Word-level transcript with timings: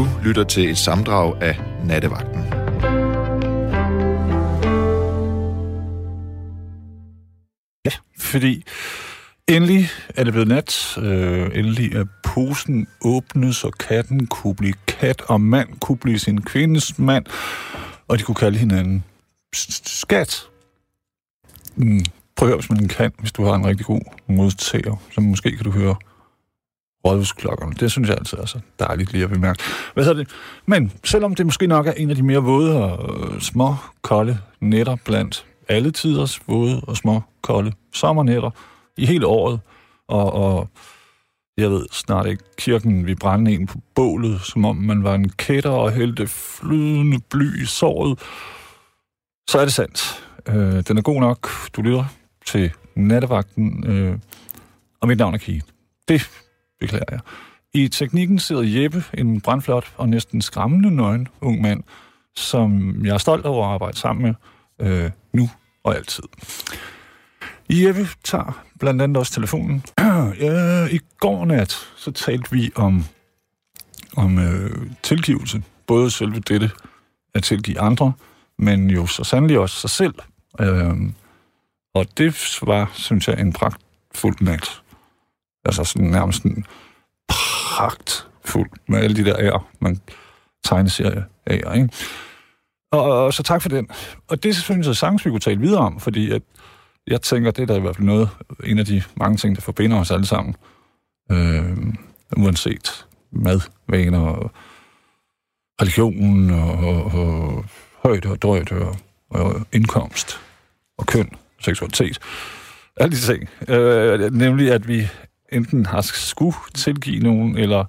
Du 0.00 0.08
lytter 0.24 0.44
til 0.44 0.70
et 0.70 0.78
samdrag 0.78 1.42
af 1.42 1.60
Nattevagten. 1.84 2.40
Ja, 7.84 7.90
fordi 8.18 8.64
endelig 9.48 9.88
er 10.08 10.24
det 10.24 10.32
blevet 10.32 10.48
nat. 10.48 10.98
Øh, 10.98 11.50
endelig 11.54 11.94
er 11.94 12.04
posen 12.24 12.86
åbnet, 13.04 13.54
så 13.54 13.70
katten 13.70 14.26
kunne 14.26 14.54
blive 14.54 14.74
kat, 14.86 15.22
og 15.28 15.40
mand 15.40 15.68
kunne 15.80 15.98
blive 15.98 16.18
sin 16.18 16.40
kvindes 16.40 16.98
mand, 16.98 17.26
og 18.08 18.18
de 18.18 18.22
kunne 18.22 18.34
kalde 18.34 18.58
hinanden 18.58 19.04
skat. 19.52 20.42
Mm, 21.76 22.00
prøv 22.36 22.48
at 22.48 22.50
høre, 22.50 22.58
hvis 22.58 22.70
man 22.70 22.88
kan, 22.88 23.12
hvis 23.18 23.32
du 23.32 23.44
har 23.44 23.54
en 23.54 23.66
rigtig 23.66 23.86
god 23.86 24.00
modtager, 24.26 24.96
så 25.12 25.20
måske 25.20 25.56
kan 25.56 25.64
du 25.64 25.70
høre 25.70 25.96
rådhusklokkerne. 27.04 27.74
Det 27.80 27.90
synes 27.90 28.08
jeg 28.08 28.16
altid 28.18 28.38
er 28.38 28.46
så 28.46 28.58
dejligt 28.78 29.12
lige 29.12 29.24
at 29.24 29.30
bemærke. 29.30 29.62
Hvad 29.94 30.04
så 30.04 30.14
det? 30.14 30.28
Men 30.66 30.92
selvom 31.04 31.34
det 31.34 31.46
måske 31.46 31.66
nok 31.66 31.86
er 31.86 31.92
en 31.92 32.10
af 32.10 32.16
de 32.16 32.22
mere 32.22 32.38
våde 32.38 32.84
og 32.84 33.34
øh, 33.34 33.40
små, 33.40 33.76
kolde 34.02 34.38
nætter 34.60 34.96
blandt 35.04 35.46
alle 35.68 35.90
tiders 35.90 36.40
våde 36.46 36.80
og 36.80 36.96
små, 36.96 37.22
kolde 37.42 37.72
sommernætter 37.94 38.50
i 38.96 39.06
hele 39.06 39.26
året, 39.26 39.60
og, 40.08 40.32
og 40.32 40.68
jeg 41.56 41.70
ved 41.70 41.86
snart 41.92 42.26
ikke, 42.26 42.42
kirken 42.58 43.06
vi 43.06 43.14
brænde 43.14 43.52
en 43.52 43.66
på 43.66 43.78
bålet, 43.94 44.40
som 44.40 44.64
om 44.64 44.76
man 44.76 45.04
var 45.04 45.14
en 45.14 45.28
kætter 45.28 45.70
og 45.70 45.92
hældte 45.92 46.26
flydende 46.26 47.20
bly 47.30 47.62
i 47.62 47.64
såret, 47.64 48.18
så 49.48 49.58
er 49.58 49.64
det 49.64 49.72
sandt. 49.72 50.24
Øh, 50.48 50.82
den 50.88 50.98
er 50.98 51.02
god 51.02 51.20
nok. 51.20 51.50
Du 51.76 51.82
lytter 51.82 52.04
til 52.46 52.70
nattevagten, 52.94 53.84
øh, 53.86 54.18
og 55.00 55.08
mit 55.08 55.18
navn 55.18 55.34
er 55.34 55.38
Kige. 55.38 55.62
Det 56.08 56.30
beklager 56.80 57.04
jeg. 57.10 57.20
I 57.74 57.88
teknikken 57.88 58.38
sidder 58.38 58.82
Jeppe, 58.82 59.04
en 59.14 59.40
brandflot 59.40 59.94
og 59.96 60.08
næsten 60.08 60.42
skræmmende 60.42 60.90
nøgen 60.90 61.28
ung 61.40 61.60
mand, 61.60 61.82
som 62.34 62.94
jeg 63.04 63.14
er 63.14 63.18
stolt 63.18 63.46
over 63.46 63.66
at 63.66 63.72
arbejde 63.72 63.96
sammen 63.96 64.22
med 64.22 64.34
øh, 64.88 65.10
nu 65.32 65.50
og 65.84 65.96
altid. 65.96 66.22
Jeppe 67.70 68.08
tager 68.24 68.64
blandt 68.78 69.02
andet 69.02 69.16
også 69.16 69.32
telefonen. 69.32 69.84
ja, 70.40 70.86
I 70.86 71.00
går 71.20 71.44
nat, 71.44 71.72
så 71.96 72.10
talte 72.10 72.50
vi 72.50 72.70
om, 72.74 73.04
om 74.16 74.38
øh, 74.38 74.90
tilgivelse. 75.02 75.62
Både 75.86 76.10
selve 76.10 76.40
dette 76.40 76.70
at 77.34 77.42
tilgive 77.42 77.80
andre, 77.80 78.12
men 78.58 78.90
jo 78.90 79.06
så 79.06 79.24
sandelig 79.24 79.58
også 79.58 79.80
sig 79.80 79.90
selv. 79.90 80.14
Øh, 80.60 80.96
og 81.94 82.06
det 82.18 82.58
var, 82.62 82.90
synes 82.94 83.28
jeg, 83.28 83.40
en 83.40 83.52
pragtfuld 83.52 84.36
nat. 84.40 84.79
Altså 85.64 85.84
sådan 85.84 86.06
nærmest 86.06 86.42
sådan 86.42 86.64
pragtfuld 87.28 88.70
med 88.88 88.98
alle 88.98 89.16
de 89.16 89.24
der 89.24 89.36
ære, 89.38 89.60
man 89.80 90.00
tegneserie 90.64 91.24
af, 91.46 91.76
ikke? 91.76 91.88
Og, 92.92 93.24
og, 93.24 93.34
så 93.34 93.42
tak 93.42 93.62
for 93.62 93.68
den. 93.68 93.88
Og 94.28 94.42
det 94.42 94.56
synes 94.56 94.86
jeg 94.86 94.96
sagtens, 94.96 95.24
vi 95.24 95.30
kunne 95.30 95.40
tale 95.40 95.60
videre 95.60 95.80
om, 95.80 96.00
fordi 96.00 96.30
at 96.30 96.42
jeg 97.06 97.22
tænker, 97.22 97.50
det 97.50 97.62
er 97.62 97.66
da 97.66 97.76
i 97.76 97.80
hvert 97.80 97.96
fald 97.96 98.06
noget, 98.06 98.28
en 98.64 98.78
af 98.78 98.84
de 98.84 99.02
mange 99.16 99.36
ting, 99.36 99.56
der 99.56 99.62
forbinder 99.62 100.00
os 100.00 100.10
alle 100.10 100.26
sammen. 100.26 100.56
Øh, 101.32 101.76
uanset 102.36 103.06
madvaner 103.32 104.20
og 104.20 104.50
religion 105.82 106.50
og, 106.50 106.72
og, 106.72 107.04
og 107.04 107.64
højde 108.02 108.28
og 108.28 108.42
drøjde 108.42 108.74
og, 108.74 108.96
og 109.30 109.60
indkomst 109.72 110.40
og 110.98 111.06
køn, 111.06 111.30
seksualitet. 111.60 112.18
Alle 112.96 113.16
de 113.16 113.20
ting. 113.20 113.48
Øh, 113.68 114.32
nemlig, 114.32 114.72
at 114.72 114.88
vi 114.88 115.08
enten 115.52 115.86
har 115.86 116.00
skulle 116.00 116.54
tilgive 116.74 117.22
nogen, 117.22 117.58
eller 117.58 117.84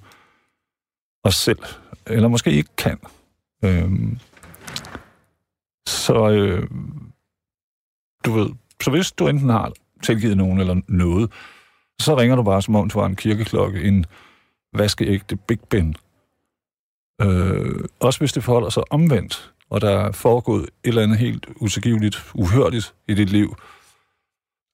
os 1.24 1.36
selv, 1.36 1.60
eller 2.08 2.28
måske 2.28 2.52
ikke 2.52 2.76
kan. 2.78 3.00
Øhm, 3.64 4.20
så 5.88 6.30
øh, 6.30 6.70
du 8.26 8.32
ved, 8.32 8.50
så 8.84 8.92
hvis 8.92 9.12
du 9.12 9.28
enten 9.28 9.50
har 9.50 9.72
tilgivet 10.04 10.38
nogen 10.38 10.60
eller 10.60 10.82
noget, 10.88 11.32
så 12.00 12.18
ringer 12.18 12.36
du 12.36 12.44
bare, 12.44 12.62
som 12.62 12.76
om 12.76 12.90
du 12.90 13.00
var 13.00 13.06
en 13.06 13.16
kirkeklokke, 13.16 13.84
en 13.84 14.06
vaskeægte 14.74 15.36
Big 15.36 15.60
Ben. 15.70 15.96
Øh, 17.22 17.86
også 18.00 18.20
hvis 18.20 18.34
det 18.34 18.44
forholder 18.44 18.70
sig 18.70 18.84
omvendt, 18.90 19.54
og 19.70 19.82
der 19.82 19.90
er 19.90 20.12
foregået 20.12 20.64
et 20.64 20.70
eller 20.84 21.04
andet 21.04 21.18
helt 21.18 21.48
utilgiveligt, 21.56 22.32
uhørligt 22.34 22.94
i 23.08 23.14
dit 23.14 23.30
liv. 23.30 23.56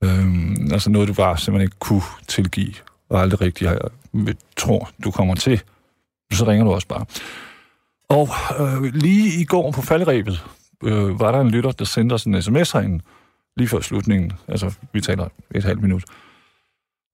Øh, 0.03 0.27
altså 0.71 0.89
noget, 0.89 1.07
du 1.07 1.13
bare 1.13 1.37
simpelthen 1.37 1.65
ikke 1.65 1.79
kunne 1.79 2.01
tilgive, 2.27 2.73
og 3.09 3.21
aldrig 3.21 3.41
rigtig 3.41 3.69
har, 3.69 3.91
tror, 4.57 4.89
du 5.03 5.11
kommer 5.11 5.35
til. 5.35 5.61
Så 6.31 6.47
ringer 6.47 6.65
du 6.65 6.71
også 6.71 6.87
bare. 6.87 7.05
Og 8.09 8.27
øh, 8.59 8.83
lige 8.93 9.41
i 9.41 9.43
går 9.43 9.71
på 9.71 9.81
faldrebet, 9.81 10.45
øh, 10.83 11.19
var 11.19 11.31
der 11.31 11.41
en 11.41 11.49
lytter, 11.49 11.71
der 11.71 11.85
sendte 11.85 12.13
os 12.13 12.23
en 12.23 12.41
sms 12.41 12.71
herinde, 12.71 13.03
lige 13.57 13.67
før 13.67 13.79
slutningen. 13.79 14.33
Altså, 14.47 14.73
vi 14.93 15.01
taler 15.01 15.27
et 15.55 15.63
halvt 15.63 15.81
minut. 15.81 16.03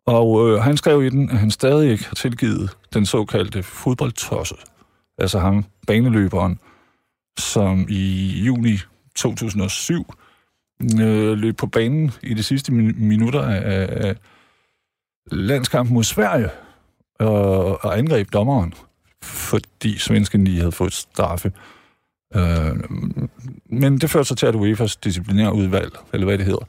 Og 0.08 0.50
øh, 0.50 0.62
han 0.62 0.78
skrev 0.78 1.04
i 1.04 1.10
den, 1.10 1.30
at 1.30 1.38
han 1.38 1.52
stadig 1.52 1.92
ikke 1.92 2.06
har 2.06 2.16
tilgivet 2.16 2.78
den 2.94 3.06
såkaldte 3.06 3.64
fodboldtosse. 3.64 4.56
Altså 5.18 5.40
ham, 5.40 5.66
baneløberen, 5.88 6.60
som 7.38 7.86
i 7.90 8.28
juni 8.46 8.78
2007 9.16 10.14
øh, 11.02 11.38
løb 11.38 11.58
på 11.58 11.68
banen 11.68 12.12
i 12.24 12.34
de 12.34 12.44
sidste 12.44 12.74
min- 12.74 12.96
minutter 13.08 13.42
af, 13.42 13.88
af 14.08 14.16
landskampen 15.32 15.94
mod 15.94 16.04
Sverige 16.04 16.50
og, 17.20 17.86
og 17.86 17.98
angreb 17.98 18.34
dommeren, 18.34 18.74
fordi 19.24 19.98
svensken 19.98 20.44
lige 20.44 20.58
havde 20.60 20.72
fået 20.72 20.94
straffe. 20.94 21.52
Øh, 22.36 22.76
men 23.66 23.98
det 23.98 24.10
førte 24.10 24.28
så 24.28 24.36
til, 24.36 24.46
at 24.46 24.56
UEFA's 24.56 24.98
disciplinærudvalg, 25.04 25.94
eller 26.14 26.26
hvad 26.26 26.38
det 26.38 26.46
hedder, 26.46 26.66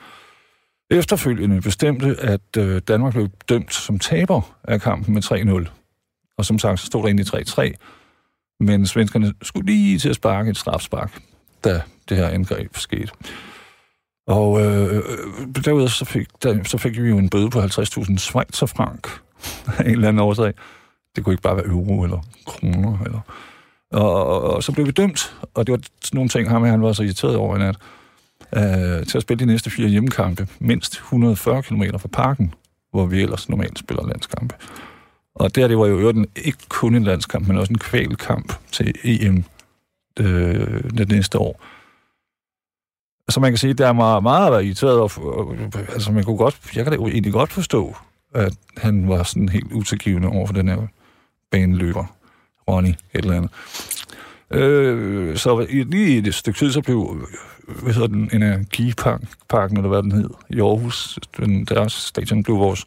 efterfølgende 0.90 1.60
bestemte, 1.60 2.16
at 2.20 2.56
øh, 2.58 2.82
Danmark 2.88 3.12
blev 3.12 3.28
dømt 3.48 3.74
som 3.74 3.98
taber 3.98 4.56
af 4.64 4.80
kampen 4.80 5.14
med 5.14 5.64
3-0. 5.66 5.70
Og 6.38 6.44
som 6.44 6.58
sagt, 6.58 6.80
så 6.80 6.86
stod 6.86 7.02
der 7.02 7.06
egentlig 7.08 7.26
3-3. 7.34 7.72
Men 8.60 8.86
svenskerne 8.86 9.34
skulle 9.42 9.66
lige 9.66 9.98
til 9.98 10.08
at 10.08 10.16
sparke 10.16 10.50
et 10.50 10.56
strafspark, 10.56 11.22
da 11.64 11.82
det 12.08 12.16
her 12.16 12.28
angreb 12.28 12.76
skete. 12.76 13.12
Og 14.26 14.60
øh, 14.60 14.96
øh, 14.96 15.02
derudover 15.64 15.86
så 15.86 16.04
fik, 16.04 16.26
der, 16.42 16.64
så 16.64 16.78
fik 16.78 17.02
vi 17.02 17.08
jo 17.08 17.18
en 17.18 17.30
bøde 17.30 17.50
på 17.50 17.60
50.000 17.60 18.16
Schweizerfrank 18.16 19.08
af 19.78 19.84
en 19.84 19.90
eller 19.90 20.08
anden 20.08 20.20
årsag. 20.20 20.52
Det 21.16 21.24
kunne 21.24 21.32
ikke 21.32 21.42
bare 21.42 21.56
være 21.56 21.66
euro 21.66 22.02
eller 22.02 22.18
kroner 22.46 22.98
eller 23.04 23.20
og, 23.94 24.26
og, 24.26 24.42
og 24.42 24.62
så 24.62 24.72
blev 24.72 24.86
vi 24.86 24.90
dømt, 24.90 25.36
og 25.54 25.66
det 25.66 25.72
var 25.72 25.80
nogle 26.12 26.28
ting, 26.28 26.48
ham 26.48 26.62
han 26.62 26.82
var 26.82 26.92
så 26.92 27.02
irriteret 27.02 27.36
over 27.36 27.56
i 27.56 27.58
nat, 27.58 27.76
øh, 28.56 29.06
til 29.06 29.18
at 29.18 29.22
spille 29.22 29.40
de 29.40 29.46
næste 29.46 29.70
fire 29.70 29.88
hjemmekampe, 29.88 30.48
mindst 30.58 30.92
140 30.94 31.62
km 31.62 31.82
fra 31.98 32.08
parken, 32.08 32.54
hvor 32.90 33.06
vi 33.06 33.22
ellers 33.22 33.48
normalt 33.48 33.78
spiller 33.78 34.06
landskampe. 34.06 34.54
Og 35.34 35.54
der 35.54 35.68
det 35.68 35.78
var 35.78 35.86
jo 35.86 36.12
den, 36.12 36.26
ikke 36.36 36.58
kun 36.68 36.94
en 36.94 37.04
landskamp, 37.04 37.48
men 37.48 37.58
også 37.58 37.72
en 37.72 37.78
kvalkamp 37.78 38.52
til 38.72 38.94
EM 39.04 39.44
øh, 40.20 40.84
det 40.98 41.08
næste 41.08 41.38
år. 41.38 41.64
Så 43.28 43.40
man 43.40 43.50
kan 43.50 43.58
sige, 43.58 43.74
der 43.74 43.88
er 43.88 43.92
meget, 43.92 44.22
meget 44.22 44.64
irriteret, 44.64 45.00
og, 45.00 45.10
og, 45.18 45.56
altså 45.74 46.12
man 46.12 46.24
kunne 46.24 46.36
godt, 46.36 46.60
jeg 46.76 46.84
kan 46.84 46.92
da 46.92 46.98
egentlig 46.98 47.32
godt 47.32 47.52
forstå, 47.52 47.96
at 48.34 48.52
han 48.76 49.08
var 49.08 49.22
sådan 49.22 49.48
helt 49.48 49.72
utilgivende 49.72 50.28
over 50.28 50.46
for 50.46 50.54
den 50.54 50.68
her 50.68 50.86
baneløber. 51.50 52.04
Ronny, 52.68 52.88
et 52.88 52.96
eller 53.12 53.36
andet. 53.36 53.50
Øh, 54.50 55.36
så 55.36 55.66
lige 55.70 56.14
i 56.14 56.18
et 56.18 56.34
stykke 56.34 56.58
tid, 56.58 56.72
så 56.72 56.80
blev 56.80 57.26
hvad 57.82 57.92
hedder 57.92 58.08
den, 58.08 58.30
Energiparken, 58.32 59.76
eller 59.76 59.88
hvad 59.88 60.02
den 60.02 60.12
hed, 60.12 60.30
i 60.50 60.60
Aarhus, 60.60 61.18
den, 61.36 61.64
deres 61.64 61.92
stadion 61.92 62.42
blev 62.42 62.58
vores 62.58 62.84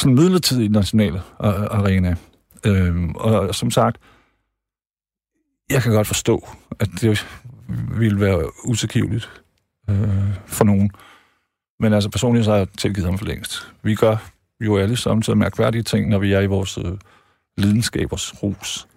sådan 0.00 0.14
midlertidige 0.14 0.68
nationale 0.68 1.22
arena. 1.38 2.16
Øh, 2.66 3.08
og 3.14 3.54
som 3.54 3.70
sagt, 3.70 3.96
jeg 5.70 5.82
kan 5.82 5.92
godt 5.92 6.06
forstå, 6.06 6.48
at 6.78 6.88
det 7.00 7.26
ville 7.98 8.20
være 8.20 8.50
utilgiveligt 8.64 9.42
øh, 9.90 10.34
for 10.46 10.64
nogen. 10.64 10.90
Men 11.80 11.92
altså 11.92 12.10
personligt 12.10 12.44
så 12.44 12.50
har 12.50 12.58
jeg 12.58 12.68
tilgivet 12.78 13.06
ham 13.06 13.18
for 13.18 13.26
længst. 13.26 13.72
Vi 13.82 13.94
gør 13.94 14.16
jo 14.60 14.76
alle 14.76 14.96
samtidig 14.96 15.38
mærkværdige 15.38 15.82
ting, 15.82 16.08
når 16.08 16.18
vi 16.18 16.32
er 16.32 16.40
i 16.40 16.46
vores 16.46 16.78
øh, 16.78 16.98
lidenskabers 17.56 18.42
rus. 18.42 18.88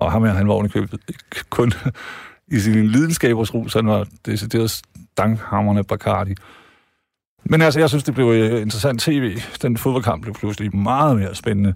Og 0.00 0.12
ham 0.12 0.24
her, 0.24 0.32
han 0.32 0.48
var 0.48 0.54
ovenikøbet 0.54 1.00
ikke 1.08 1.44
kun 1.50 1.72
i 2.56 2.58
sin 2.58 2.86
lidenskabers 2.86 3.54
rus, 3.54 3.74
han 3.74 3.86
var 3.86 4.06
decideret 4.26 4.70
stanghammerne 4.70 5.84
Bacardi. 5.84 6.34
Men 7.44 7.62
altså, 7.62 7.80
jeg 7.80 7.88
synes, 7.88 8.04
det 8.04 8.14
blev 8.14 8.26
øh, 8.26 8.62
interessant 8.62 9.00
tv. 9.00 9.38
Den 9.62 9.76
fodboldkamp 9.76 10.22
blev 10.22 10.34
pludselig 10.34 10.76
meget 10.76 11.16
mere 11.16 11.34
spændende. 11.34 11.74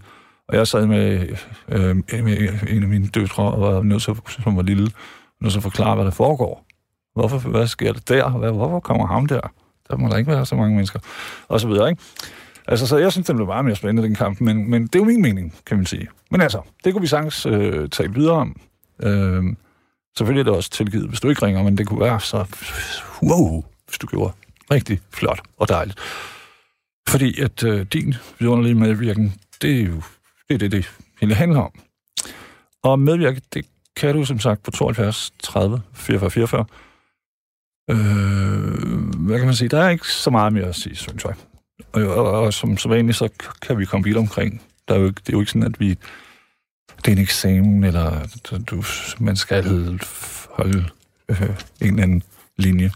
Og 0.49 0.57
jeg 0.57 0.67
sad 0.67 0.87
med, 0.87 1.29
øh, 1.69 1.97
med 1.97 2.49
en 2.69 2.83
af 2.83 2.89
mine 2.89 3.07
døtre, 3.07 3.43
og 3.43 3.61
var 3.61 3.83
nødt 3.83 4.03
til, 4.03 4.15
som 4.29 4.57
var 4.57 4.63
lille, 4.63 4.91
nu 5.43 5.51
så 5.51 5.61
forklare, 5.61 5.95
hvad 5.95 6.05
der 6.05 6.11
foregår. 6.11 6.65
Hvorfor, 7.15 7.39
hvad 7.39 7.67
sker 7.67 7.93
der 7.93 8.01
der? 8.09 8.31
Hvad, 8.31 8.53
hvorfor 8.53 8.81
kommer 8.81 9.07
ham 9.07 9.27
der? 9.27 9.41
Der 9.91 9.97
må 9.97 10.09
der 10.09 10.17
ikke 10.17 10.31
være 10.31 10.47
så 10.47 10.55
mange 10.55 10.75
mennesker. 10.75 10.99
Og 11.49 11.61
så 11.61 11.69
videre, 11.69 11.91
ikke? 11.91 12.03
Altså, 12.69 12.87
så 12.87 12.97
jeg 12.97 13.13
synes, 13.13 13.27
den 13.27 13.37
blev 13.37 13.47
meget 13.47 13.65
mere 13.65 13.77
spændende, 13.77 14.09
den 14.09 14.15
kamp, 14.15 14.41
men, 14.41 14.71
men 14.71 14.83
det 14.83 14.95
er 14.95 14.99
jo 14.99 15.05
min 15.05 15.23
mening, 15.23 15.55
kan 15.67 15.77
man 15.77 15.87
sige. 15.87 16.09
Men 16.31 16.41
altså, 16.41 16.61
det 16.85 16.93
kunne 16.93 17.01
vi 17.01 17.07
sagtens 17.07 17.47
øh, 17.47 17.89
tale 17.89 18.15
videre 18.15 18.35
om. 18.35 18.61
Øh, 19.03 19.45
selvfølgelig 20.19 20.41
er 20.41 20.45
det 20.45 20.53
også 20.53 20.71
tilgivet, 20.71 21.09
hvis 21.09 21.21
du 21.21 21.29
ikke 21.29 21.47
ringer, 21.47 21.63
men 21.63 21.79
det 21.79 21.87
kunne 21.87 22.01
være 22.01 22.21
så 22.21 22.45
wow, 23.23 23.65
hvis 23.87 23.99
du 23.99 24.07
gjorde 24.07 24.33
rigtig 24.71 25.01
flot 25.11 25.41
og 25.59 25.69
dejligt. 25.69 25.99
Fordi 27.09 27.41
at 27.41 27.65
øh, 27.65 27.87
din 27.93 28.15
vidunderlige 28.39 28.75
medvirken, 28.75 29.35
det 29.63 29.81
er 29.81 29.85
jo 29.85 30.03
det, 30.49 30.55
er 30.55 30.59
det, 30.59 30.73
det 30.73 30.91
hele 31.21 31.35
handler 31.35 31.61
om. 31.61 31.73
Og 32.83 32.99
medvirke, 32.99 33.41
det 33.55 33.67
kan 33.97 34.15
du 34.15 34.25
som 34.25 34.39
sagt 34.39 34.63
på 34.63 34.71
72 34.71 35.33
30 35.43 35.83
44 35.95 36.31
44. 36.31 36.65
Øh, 37.91 37.97
hvad 39.19 39.39
kan 39.39 39.47
man 39.47 39.55
sige? 39.55 39.69
Der 39.69 39.83
er 39.83 39.91
ikke 39.91 40.09
så 40.09 40.31
meget 40.31 40.53
mere 40.53 40.67
at 40.67 40.75
sige, 40.75 40.97
synes 40.97 41.25
jeg. 41.25 41.35
Og, 41.93 42.07
og, 42.07 42.41
og 42.41 42.55
som 42.55 42.77
så 42.77 42.89
vanligt, 42.89 43.19
så 43.19 43.29
kan 43.63 43.79
vi 43.79 43.85
komme 43.85 44.05
vidt 44.05 44.17
omkring. 44.17 44.63
Der 44.89 44.95
er 44.95 44.99
jo 44.99 45.07
ikke, 45.07 45.21
det 45.21 45.29
er 45.29 45.33
jo 45.33 45.41
ikke 45.41 45.53
sådan, 45.53 45.67
at 45.67 45.81
vi... 45.81 45.99
Det 46.97 47.09
er 47.09 47.13
en 47.13 47.23
eksamen, 47.23 47.85
eller 47.85 48.27
du, 48.71 48.83
man 49.25 49.37
skal 49.37 49.65
holde 50.51 50.85
øh, 51.29 51.43
en 51.81 51.87
eller 51.87 52.03
anden 52.03 52.23
linje. 52.57 52.91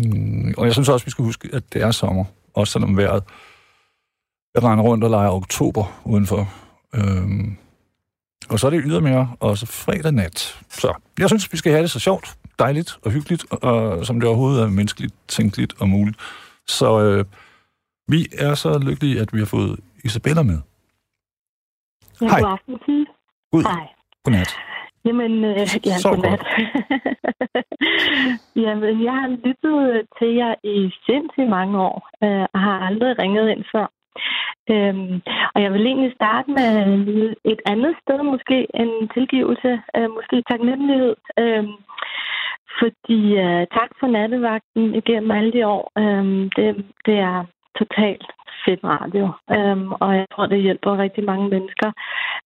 Mm, 0.00 0.54
og 0.56 0.66
jeg 0.66 0.72
synes 0.72 0.88
også, 0.88 1.06
vi 1.06 1.10
skal 1.10 1.24
huske, 1.24 1.48
at 1.52 1.62
det 1.72 1.82
er 1.82 1.90
sommer. 1.90 2.24
Også 2.54 2.72
selvom 2.72 2.96
vejret 2.96 3.22
jeg 4.54 4.62
render 4.62 4.84
rundt 4.84 5.04
og 5.04 5.10
leger 5.10 5.30
oktober 5.30 6.00
udenfor. 6.04 6.52
Øhm, 6.94 7.56
og 8.52 8.58
så 8.58 8.66
er 8.66 8.70
det 8.70 8.82
ydermere 8.84 9.36
også 9.40 9.66
fredag 9.66 10.12
nat. 10.12 10.38
Så 10.68 10.94
jeg 11.18 11.28
synes, 11.28 11.52
vi 11.52 11.56
skal 11.56 11.72
have 11.72 11.82
det 11.82 11.90
så 11.90 12.00
sjovt, 12.00 12.36
dejligt 12.58 12.98
og 13.04 13.10
hyggeligt, 13.10 13.44
og, 13.52 14.06
som 14.06 14.20
det 14.20 14.28
overhovedet 14.28 14.62
er 14.62 14.68
menneskeligt, 14.68 15.14
tænkeligt 15.28 15.80
og 15.80 15.88
muligt. 15.88 16.16
Så 16.66 17.00
øh, 17.00 17.24
vi 18.08 18.26
er 18.38 18.54
så 18.54 18.78
lykkelige, 18.78 19.20
at 19.20 19.32
vi 19.32 19.38
har 19.38 19.46
fået 19.46 19.80
Isabella 20.04 20.42
med. 20.42 20.58
Ja, 22.20 22.26
Hej. 22.26 22.40
God 22.40 22.50
aften, 22.52 22.78
Pige. 22.86 23.06
Ud. 23.52 23.62
Hej. 23.62 23.86
Godnat. 24.24 24.56
Jamen, 25.04 25.44
øh, 25.44 25.56
ja, 25.86 25.98
Så 25.98 26.08
godnat. 26.08 26.42
Jamen, 28.64 29.04
jeg 29.04 29.14
har 29.20 29.28
lyttet 29.46 30.06
til 30.18 30.30
jer 30.40 30.54
i 30.64 30.90
sindssygt 31.06 31.48
mange 31.48 31.80
år, 31.80 32.08
øh, 32.24 32.46
og 32.54 32.60
har 32.60 32.76
aldrig 32.88 33.18
ringet 33.18 33.48
ind 33.48 33.64
før. 33.72 33.86
Øhm, 34.70 35.22
og 35.54 35.62
jeg 35.62 35.72
vil 35.72 35.86
egentlig 35.86 36.12
starte 36.14 36.50
med 36.50 36.70
et 37.44 37.60
andet 37.66 37.94
sted, 38.02 38.22
måske 38.22 38.66
en 38.74 39.08
tilgivelse, 39.14 39.82
øh, 39.96 40.10
måske 40.10 40.42
taknemmelighed. 40.50 41.14
Øhm, 41.38 41.76
fordi 42.80 43.22
øh, 43.46 43.66
tak 43.78 43.90
for 44.00 44.06
nattevagten 44.06 44.94
igennem 44.94 45.30
alle 45.30 45.52
de 45.52 45.66
år. 45.66 45.92
Øhm, 45.98 46.50
det, 46.56 46.84
det 47.06 47.18
er 47.18 47.44
totalt 47.78 48.26
fedt 48.64 48.80
radio, 48.84 49.24
øhm, 49.56 49.92
og 49.92 50.16
jeg 50.16 50.26
tror, 50.32 50.46
det 50.46 50.62
hjælper 50.62 50.98
rigtig 50.98 51.24
mange 51.24 51.48
mennesker. 51.48 51.92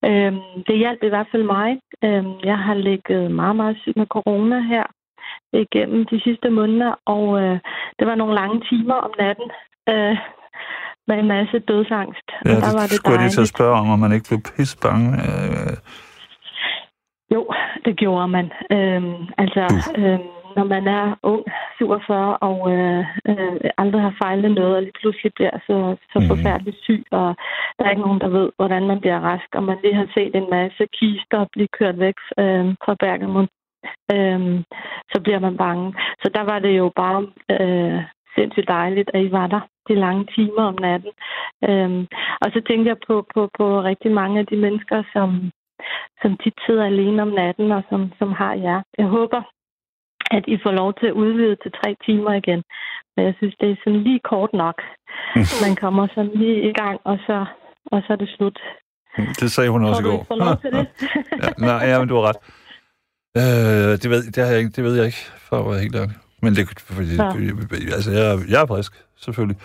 Øhm, 0.04 0.64
det 0.66 0.78
hjalp 0.78 1.02
i 1.02 1.08
hvert 1.08 1.28
fald 1.32 1.42
mig. 1.42 1.80
Øhm, 2.04 2.34
jeg 2.44 2.58
har 2.58 2.74
ligget 2.74 3.30
meget, 3.30 3.56
meget 3.56 3.76
syg 3.82 3.92
med 3.96 4.06
corona 4.06 4.60
her 4.60 4.86
igennem 5.52 6.06
de 6.06 6.20
sidste 6.20 6.50
måneder, 6.50 6.94
og 7.04 7.42
øh, 7.42 7.58
det 7.98 8.06
var 8.06 8.14
nogle 8.14 8.34
lange 8.34 8.60
timer 8.70 8.94
om 8.94 9.12
natten 9.18 9.50
øh, 9.88 10.16
med 11.08 11.16
en 11.18 11.28
masse 11.28 11.58
dødsangst. 11.58 12.26
Ja, 12.44 12.50
og 12.50 12.60
der 12.62 12.68
det, 12.68 12.74
var 12.78 12.86
det 12.90 12.96
skulle 12.98 13.14
jeg 13.14 13.22
lige 13.22 13.30
til 13.30 13.40
at 13.40 13.42
dejligt. 13.42 13.56
spørge 13.56 13.76
om, 13.80 13.90
om 13.94 13.98
man 13.98 14.12
ikke 14.12 14.28
blev 14.30 14.40
pissebange. 14.56 15.08
Øh, 15.28 15.76
Jo, 17.34 17.42
det 17.84 17.96
gjorde 17.96 18.28
man. 18.28 18.46
Øhm, 18.76 19.14
altså, 19.38 19.64
øhm, 19.98 20.26
når 20.56 20.64
man 20.64 20.84
er 20.88 21.06
ung, 21.22 21.42
47, 21.78 22.36
og 22.36 22.58
øh, 22.72 23.04
øh, 23.28 23.70
aldrig 23.78 24.02
har 24.02 24.14
fejlet 24.22 24.50
noget, 24.54 24.76
og 24.76 24.82
lige 24.82 24.98
pludselig 25.00 25.32
bliver 25.34 25.56
så, 25.66 25.96
så 26.12 26.18
Mhm. 26.18 26.28
forfærdeligt 26.28 26.76
syg, 26.82 27.04
og 27.10 27.36
der 27.78 27.84
er 27.84 27.90
ikke 27.90 28.02
nogen, 28.06 28.20
der 28.20 28.28
ved, 28.28 28.48
hvordan 28.56 28.86
man 28.86 29.00
bliver 29.00 29.20
rask, 29.20 29.48
og 29.54 29.62
man 29.62 29.78
lige 29.82 29.94
har 29.94 30.08
set 30.14 30.34
en 30.36 30.50
masse 30.50 30.86
kister 30.98 31.46
blive 31.52 31.68
kørt 31.78 31.98
væk 31.98 32.14
øh, 32.38 32.64
fra 32.84 32.94
Bergamo, 33.02 33.40
øh, 34.14 34.40
så 35.12 35.18
bliver 35.24 35.38
man 35.46 35.56
bange. 35.56 35.94
Så 36.22 36.30
der 36.34 36.42
var 36.50 36.58
det 36.58 36.78
jo 36.78 36.92
bare 36.96 37.20
øh, 37.54 37.98
sindssygt 38.36 38.68
dejligt, 38.68 39.10
at 39.14 39.20
I 39.28 39.32
var 39.32 39.46
der 39.46 39.60
de 39.88 39.94
lange 39.94 40.24
timer 40.34 40.62
om 40.72 40.78
natten. 40.80 41.12
Øhm, 41.68 42.02
og 42.42 42.48
så 42.54 42.60
tænkte 42.68 42.88
jeg 42.88 42.98
på, 43.06 43.14
på, 43.34 43.40
på 43.58 43.66
rigtig 43.90 44.10
mange 44.20 44.40
af 44.40 44.46
de 44.46 44.56
mennesker, 44.56 45.02
som, 45.12 45.28
som 46.22 46.30
tit 46.42 46.58
sidder 46.66 46.84
alene 46.84 47.22
om 47.22 47.28
natten, 47.28 47.72
og 47.72 47.82
som, 47.90 48.12
som 48.18 48.32
har 48.32 48.54
jer. 48.54 48.82
Jeg 48.98 49.06
håber, 49.06 49.42
at 50.30 50.44
I 50.46 50.56
får 50.62 50.70
lov 50.70 50.94
til 51.00 51.06
at 51.06 51.18
udvide 51.22 51.56
til 51.62 51.72
tre 51.80 51.96
timer 52.06 52.32
igen. 52.32 52.62
Men 53.16 53.26
jeg 53.26 53.34
synes, 53.38 53.54
det 53.60 53.70
er 53.70 53.76
sådan 53.84 54.02
lige 54.02 54.20
kort 54.32 54.52
nok. 54.52 54.78
Man 55.64 55.76
kommer 55.82 56.08
sådan 56.14 56.34
lige 56.42 56.68
i 56.70 56.72
gang, 56.72 57.00
og 57.04 57.18
så, 57.26 57.46
og 57.92 58.02
så 58.06 58.12
er 58.12 58.16
det 58.16 58.28
slut. 58.36 58.58
det 59.40 59.52
sagde 59.52 59.70
hun 59.70 59.84
også 59.84 60.02
i 60.02 60.04
går. 60.04 60.22
I 60.22 60.24
får 60.28 60.36
lov 60.44 60.56
til 60.62 60.72
det? 60.72 60.86
ja, 61.42 61.48
nej, 61.68 61.82
ja, 61.90 61.98
men 61.98 62.08
du 62.08 62.14
har 62.14 62.24
ret. 62.28 62.40
Øh, 63.40 63.92
det, 64.02 64.10
ved, 64.10 64.22
det, 64.32 64.44
har 64.44 64.50
jeg 64.50 64.58
ikke, 64.58 64.70
det 64.76 64.84
ved 64.84 64.96
jeg 64.96 65.06
ikke, 65.06 65.24
for 65.48 65.56
at 65.56 65.66
være 65.70 65.80
helt 65.80 65.96
ærlig. 65.96 66.16
Men 66.46 66.56
det, 66.56 66.80
fordi, 66.80 67.14
Ja. 67.14 67.32
altså, 67.94 68.10
jeg, 68.10 68.48
jeg 68.48 68.62
er 68.62 68.66
frisk, 68.66 68.92
selvfølgelig. 69.16 69.56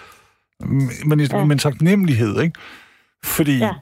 Men, 1.05 1.19
Ja. 1.19 1.37
ja. 1.37 1.45
men 1.45 1.57
taknemmelighed, 1.57 2.41
ikke? 2.41 2.59
Fordi 3.23 3.57
Ja. 3.57 3.65
ja. 3.65 3.73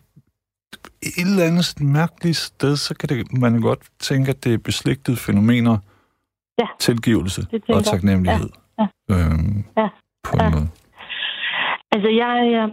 et 1.02 1.26
eller 1.28 1.44
andet 1.44 1.82
mærkeligt 1.82 2.38
sted, 2.38 2.78
så 2.78 2.94
kan 2.96 3.10
det, 3.10 3.34
man 3.34 3.62
godt 3.62 3.80
tænke, 4.00 4.30
at 4.30 4.44
det 4.44 4.54
er 4.54 4.58
beslægtede 4.58 5.18
fænomener, 5.18 5.78
Ja. 6.60 6.66
tilgivelse 6.80 7.48
og 7.70 7.86
taknemmelighed. 7.86 8.50
Ja. 8.80 8.88
Øhm, 9.12 9.64
Ja. 9.78 9.88
På 10.24 10.34
en 10.34 10.42
Ja. 10.42 10.50
måde. 10.50 10.70
Altså, 11.92 12.10
jeg, 12.10 12.34
jeg, 12.52 12.68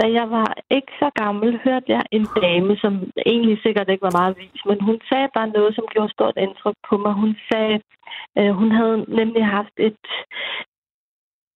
da 0.00 0.06
jeg 0.18 0.30
var 0.30 0.54
ikke 0.70 0.92
så 0.98 1.10
gammel, 1.22 1.60
hørte 1.64 1.88
jeg 1.88 2.02
en 2.12 2.26
dame, 2.42 2.76
som 2.76 2.92
egentlig 3.26 3.58
sikkert 3.62 3.88
ikke 3.88 4.02
var 4.02 4.18
meget 4.20 4.36
vis, 4.38 4.60
men 4.66 4.80
hun 4.80 5.00
sagde 5.08 5.28
bare 5.34 5.48
noget, 5.48 5.74
som 5.74 5.86
gjorde 5.92 6.12
stort 6.12 6.36
indtryk 6.36 6.74
på 6.88 6.96
mig. 6.96 7.12
Hun 7.12 7.36
sagde, 7.52 7.80
øh, 8.38 8.50
hun 8.50 8.70
havde 8.70 9.04
nemlig 9.08 9.46
haft 9.46 9.76
et, 9.76 10.04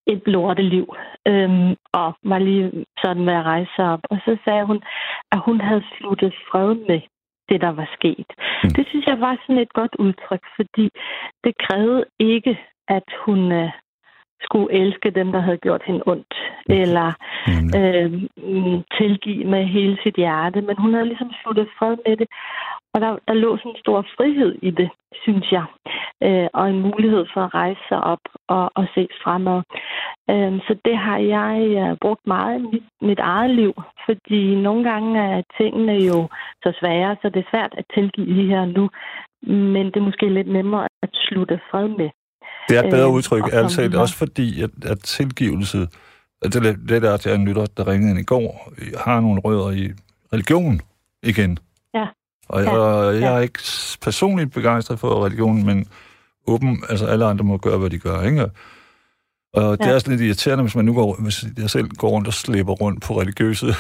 et 0.07 0.23
lorteliv, 0.27 0.87
øhm, 1.29 1.77
og 1.93 2.09
var 2.23 2.39
lige 2.39 2.85
sådan 3.03 3.25
med 3.25 3.35
at 3.35 3.45
rejse 3.45 3.79
op. 3.93 4.01
Og 4.11 4.19
så 4.25 4.37
sagde 4.45 4.65
hun, 4.65 4.83
at 5.33 5.39
hun 5.47 5.61
havde 5.61 5.85
sluttet 5.97 6.35
fred 6.51 6.75
med 6.75 7.01
det, 7.49 7.61
der 7.61 7.73
var 7.81 7.89
sket. 7.99 8.29
Mm. 8.65 8.71
Det 8.77 8.85
synes 8.89 9.07
jeg 9.07 9.21
var 9.21 9.35
sådan 9.43 9.63
et 9.63 9.73
godt 9.73 9.95
udtryk, 9.99 10.45
fordi 10.57 10.87
det 11.45 11.53
krævede 11.65 12.05
ikke, 12.19 12.59
at 12.89 13.09
hun 13.25 13.53
øh, 13.53 13.71
skulle 14.43 14.73
elske 14.73 15.11
dem, 15.11 15.33
der 15.33 15.41
havde 15.41 15.65
gjort 15.67 15.83
hende 15.85 16.03
ondt, 16.07 16.35
eller 16.69 17.09
øh, 17.79 18.13
mm, 18.13 18.83
tilgive 18.99 19.45
med 19.45 19.65
hele 19.65 19.99
sit 20.03 20.17
hjerte, 20.17 20.61
men 20.61 20.77
hun 20.79 20.95
havde 20.95 21.07
ligesom 21.07 21.31
sluttet 21.43 21.69
fred 21.79 21.97
med 22.07 22.17
det. 22.17 22.29
Og 22.95 23.01
der, 23.01 23.17
der 23.29 23.35
lå 23.35 23.57
sådan 23.57 23.71
en 23.71 23.81
stor 23.81 24.07
frihed 24.17 24.59
i 24.63 24.71
det, 24.71 24.91
synes 25.23 25.53
jeg, 25.53 25.65
øh, 26.23 26.49
og 26.53 26.71
en 26.71 26.81
mulighed 26.81 27.27
for 27.35 27.41
at 27.41 27.55
rejse 27.55 27.81
sig 27.89 28.01
op 28.01 28.25
og, 28.49 28.71
og 28.75 28.87
se 28.95 29.09
fremad. 29.23 29.63
Øh, 30.31 30.53
så 30.67 30.77
det 30.85 30.97
har 30.97 31.19
jeg 31.19 31.57
øh, 31.83 31.97
brugt 32.01 32.27
meget 32.27 32.59
i 32.59 32.63
mit, 32.73 32.89
mit 33.01 33.19
eget 33.19 33.51
liv, 33.51 33.73
fordi 34.07 34.55
nogle 34.55 34.85
gange 34.91 35.21
er 35.21 35.43
tingene 35.59 35.93
jo 35.93 36.29
så 36.63 36.73
svære, 36.81 37.17
så 37.23 37.29
det 37.29 37.41
er 37.41 37.51
svært 37.51 37.75
at 37.79 37.85
tilgive 37.95 38.27
lige 38.27 38.49
her 38.55 38.65
nu, 38.65 38.91
men 39.75 39.87
det 39.87 39.97
er 39.97 40.09
måske 40.11 40.29
lidt 40.29 40.49
nemmere 40.49 40.87
at 41.03 41.11
slutte 41.13 41.61
fred 41.71 41.89
med. 41.89 42.11
Det 42.71 42.79
er 42.79 42.83
et 42.83 42.91
bedre 42.91 43.07
Øh, 43.09 43.13
udtryk, 43.15 43.43
og 43.45 43.71
talt, 43.71 43.91
vi 43.93 43.97
har- 43.97 44.03
også 44.03 44.17
fordi, 44.17 44.63
at, 44.63 44.71
at 44.83 44.99
tilgivelse, 45.01 45.89
at 46.43 46.53
det, 46.53 46.63
det 46.89 47.03
der, 47.03 47.11
er 47.31 47.35
en 47.35 47.45
lytter, 47.45 47.67
der 47.67 47.87
ringede 47.89 48.11
ind 48.11 48.19
i 48.21 48.23
går, 48.23 48.73
har 48.99 49.21
nogle 49.21 49.41
rødder 49.41 49.71
i 49.71 49.91
religion 50.33 50.81
igen. 51.23 51.59
Ja. 51.95 52.07
Og 52.49 52.61
jeg, 52.61 52.73
Ja. 52.73 52.79
og 52.79 53.21
jeg 53.21 53.35
er 53.37 53.41
ikke 53.41 53.59
personligt 54.03 54.53
begejstret 54.53 54.99
for 54.99 55.25
religionen, 55.25 55.67
men 55.67 55.87
åben, 56.47 56.85
altså 56.89 57.07
alle 57.07 57.25
andre 57.25 57.45
må 57.45 57.57
gøre, 57.57 57.79
hvad 57.79 57.91
de 57.91 57.99
gør, 57.99 58.23
ikke? 58.23 58.51
Og 59.55 59.79
det 59.79 59.85
Ja. 59.87 59.91
er 59.91 59.95
også 59.95 60.11
lidt 60.11 60.21
irriterende, 60.21 60.63
hvis 60.65 60.75
man 60.77 60.85
nu 60.85 60.95
går, 60.95 61.17
hvis 61.23 61.45
jeg 61.59 61.71
selv 61.71 61.89
går 61.89 62.09
rundt 62.09 62.27
og 62.29 62.35
slipper 62.35 62.73
rundt 62.73 63.03
på 63.03 63.21
religiøse 63.21 63.75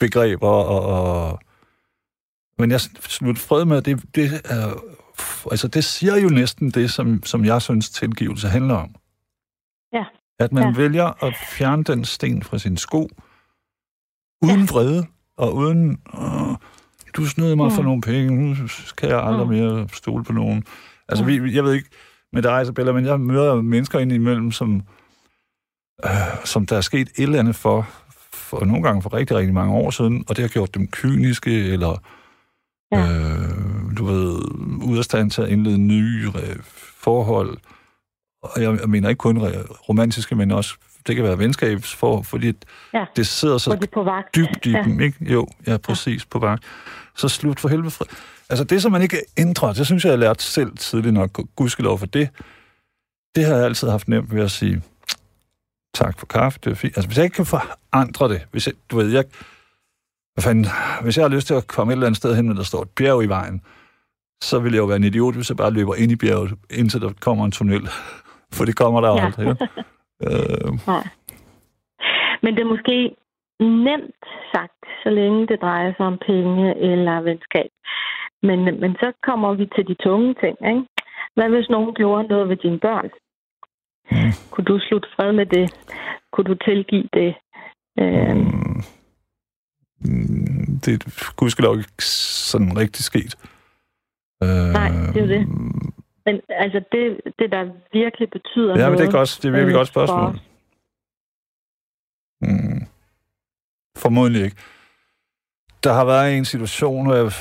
begreber, 0.00 0.48
og, 0.48 0.80
og 0.86 1.40
men 2.58 2.70
jeg 2.70 2.80
slutter 2.80 3.42
fred 3.42 3.64
med, 3.64 3.82
det, 3.82 4.02
det 4.14 4.30
er, 4.44 4.70
altså 5.50 5.68
det 5.68 5.84
siger 5.84 6.16
jo 6.16 6.28
næsten 6.28 6.70
det, 6.70 6.90
som, 6.90 7.22
som 7.24 7.44
jeg 7.44 7.62
synes 7.62 7.90
tilgivelse 7.90 8.48
handler 8.48 8.74
om. 8.74 8.94
Ja. 9.92 10.04
At 10.38 10.52
man 10.52 10.62
Ja. 10.64 10.80
vælger 10.80 11.24
at 11.24 11.34
fjerne 11.50 11.84
den 11.84 12.04
sten 12.04 12.42
fra 12.42 12.58
sin 12.58 12.76
sko, 12.76 13.08
uden 14.42 14.60
ja. 14.60 14.66
vrede, 14.72 15.06
og 15.36 15.54
uden, 15.54 15.98
åh, 16.14 16.54
du 17.16 17.26
snød 17.26 17.54
mig 17.56 17.64
mm. 17.68 17.72
for 17.74 17.82
Mm. 17.82 17.86
nogle 17.88 18.00
penge, 18.02 18.54
nu 18.60 18.68
skal 18.68 19.08
jeg 19.08 19.22
aldrig 19.22 19.46
Mm. 19.46 19.52
mere 19.52 19.88
stole 19.92 20.24
på 20.24 20.32
nogen. 20.32 20.64
Altså, 21.08 21.24
vi, 21.24 21.54
jeg 21.54 21.64
ved 21.64 21.72
ikke 21.74 21.88
med 22.32 22.42
dig, 22.42 22.62
Isabella, 22.62 22.92
men 22.92 23.04
jeg 23.04 23.20
møder 23.20 23.54
mennesker 23.62 23.98
indimellem, 23.98 24.52
som, 24.52 24.82
øh, 26.04 26.10
som 26.44 26.66
der 26.66 26.76
er 26.76 26.80
sket 26.80 27.08
et 27.08 27.22
eller 27.22 27.38
andet 27.38 27.56
for, 27.56 27.88
for 28.32 28.64
nogle 28.64 28.82
gange 28.82 29.02
for 29.02 29.12
rigtig, 29.14 29.36
rigtig 29.36 29.54
mange 29.54 29.74
år 29.74 29.90
siden, 29.90 30.24
og 30.28 30.36
det 30.36 30.42
har 30.42 30.48
gjort 30.48 30.74
dem 30.74 30.86
kyniske, 30.88 31.64
eller 31.64 32.02
Ja. 32.92 32.98
øh, 33.00 33.75
du 33.98 34.04
ved, 34.04 34.38
ude 34.84 34.98
af 34.98 35.04
stand 35.04 35.30
til 35.30 35.42
at 35.42 35.48
indlede 35.48 35.78
nye 35.78 36.30
øh, 36.36 36.56
forhold. 36.98 37.58
Og 38.42 38.62
jeg, 38.62 38.72
mener 38.88 39.08
ikke 39.08 39.18
kun 39.18 39.38
romantiske, 39.88 40.34
men 40.34 40.50
også 40.50 40.74
det 41.06 41.14
kan 41.16 41.24
være 41.24 41.38
venskabsforhold, 41.38 42.24
fordi 42.24 42.52
Ja. 42.94 43.04
det 43.16 43.26
sidder 43.26 43.58
så 43.58 43.70
Hvor 43.70 43.76
de 43.80 43.86
på 43.94 44.02
vagt. 44.02 44.34
dybt 44.36 44.66
i 44.66 44.70
Ja. 44.70 44.82
dem, 44.82 45.00
ikke? 45.00 45.32
Jo, 45.32 45.46
ja, 45.66 45.76
præcis, 45.76 46.24
på 46.26 46.38
vagt. 46.38 46.64
Så 47.16 47.28
slut 47.28 47.60
for 47.60 47.68
helvede. 47.68 47.90
fri- 47.90 48.16
Altså, 48.50 48.64
det, 48.64 48.82
som 48.82 48.92
man 48.92 49.02
ikke 49.02 49.18
ændrer, 49.36 49.72
det 49.72 49.86
synes 49.86 50.04
jeg, 50.04 50.10
jeg 50.10 50.18
har 50.18 50.24
lært 50.24 50.42
selv 50.42 50.76
tidligt 50.76 51.14
nok, 51.14 51.40
gudskelov 51.56 51.98
for 51.98 52.06
det, 52.06 52.28
det 53.36 53.44
har 53.44 53.54
jeg 53.54 53.64
altid 53.64 53.88
haft 53.88 54.08
nemt 54.08 54.34
ved 54.34 54.42
at 54.42 54.50
sige, 54.50 54.82
tak 55.94 56.18
for 56.18 56.26
kaffe, 56.26 56.58
det 56.64 56.70
er 56.70 56.74
fint. 56.74 56.96
Altså, 56.96 57.06
hvis 57.08 57.16
jeg 57.16 57.24
ikke 57.24 57.34
kan 57.34 57.46
forandre 57.46 58.28
det, 58.28 58.46
hvis 58.52 58.66
jeg, 58.66 58.74
du 58.90 58.96
ved, 58.96 59.08
jeg, 59.10 59.24
hvad 60.34 60.42
fanden, 60.42 60.66
hvis 61.02 61.16
jeg 61.16 61.24
har 61.24 61.28
lyst 61.28 61.46
til 61.46 61.54
at 61.54 61.66
komme 61.66 61.92
et 61.92 61.94
eller 61.94 62.06
andet 62.06 62.16
sted 62.16 62.36
hen, 62.36 62.46
hvor 62.46 62.54
der 62.54 62.62
står 62.62 62.82
et 62.82 62.88
bjerg 62.90 63.22
i 63.24 63.26
vejen, 63.26 63.62
så 64.42 64.58
vil 64.58 64.72
jeg 64.72 64.78
jo 64.80 64.84
være 64.86 64.96
en 64.96 65.04
idiot, 65.04 65.34
hvis 65.34 65.50
jeg 65.50 65.56
bare 65.56 65.70
løber 65.70 65.94
ind 65.94 66.12
i 66.12 66.16
bjerget, 66.16 66.52
indtil 66.70 67.00
der 67.00 67.12
kommer 67.20 67.44
en 67.44 67.52
tunnel. 67.52 67.88
For 68.56 68.64
det 68.64 68.76
kommer 68.76 69.00
der 69.00 69.08
Ja. 69.16 69.24
aldrig. 69.26 69.46
Ja. 69.46 69.66
øh, 70.26 70.72
Nej. 70.92 71.04
Men 72.42 72.54
det 72.54 72.60
er 72.62 72.72
måske 72.74 72.96
nemt 73.60 74.24
sagt, 74.54 74.80
så 75.02 75.10
længe 75.10 75.46
det 75.46 75.58
drejer 75.60 75.92
sig 75.96 76.06
om 76.06 76.18
penge 76.26 76.76
eller 76.90 77.20
venskab. 77.20 77.70
Men, 78.42 78.58
men 78.80 78.92
så 78.94 79.12
kommer 79.22 79.54
vi 79.54 79.66
til 79.74 79.86
de 79.88 79.94
tunge 79.94 80.34
ting. 80.42 80.56
Ikke? 80.70 80.82
Hvad 81.34 81.48
hvis 81.48 81.68
nogen 81.70 81.94
gjorde 81.94 82.28
noget 82.28 82.48
ved 82.48 82.56
dine 82.56 82.78
børn? 82.78 83.08
Mm. 84.10 84.32
Kunne 84.50 84.64
du 84.64 84.78
slutte 84.88 85.08
fred 85.16 85.32
med 85.32 85.46
det? 85.46 85.66
Kunne 86.32 86.44
du 86.44 86.54
tilgive 86.54 87.08
det? 87.12 87.34
Øh, 88.00 88.36
Mm, 90.00 90.10
mm, 90.10 90.80
det 90.84 90.92
er 90.94 91.34
gudskelov 91.36 91.76
ikke 91.78 92.04
sådan 92.52 92.78
rigtig 92.78 93.04
sket. 93.04 93.36
Øh, 94.42 94.48
Nej, 94.48 94.88
det 95.14 95.22
er 95.22 95.26
det. 95.26 95.48
men 96.26 96.40
altså, 96.48 96.78
det, 96.92 97.20
det 97.38 97.52
der 97.52 97.62
virkelig 97.92 98.30
betyder 98.30 98.68
Ja, 98.68 98.74
men 98.74 98.80
noget... 98.84 98.98
det 98.98 99.06
er, 99.06 99.12
godt, 99.18 99.38
det 99.42 99.48
er 99.48 99.52
virkelig 99.52 99.72
øh, 99.72 99.78
godt 99.78 99.88
spørgsmål. 99.88 100.32
for- 100.32 100.40
Mm. 102.40 102.80
Formodentlig 103.96 104.44
ikke. 104.44 104.56
Der 105.84 105.92
har 105.92 106.04
været 106.04 106.36
en 106.38 106.44
situation, 106.44 107.06
hvor 107.06 107.14
jeg... 107.14 107.32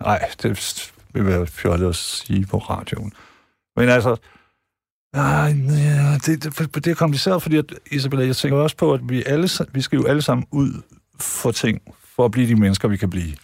Nej, 0.00 0.18
det 0.42 0.92
vil 1.14 1.26
være 1.26 1.46
fjollet 1.46 1.88
at 1.88 1.94
sige 1.96 2.46
på 2.46 2.58
radioen. 2.58 3.12
Men 3.76 3.88
altså... 3.88 4.16
Nej, 5.12 5.50
ja, 5.88 6.14
det, 6.26 6.44
det, 6.44 6.74
det 6.84 6.86
er 6.90 6.94
kompliceret, 6.94 7.42
fordi 7.42 7.56
at, 7.56 7.64
Isabella, 7.92 8.26
jeg 8.26 8.36
tænker 8.36 8.58
også 8.58 8.76
på, 8.76 8.94
at 8.94 9.00
vi, 9.08 9.22
alle, 9.26 9.48
vi 9.72 9.80
skal 9.80 9.96
jo 9.96 10.06
alle 10.06 10.22
sammen 10.22 10.46
ud 10.52 10.82
for 11.20 11.50
ting, 11.50 11.80
for 12.16 12.24
at 12.24 12.30
blive 12.30 12.48
de 12.48 12.60
mennesker, 12.60 12.88
vi 12.88 12.96
kan 12.96 13.10
blive. 13.10 13.36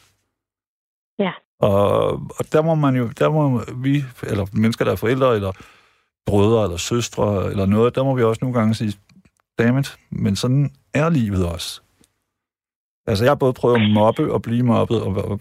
Ja. 1.18 1.32
Og, 1.60 2.12
og 2.12 2.52
der 2.52 2.62
må 2.62 2.74
man 2.74 2.96
jo, 2.96 3.08
der 3.08 3.30
må 3.30 3.64
vi, 3.76 4.04
eller 4.22 4.46
mennesker, 4.52 4.84
der 4.84 4.92
er 4.92 4.96
forældre, 4.96 5.34
eller 5.34 5.52
brødre, 6.26 6.64
eller 6.64 6.76
søstre, 6.76 7.50
eller 7.50 7.66
noget, 7.66 7.94
der 7.94 8.04
må 8.04 8.14
vi 8.14 8.22
også 8.22 8.38
nogle 8.42 8.58
gange 8.58 8.74
sige, 8.74 8.92
dammit, 9.58 9.96
men 10.10 10.36
sådan 10.36 10.70
er 10.94 11.08
livet 11.08 11.46
også. 11.46 11.80
Altså, 13.06 13.24
jeg 13.24 13.30
har 13.30 13.34
både 13.36 13.52
prøvet 13.52 13.80
at 13.82 13.90
mobbe 13.90 14.32
og 14.32 14.42
blive 14.42 14.62
mobbet, 14.62 15.02
og, 15.02 15.14
og 15.16 15.40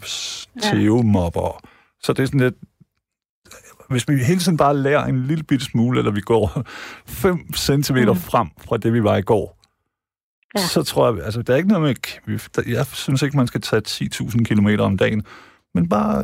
tæve 0.62 1.04
mobber. 1.04 1.60
Så 2.02 2.14
det 2.14 2.24
er 2.24 2.28
sådan 2.28 2.40
lidt, 2.40 2.56
hvis 3.90 4.08
vi 4.08 4.16
hele 4.24 4.40
tiden 4.40 4.58
bare 4.58 4.78
lærer 4.78 5.06
en 5.06 5.24
lille 5.24 5.44
bitte 5.44 5.66
smule, 5.66 6.00
eller 6.00 6.12
vi 6.12 6.22
går 6.22 6.64
5 7.08 7.54
centimeter 7.56 8.14
Mm. 8.14 8.20
frem 8.20 8.48
fra 8.68 8.78
det, 8.78 8.94
vi 8.94 9.04
var 9.04 9.18
i 9.18 9.22
går, 9.22 9.60
Ja. 10.58 10.68
så 10.68 10.84
tror 10.84 11.14
jeg, 11.14 11.26
altså, 11.26 11.42
der 11.42 11.54
er 11.54 11.58
ikke 11.58 11.70
noget 11.70 11.98
med, 12.28 12.66
jeg 12.68 12.86
synes 12.86 13.22
ikke, 13.22 13.38
man 13.38 13.48
skal 13.48 13.62
tage 13.62 13.82
10.000 13.88 14.44
kilometer 14.44 14.84
om 14.84 14.98
dagen, 14.98 15.24
men 15.76 15.90
bare, 15.90 16.24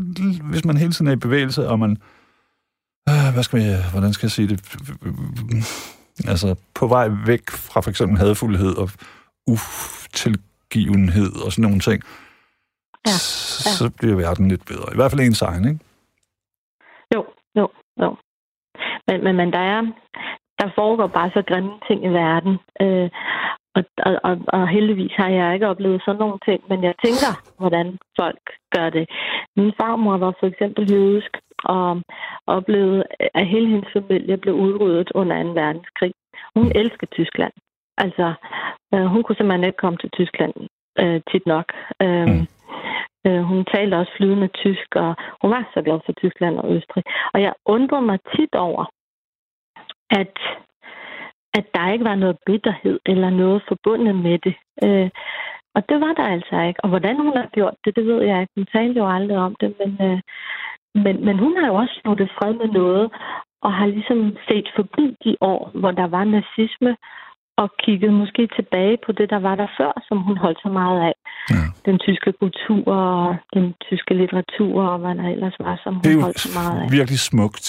hvis 0.51 0.65
man 0.65 0.77
hele 0.77 0.91
tiden 0.91 1.08
er 1.08 1.12
i 1.12 1.25
bevægelse, 1.27 1.70
og 1.70 1.79
man, 1.79 1.91
øh, 3.10 3.34
hvad 3.34 3.44
skal 3.44 3.60
vi, 3.60 3.65
hvordan 3.91 4.13
skal 4.13 4.27
jeg 4.27 4.32
sige 4.32 4.48
det, 4.48 4.60
altså 6.27 6.56
på 6.75 6.88
vej 6.88 7.08
væk 7.25 7.50
fra 7.50 7.82
for 7.82 7.89
eksempel 7.89 8.18
hadfuldhed 8.18 8.75
og 8.77 8.89
utilgivenhed 9.48 11.32
og 11.46 11.51
sådan 11.51 11.62
nogle 11.63 11.79
ting, 11.79 12.03
Ja, 13.08 13.12
s- 13.12 13.77
så 13.79 13.89
bliver 13.98 14.15
verden 14.15 14.48
lidt 14.48 14.65
bedre. 14.65 14.94
I 14.94 14.96
hvert 14.96 15.12
fald 15.12 15.22
ens 15.22 15.41
egen, 15.41 15.65
ikke? 15.72 15.79
Jo, 17.15 17.22
jo, 17.60 17.65
jo. 18.03 18.10
Men, 19.08 19.24
men, 19.24 19.36
men 19.36 19.53
der 19.53 19.60
er, 19.74 19.82
der 20.60 20.68
foregår 20.75 21.08
bare 21.08 21.29
så 21.36 21.41
grimme 21.48 21.72
ting 21.88 22.00
i 22.06 22.12
verden. 22.24 22.53
Øh, 22.84 23.10
og, 23.76 23.84
og, 24.08 24.20
og, 24.24 24.38
og 24.48 24.68
heldigvis 24.68 25.12
har 25.12 25.30
jeg 25.30 25.54
ikke 25.54 25.68
oplevet 25.68 26.02
sådan 26.06 26.20
nogle 26.20 26.40
ting, 26.46 26.64
men 26.70 26.84
jeg 26.84 26.94
tænker, 27.06 27.32
hvordan 27.60 27.98
folk 28.20 28.44
gør 28.76 28.90
det. 28.90 29.10
Min 29.58 29.74
farmor 29.82 30.18
var 30.18 30.34
for 30.40 30.48
eksempel 30.48 30.92
jødisk, 30.92 31.38
og 31.64 32.02
oplevede, 32.48 33.04
at 33.34 33.48
hele 33.48 33.68
hendes 33.68 33.90
familie 33.94 34.38
blev 34.38 34.56
udryddet 34.56 35.12
under 35.16 35.44
2. 35.44 35.50
verdenskrig. 35.50 36.14
Hun 36.56 36.72
elskede 36.76 37.12
Tyskland. 37.12 37.54
Altså, 37.98 38.34
øh, 38.94 39.06
hun 39.06 39.24
kunne 39.24 39.36
simpelthen 39.36 39.64
ikke 39.64 39.78
komme 39.84 39.98
til 39.98 40.10
Tyskland 40.10 40.54
øh, 41.02 41.22
tit 41.32 41.46
nok. 41.46 41.66
Øh, 42.04 42.28
Mm. 43.26 43.32
øh, 43.32 43.42
hun 43.44 43.66
talte 43.66 43.96
også 43.96 44.12
flydende 44.18 44.48
tysk, 44.48 44.96
og 44.96 45.16
hun 45.42 45.52
var 45.52 45.70
så 45.74 45.82
glad 45.82 46.00
for 46.06 46.14
Tyskland 46.14 46.56
og 46.58 46.76
Østrig. 46.76 47.04
Og 47.34 47.42
jeg 47.42 47.54
undrer 47.66 48.00
mig 48.00 48.20
tit 48.36 48.56
over, 48.56 48.86
at, 50.10 50.36
at 51.53 51.65
der 51.74 51.91
ikke 51.91 52.06
var 52.06 52.15
noget 52.15 52.38
bitterhed 52.46 53.00
eller 53.06 53.29
noget 53.29 53.63
forbundet 53.68 54.15
med 54.15 54.38
det. 54.46 54.56
Øh, 54.84 55.10
og 55.75 55.82
det 55.89 55.98
var 56.06 56.13
der 56.20 56.27
altså 56.36 56.56
ikke. 56.68 56.79
Og 56.84 56.89
hvordan 56.89 57.15
hun 57.25 57.34
har 57.38 57.50
gjort 57.53 57.75
det, 57.86 57.96
det 57.96 58.06
ved 58.06 58.22
jeg 58.22 58.41
ikke. 58.41 58.53
Hun 58.58 58.68
talte 58.75 59.00
jo 59.00 59.08
aldrig 59.15 59.38
om 59.38 59.56
det, 59.62 59.74
men, 59.79 59.91
øh, 60.08 60.20
men, 61.03 61.25
men 61.25 61.39
hun 61.39 61.53
har 61.58 61.68
jo 61.68 61.75
også 61.75 61.94
sluttet 62.01 62.29
fred 62.38 62.53
med 62.53 62.70
noget, 62.82 63.12
og 63.62 63.74
har 63.74 63.88
ligesom 63.88 64.38
set 64.50 64.68
forbi 64.75 65.06
de 65.24 65.36
år, 65.41 65.72
hvor 65.74 65.91
der 65.91 66.08
var 66.08 66.24
nazisme, 66.24 66.96
og 67.62 67.70
kigget 67.84 68.13
måske 68.13 68.44
tilbage 68.58 68.98
på 69.06 69.12
det, 69.12 69.29
der 69.29 69.39
var 69.48 69.56
der 69.56 69.68
før, 69.79 69.91
som 70.08 70.18
hun 70.18 70.38
holdt 70.38 70.60
så 70.65 70.70
meget 70.70 71.00
af. 71.10 71.13
Ja. 71.50 71.63
Den 71.86 72.00
tyske 72.00 72.32
kultur, 72.41 72.84
og 72.94 73.36
den 73.53 73.74
tyske 73.88 74.13
litteratur, 74.13 74.84
og 74.91 75.00
hvad 75.00 75.15
der 75.15 75.27
ellers 75.36 75.56
var, 75.60 75.79
som 75.84 75.94
hun 75.94 76.03
Det 76.03 76.13
er 76.13 76.22
holdt 76.22 76.39
så 76.39 76.50
meget 76.60 76.79
af. 76.79 76.84
jo 76.84 76.89
virkelig 76.98 77.20
smukt. 77.20 77.68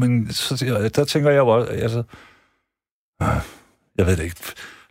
Men, 0.00 0.10
så, 0.32 0.64
der 0.96 1.04
tænker 1.04 1.30
jeg 1.30 1.38
jo 1.38 1.48
også, 1.48 1.72
altså, 1.72 2.02
jeg 3.98 4.06
ved 4.06 4.16
det 4.16 4.24
ikke. 4.24 4.36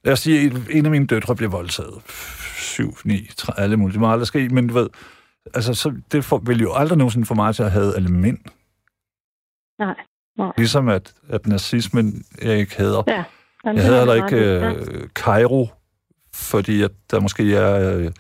Lad 0.04 0.14
os 0.14 0.20
sige, 0.20 0.52
en- 0.72 0.86
af 0.86 0.92
mine 0.92 1.08
døtre 1.08 1.36
blev 1.36 1.52
voldtaget. 1.52 2.02
7, 2.58 2.98
9, 3.06 3.30
3, 3.38 3.60
alle 3.60 3.78
mulige. 3.78 3.94
Det 3.94 4.00
må 4.02 4.12
aldrig 4.12 4.28
ske, 4.28 4.50
men 4.50 4.68
du 4.68 4.74
ved, 4.74 4.90
altså, 5.54 5.74
så, 5.74 5.94
det 6.12 6.26
for, 6.26 6.38
vil 6.38 6.62
jo 6.62 6.74
aldrig 6.74 6.98
nogensinde 6.98 7.26
få 7.26 7.34
mig 7.34 7.56
til 7.56 7.64
at 7.64 7.72
have 7.72 7.96
alle 7.96 8.10
mænd. 8.10 8.38
Nej, 9.80 9.96
nej. 10.38 10.52
Ligesom 10.58 10.90
at, 10.90 11.14
at 11.30 11.48
nazismen, 11.48 12.24
jeg 12.42 12.58
ikke 12.58 12.76
hader. 12.78 13.04
Ja. 13.08 13.24
Jamen, 13.66 13.78
Jeg 13.78 13.86
har 13.92 13.98
heller 13.98 14.14
ikke. 14.26 14.38
Ja. 14.38 14.72
øh, 14.74 15.08
Cairo, 15.10 15.68
fordi 16.34 16.82
at 16.84 16.92
der 17.12 17.20
måske 17.20 17.56
er 17.56 17.98
øh, 17.98 18.12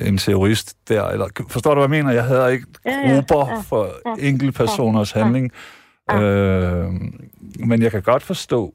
en 0.00 0.18
terrorist 0.18 0.76
der. 0.88 1.08
Eller, 1.08 1.28
forstår 1.48 1.74
du, 1.74 1.80
hvad 1.86 1.96
jeg 1.96 2.04
mener? 2.04 2.14
Jeg 2.14 2.24
havde 2.24 2.52
ikke 2.52 2.66
Ja, 2.84 2.90
ja, 2.90 3.14
grupper 3.14 3.48
ja, 3.54 3.60
for 3.60 3.92
ja, 4.06 4.28
enkeltpersoners 4.28 5.14
ja, 5.16 5.20
handling. 5.22 5.52
ja. 6.10 6.20
Øh, 6.22 6.92
men 7.58 7.82
jeg 7.82 7.90
kan 7.90 8.02
godt 8.02 8.22
forstå 8.22 8.74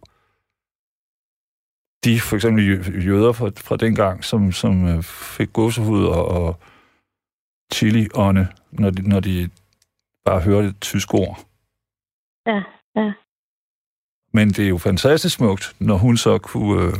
de 2.03 2.19
for 2.19 2.35
eksempel 2.35 2.63
jø- 2.65 2.99
jøder 3.05 3.31
fra, 3.31 3.49
fra 3.67 3.77
dengang, 3.77 4.23
som, 4.23 4.51
som 4.51 4.87
øh, 4.87 5.03
fik 5.03 5.53
gåsehud 5.53 6.05
og, 6.05 6.25
og 6.27 6.59
chili-ånde, 7.73 8.47
når 8.71 8.89
de, 8.89 9.09
når 9.09 9.19
de 9.19 9.49
bare 10.25 10.41
hørte 10.41 10.67
et 10.67 10.81
tysk 10.81 11.13
ord. 11.13 11.37
Ja, 12.45 12.61
ja. 12.95 13.13
Men 14.33 14.49
det 14.49 14.65
er 14.65 14.69
jo 14.69 14.77
fantastisk 14.77 15.35
smukt, 15.35 15.75
når 15.79 15.97
hun 15.97 16.17
så 16.17 16.37
kunne, 16.37 16.81
øh, 16.83 16.93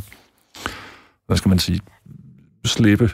hvad 1.26 1.36
skal 1.36 1.48
man 1.48 1.58
sige, 1.58 1.80
slippe. 2.64 3.08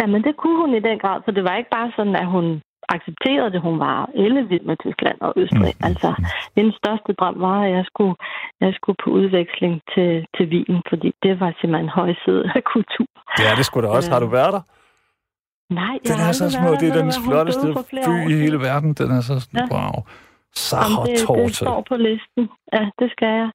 Ja, 0.00 0.06
men 0.06 0.24
det 0.24 0.36
kunne 0.36 0.56
hun 0.62 0.74
i 0.74 0.80
den 0.80 0.98
grad, 0.98 1.22
for 1.24 1.30
det 1.30 1.44
var 1.44 1.56
ikke 1.56 1.70
bare 1.70 1.92
sådan, 1.96 2.16
at 2.16 2.26
hun 2.26 2.62
accepterede 2.96 3.50
det. 3.54 3.60
Hun 3.68 3.78
var 3.86 3.98
ellevild 4.24 4.64
med 4.70 4.76
Tyskland 4.84 5.18
og 5.26 5.32
Østrig. 5.42 5.74
Mm. 5.78 5.86
Altså, 5.88 6.10
hendes 6.56 6.74
største 6.82 7.12
drøm 7.20 7.36
var, 7.48 7.58
at 7.66 7.70
jeg 7.78 7.84
skulle, 7.90 8.14
jeg 8.60 8.72
skulle 8.78 8.98
på 9.04 9.10
udveksling 9.18 9.74
til, 9.94 10.10
til 10.36 10.44
Wien, 10.52 10.82
fordi 10.90 11.10
det 11.22 11.32
var 11.40 11.50
simpelthen 11.60 11.88
højside 12.00 12.42
af 12.56 12.62
kultur. 12.74 13.06
Ja, 13.44 13.50
det 13.58 13.64
skulle 13.68 13.84
da 13.88 13.92
også. 13.96 14.10
Øh, 14.10 14.12
Har 14.14 14.20
du 14.20 14.26
været 14.38 14.52
der? 14.56 14.62
Nej, 15.80 15.84
jeg 15.92 16.00
Den 16.08 16.18
har 16.24 16.28
er 16.28 16.32
så 16.42 16.50
smuk. 16.50 16.80
Det 16.80 16.88
er 16.88 17.02
den 17.02 17.12
flotteste 17.26 17.66
by 18.06 18.30
i 18.32 18.34
hele 18.42 18.58
verden. 18.68 18.90
Den 19.00 19.10
er 19.16 19.20
så 19.20 19.36
Ja. 19.54 19.64
wow. 19.74 19.94
Sacher 20.56 21.04
det, 21.04 21.46
det 21.46 21.56
står 21.56 21.84
på 21.88 21.96
listen. 21.96 22.42
Ja, 22.72 22.82
det 22.98 23.08
skal 23.14 23.28
jeg. 23.40 23.50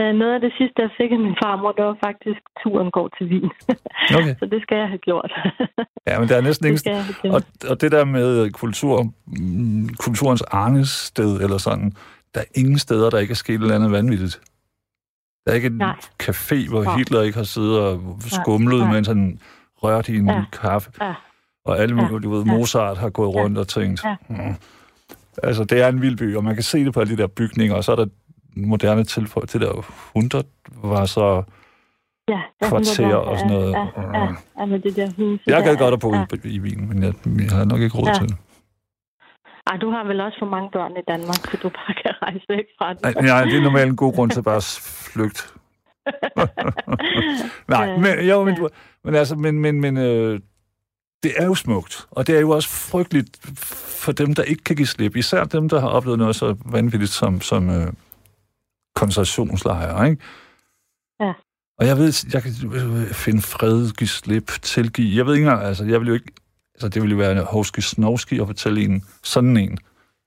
Øh, 0.00 0.14
Noget 0.14 0.34
af 0.34 0.40
det 0.40 0.52
sidste, 0.58 0.76
jeg 0.82 0.90
fik 1.00 1.10
af 1.12 1.18
min 1.18 1.36
farmor, 1.42 1.72
det 1.72 1.84
var 1.84 1.96
faktisk, 2.04 2.40
turen 2.62 2.90
går 2.90 3.08
til 3.18 3.26
Wien. 3.30 3.50
Okay. 4.18 4.34
Så 4.38 4.46
det 4.46 4.62
skal 4.62 4.76
jeg 4.78 4.88
have 4.88 4.98
gjort. 4.98 5.32
Ja, 6.08 6.18
men 6.20 6.28
der 6.28 6.36
er 6.36 6.40
næsten 6.40 6.64
det 6.74 6.86
ingen... 6.86 7.34
Og, 7.34 7.42
og 7.70 7.80
det 7.80 7.92
der 7.92 8.04
med 8.04 8.50
kultur, 8.50 8.96
kulturens 9.98 10.42
arnested 10.42 11.40
eller 11.40 11.58
sådan, 11.58 11.92
der 12.34 12.40
er 12.40 12.44
ingen 12.54 12.78
steder, 12.78 13.10
der 13.10 13.18
ikke 13.18 13.30
er 13.32 13.34
sket 13.44 13.54
et 13.54 13.60
eller 13.62 13.74
andet 13.74 13.92
vanvittigt. 13.92 14.40
Der 15.44 15.50
er 15.52 15.56
ikke 15.56 15.66
en 15.66 15.72
Nej. 15.78 15.96
café, 16.22 16.68
hvor. 16.70 16.96
Hitler 16.96 17.22
ikke 17.22 17.36
har 17.38 17.44
siddet 17.44 17.80
og 17.80 18.16
skumlet, 18.26 18.78
Nej. 18.80 18.92
mens 18.92 19.08
han 19.08 19.40
rørte 19.82 20.12
i 20.12 20.16
en 20.16 20.28
Ja. 20.30 20.44
kaffe. 20.52 20.90
Ja. 21.00 21.14
Og 21.64 21.78
alle 21.78 22.02
Ja. 22.02 22.08
du 22.18 22.30
ved. 22.30 22.44
Mozart 22.44 22.98
har 22.98 23.10
gået 23.10 23.34
rundt 23.34 23.58
og 23.58 23.68
tænkt, 23.68 24.04
Ja. 24.04 24.16
mm. 24.28 24.54
Altså 25.42 25.64
det 25.64 25.82
er 25.82 25.88
en 25.88 26.02
vild 26.02 26.16
by, 26.16 26.36
og 26.36 26.44
man 26.44 26.54
kan 26.54 26.62
se 26.62 26.84
det 26.84 26.94
på 26.94 27.00
alle 27.00 27.16
de 27.16 27.22
der 27.22 27.26
bygninger, 27.26 27.76
og 27.76 27.84
så 27.84 27.92
er 27.92 27.96
der 27.96 28.06
moderne 28.56 29.04
tilføj. 29.04 29.42
Det 29.42 29.60
der 29.60 29.86
100 30.16 30.44
var 30.82 31.04
så 31.06 31.42
Ja, 32.28 32.40
kvarter 32.68 33.14
og 33.14 33.38
sådan 33.38 33.52
noget. 33.52 33.72
Ja, 33.72 33.86
ja, 33.96 34.18
ja, 34.18 34.28
ja 34.58 34.64
med 34.66 34.78
det 34.78 34.96
der 34.96 35.08
hus. 35.16 35.40
Jeg 35.46 35.64
gad 35.64 35.76
godt 35.76 35.94
at 35.94 36.00
bo 36.00 36.14
ja. 36.14 36.24
i, 36.44 36.48
i 36.48 36.60
Wien, 36.60 36.88
men 36.88 37.02
jeg, 37.02 37.14
jeg 37.40 37.56
har 37.56 37.64
nok 37.64 37.80
ikke 37.80 37.98
råd 37.98 38.06
Ja. 38.06 38.14
til 38.14 38.28
det. 38.28 38.36
Ej, 39.66 39.76
du 39.76 39.90
har 39.90 40.04
vel 40.04 40.20
også 40.20 40.38
for 40.38 40.46
mange 40.46 40.70
børn 40.72 40.92
i 40.92 41.04
Danmark, 41.08 41.40
så 41.50 41.56
du 41.62 41.68
bare 41.68 41.94
kan 42.02 42.12
rejse 42.22 42.44
væk 42.48 42.64
fra 42.78 42.92
det. 42.92 43.02
Nej, 43.02 43.44
det 43.44 43.56
er 43.56 43.60
normalt 43.60 43.90
en 43.90 43.96
god 43.96 44.14
grund 44.14 44.30
til 44.30 44.42
bare 44.42 44.56
at 44.56 44.80
flygte. 45.12 45.42
Nej, 47.74 47.96
men, 47.96 48.28
jo, 48.28 48.44
men, 48.44 48.54
du, 48.56 48.68
men 49.04 49.14
altså, 49.14 49.36
men, 49.36 49.60
men, 49.60 49.80
men 49.80 49.96
øh, 49.96 50.40
det 51.22 51.32
er 51.36 51.44
jo 51.44 51.54
smukt, 51.54 52.06
og 52.10 52.26
det 52.26 52.36
er 52.36 52.40
jo 52.40 52.50
også 52.50 52.68
frygteligt 52.68 53.58
for 54.02 54.12
dem, 54.12 54.34
der 54.34 54.42
ikke 54.42 54.64
kan 54.64 54.76
give 54.76 54.86
slip. 54.86 55.16
Især 55.16 55.44
dem, 55.44 55.68
der 55.68 55.80
har 55.80 55.88
oplevet 55.88 56.18
noget 56.18 56.36
så 56.36 56.56
vanvittigt 56.64 57.10
som, 57.10 57.40
som 57.40 57.70
øh, 57.70 57.92
koncentrationslejre, 58.96 60.10
ikke? 60.10 60.22
Ja. 61.20 61.32
Og 61.78 61.86
jeg 61.86 61.96
ved, 61.96 62.12
jeg 62.32 62.42
kan 62.42 62.52
øh, 62.72 63.14
finde 63.14 63.42
fred, 63.42 63.90
give 63.90 64.08
slip, 64.08 64.52
tilgive. 64.62 65.16
Jeg 65.16 65.26
ved 65.26 65.34
ikke 65.34 65.46
engang, 65.46 65.66
altså, 65.66 65.84
jeg 65.84 66.00
vil 66.00 66.08
jo 66.08 66.14
ikke... 66.14 66.32
Altså, 66.74 66.88
det 66.88 67.02
ville 67.02 67.12
jo 67.12 67.18
være 67.18 67.44
hovski 67.44 67.80
snovski 67.80 68.40
at 68.40 68.46
fortælle 68.46 68.80
en 68.84 69.04
sådan 69.22 69.56
en. 69.56 69.78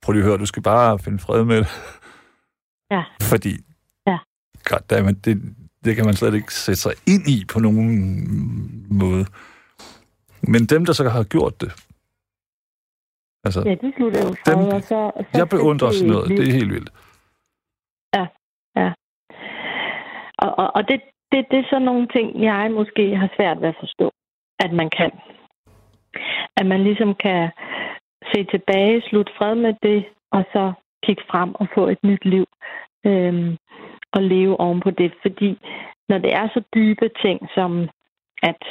Prøv 0.01 0.13
lige 0.13 0.24
at 0.24 0.27
høre, 0.29 0.38
du 0.38 0.45
skal 0.45 0.63
bare 0.63 1.00
finde 1.00 1.19
fred 1.19 1.43
med 1.43 1.57
det. 1.57 1.67
Ja. 2.91 3.03
Fordi... 3.21 3.57
Ja. 4.07 4.17
Goddammit, 4.63 5.25
det, 5.25 5.55
det 5.86 5.95
kan 5.95 6.05
man 6.05 6.15
slet 6.15 6.33
ikke 6.33 6.53
sætte 6.53 6.81
sig 6.81 6.93
ind 7.07 7.27
i 7.27 7.45
på 7.45 7.60
nogen 7.60 8.88
måde. 8.89 9.25
Men 10.43 10.65
dem, 10.65 10.86
der 10.86 10.93
så 10.93 11.10
har 11.10 11.24
gjort 11.24 11.62
det, 11.62 11.71
altså, 13.45 13.60
Ja, 13.65 13.75
de 13.75 13.93
slutter 13.98 14.21
jo 14.25 14.29
Dem- 14.45 14.74
og 14.75 14.83
så... 14.83 14.95
Og 14.95 15.25
så 15.31 15.38
jeg 15.38 15.50
beundrer 15.50 15.91
sådan 15.91 16.10
noget. 16.10 16.29
Det 16.29 16.48
er 16.48 16.53
helt 16.53 16.74
vildt. 16.74 16.91
Og, 20.43 20.51
og, 20.62 20.75
og 20.75 20.88
det, 20.89 21.01
det, 21.31 21.45
det 21.51 21.60
er 21.60 21.69
sådan 21.69 21.89
nogle 21.91 22.07
ting, 22.07 22.43
jeg 22.43 22.71
måske 22.71 23.15
har 23.15 23.29
svært 23.36 23.62
ved 23.62 23.67
at 23.67 23.79
forstå, 23.79 24.12
at 24.60 24.71
man 24.74 24.89
kan. 24.89 25.12
At 26.57 26.65
man 26.65 26.83
ligesom 26.83 27.15
kan 27.15 27.50
se 28.33 28.43
tilbage, 28.43 29.01
slutte 29.01 29.31
fred 29.38 29.55
med 29.55 29.74
det, 29.83 30.05
og 30.31 30.43
så 30.53 30.74
kigge 31.03 31.24
frem 31.31 31.55
og 31.55 31.67
få 31.75 31.88
et 31.88 32.03
nyt 32.03 32.25
liv. 32.25 32.45
Øhm, 33.05 33.57
og 34.13 34.21
leve 34.21 34.60
oven 34.60 34.79
på 34.79 34.91
det. 34.91 35.13
Fordi 35.21 35.60
når 36.10 36.17
det 36.17 36.33
er 36.33 36.48
så 36.53 36.63
dybe 36.75 37.10
ting 37.21 37.50
som, 37.55 37.89
at 38.43 38.62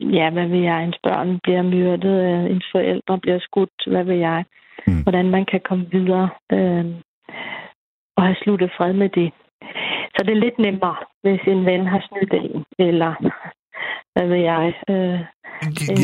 ja, 0.00 0.30
hvad 0.30 0.46
vil 0.46 0.60
jeg, 0.62 0.84
ens 0.84 0.98
børn 1.02 1.38
bliver 1.42 1.62
myrdet, 1.62 2.14
øh, 2.28 2.50
ens 2.50 2.66
forældre 2.74 3.18
bliver 3.18 3.38
skudt, 3.40 3.76
hvad 3.86 4.04
vil 4.04 4.18
jeg, 4.18 4.44
Mm. 4.86 5.02
hvordan 5.02 5.30
man 5.30 5.44
kan 5.50 5.60
komme 5.68 5.86
videre 5.92 6.28
øhm, 6.52 6.94
og 8.16 8.22
have 8.22 8.36
sluttet 8.42 8.70
fred 8.76 8.92
med 8.92 9.08
det. 9.08 9.32
Så 10.14 10.18
det 10.26 10.32
er 10.32 10.40
lidt 10.46 10.58
nemmere, 10.58 10.96
hvis 11.22 11.40
en 11.46 11.64
ven 11.66 11.86
har 11.86 12.02
snydt 12.08 12.32
en, 12.32 12.64
eller 12.78 13.12
hvad 14.14 14.26
ved 14.28 14.36
jeg. 14.52 14.74
Øh, 14.90 15.20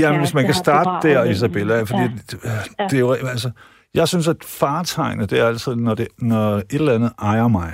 Ja, 0.00 0.18
hvis 0.18 0.34
man 0.34 0.44
kan 0.44 0.54
starte 0.54 1.08
der, 1.08 1.24
Isabella, 1.24 1.80
fordi 1.80 2.02
Ja. 2.02 2.08
det, 2.30 2.90
det 2.90 2.96
er 2.96 3.00
jo, 3.00 3.12
altså, 3.12 3.50
jeg 3.94 4.08
synes, 4.08 4.28
at 4.28 4.36
fartegnet, 4.60 5.30
det 5.30 5.40
er 5.40 5.46
altid, 5.46 5.74
når, 5.76 5.94
det, 5.94 6.08
når 6.18 6.48
et 6.54 6.64
eller 6.72 6.94
andet 6.94 7.12
ejer 7.22 7.48
mig. 7.48 7.72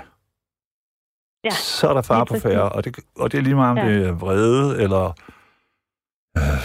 Ja, 1.45 1.51
så 1.51 1.89
er 1.89 1.95
der 1.95 2.03
far 2.03 2.19
lige 2.19 2.27
på 2.43 2.49
færre, 2.49 2.69
og 2.69 2.85
det, 2.85 2.99
og 3.19 3.33
det 3.33 3.39
er 3.39 3.43
lige 3.43 3.55
meget, 3.55 3.71
om 3.71 3.87
Ja. 3.87 3.89
det 3.95 4.09
er 4.09 4.13
vrede, 4.13 4.83
eller 4.83 5.13
øh, 6.39 6.59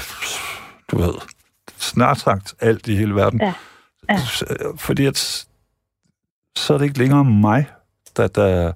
du 0.92 0.96
ved, 1.03 1.13
snart 1.68 2.18
sagt 2.18 2.56
alt 2.62 2.88
i 2.88 2.96
hele 2.96 3.15
verden. 3.15 3.42
Ja. 3.42 3.53
Ja. 4.10 4.15
Fordi 4.77 5.06
at, 5.06 5.48
så 6.56 6.74
er 6.74 6.77
det 6.77 6.86
ikke 6.86 7.00
længere 7.00 7.24
mig, 7.24 7.65
der, 8.18 8.27
der 8.27 8.74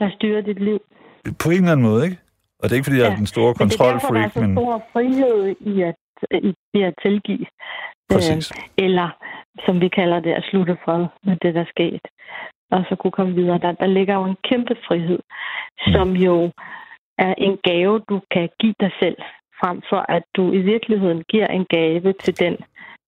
der 0.00 0.10
styrer 0.16 0.40
dit 0.40 0.60
liv. 0.68 0.80
på 1.42 1.50
en 1.50 1.56
eller 1.56 1.72
anden 1.72 1.86
måde, 1.90 2.04
ikke? 2.04 2.18
Og 2.58 2.64
det 2.64 2.72
er 2.72 2.76
ikke, 2.76 2.84
fordi 2.84 2.98
jeg 2.98 3.06
er 3.06 3.10
Ja, 3.10 3.16
den 3.16 3.26
store 3.26 3.54
Men 3.58 3.68
det 3.68 3.80
er 3.80 3.92
derfor, 3.92 4.14
der 4.14 4.20
er 4.20 4.28
kontrolfreak, 4.28 4.48
så 4.48 4.54
stor 4.54 4.74
frihed 4.92 5.56
i 5.72 5.74
at, 5.90 5.98
i, 6.48 6.52
i 6.78 6.82
at 6.82 6.94
tilgive. 7.04 7.46
præcis. 8.12 8.52
eller, 8.78 9.08
som 9.66 9.80
vi 9.80 9.88
kalder 9.88 10.20
det, 10.20 10.32
at 10.32 10.44
slutte 10.50 10.76
fred 10.84 11.06
med 11.26 11.36
det, 11.42 11.54
der 11.54 11.60
er 11.60 11.72
sket. 11.76 12.04
Og 12.70 12.84
så 12.88 12.96
kunne 12.96 13.16
komme 13.18 13.34
videre. 13.34 13.58
Der, 13.58 13.72
der 13.72 13.86
ligger 13.86 14.14
jo 14.14 14.24
en 14.24 14.36
kæmpe 14.48 14.74
frihed, 14.86 15.18
som 15.92 16.08
jo 16.26 16.52
er 17.26 17.34
en 17.46 17.56
gave, 17.68 17.94
du 18.10 18.16
kan 18.34 18.48
give 18.60 18.74
dig 18.80 18.90
selv, 19.02 19.16
frem 19.60 19.76
for 19.90 20.00
at 20.16 20.22
du 20.36 20.52
i 20.52 20.60
virkeligheden 20.72 21.22
giver 21.32 21.46
en 21.46 21.66
gave 21.70 22.14
til 22.24 22.34
den, 22.44 22.56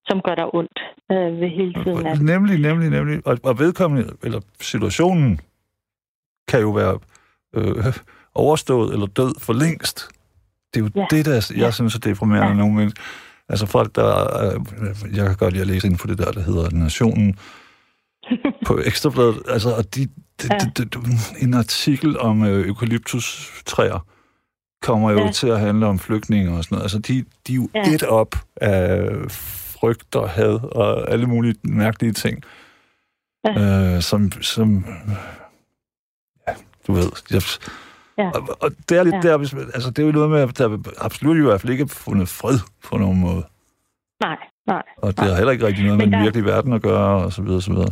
som 0.08 0.20
gør 0.26 0.34
dig 0.34 0.54
ondt 0.54 0.78
øh, 1.12 1.40
ved 1.40 1.48
hele 1.48 1.74
tiden. 1.84 2.06
At, 2.06 2.20
Nemlig, 2.22 2.58
nemlig, 2.68 2.90
nemlig. 2.90 3.16
Og, 3.26 3.38
og 3.44 3.58
vedkommende, 3.58 4.04
eller 4.22 4.40
situationen, 4.60 5.40
kan 6.48 6.60
jo 6.60 6.70
være 6.70 6.98
øh, 7.56 7.84
overstået 8.34 8.92
eller 8.94 9.06
død 9.06 9.34
for 9.40 9.52
længst. 9.52 10.08
Det 10.74 10.80
er 10.80 10.84
jo 10.84 10.90
Ja. 11.00 11.06
det, 11.10 11.26
der 11.26 11.32
jeg 11.56 11.56
Ja. 11.58 11.70
synes 11.70 11.94
er 11.94 11.98
deprimerende 12.00 12.48
Ja. 12.48 12.54
nogle 12.54 12.74
mennesker. 12.74 13.02
Altså 13.48 13.66
folk, 13.66 13.94
der... 13.96 14.10
Øh, 14.44 14.60
jeg 15.16 15.26
kan 15.26 15.36
godt 15.36 15.52
lide 15.52 15.60
at 15.62 15.68
læse 15.68 15.86
ind 15.88 15.98
på 15.98 16.06
det 16.06 16.18
der, 16.18 16.32
der 16.32 16.40
hedder 16.42 16.70
Nationen 16.70 17.38
på 18.66 18.78
Ekstrabladet. 18.84 19.42
Altså, 19.48 19.74
og 19.76 19.94
de, 19.94 20.06
de, 20.42 20.48
Ja. 20.50 20.58
de, 20.76 20.84
de, 20.84 20.98
en 21.40 21.54
artikel 21.54 22.18
om 22.18 22.44
øh, 22.44 22.66
eukalyptustræer 22.66 24.06
kommer 24.82 25.10
jo 25.10 25.18
Ja. 25.18 25.30
til 25.32 25.46
at 25.48 25.60
handle 25.60 25.86
om 25.86 25.98
flygtninge 25.98 26.56
og 26.56 26.64
sådan 26.64 26.74
noget. 26.76 26.82
Altså, 26.84 26.98
de, 26.98 27.24
de 27.46 27.52
er 27.52 27.56
jo 27.56 27.68
Ja. 27.74 27.94
et 27.94 28.02
op 28.02 28.34
af 28.56 29.08
frygt 29.30 30.16
og 30.16 30.30
had 30.30 30.60
og 30.76 31.10
alle 31.10 31.26
mulige 31.26 31.54
mærkelige 31.64 32.12
ting, 32.12 32.42
Ja. 33.46 33.94
øh, 33.96 34.02
som, 34.02 34.32
som 34.32 34.84
ja, 36.48 36.52
du 36.86 36.92
ved, 36.92 37.10
jeg, 37.30 37.42
Ja. 38.18 38.30
og, 38.30 38.56
og 38.60 38.70
det 38.88 38.98
er 38.98 39.02
lidt 39.02 39.14
Ja. 39.14 39.20
der, 39.20 39.36
hvis, 39.36 39.54
altså 39.54 39.90
det 39.90 40.02
er 40.02 40.06
jo 40.06 40.12
noget 40.12 40.30
med, 40.30 40.40
at 40.40 40.58
der 40.58 40.78
absolut 41.00 41.36
i 41.36 41.40
hvert 41.40 41.60
fald 41.60 41.72
ikke 41.72 41.82
er 41.82 41.86
fundet 41.88 42.28
fred 42.28 42.58
på 42.84 42.96
nogen 42.98 43.20
måde. 43.20 43.44
nej, 44.20 44.36
nej. 44.66 44.82
Og 44.96 45.16
det 45.18 45.28
har 45.28 45.36
heller 45.36 45.52
ikke 45.52 45.66
rigtig 45.66 45.84
noget 45.84 45.98
med 45.98 46.06
Men 46.06 46.12
den 46.12 46.18
der- 46.18 46.24
virkelige 46.24 46.44
verden 46.44 46.72
at 46.72 46.82
gøre, 46.82 47.24
og 47.24 47.32
så 47.32 47.42
videre, 47.42 47.56
og 47.58 47.62
så 47.62 47.72
videre. 47.72 47.90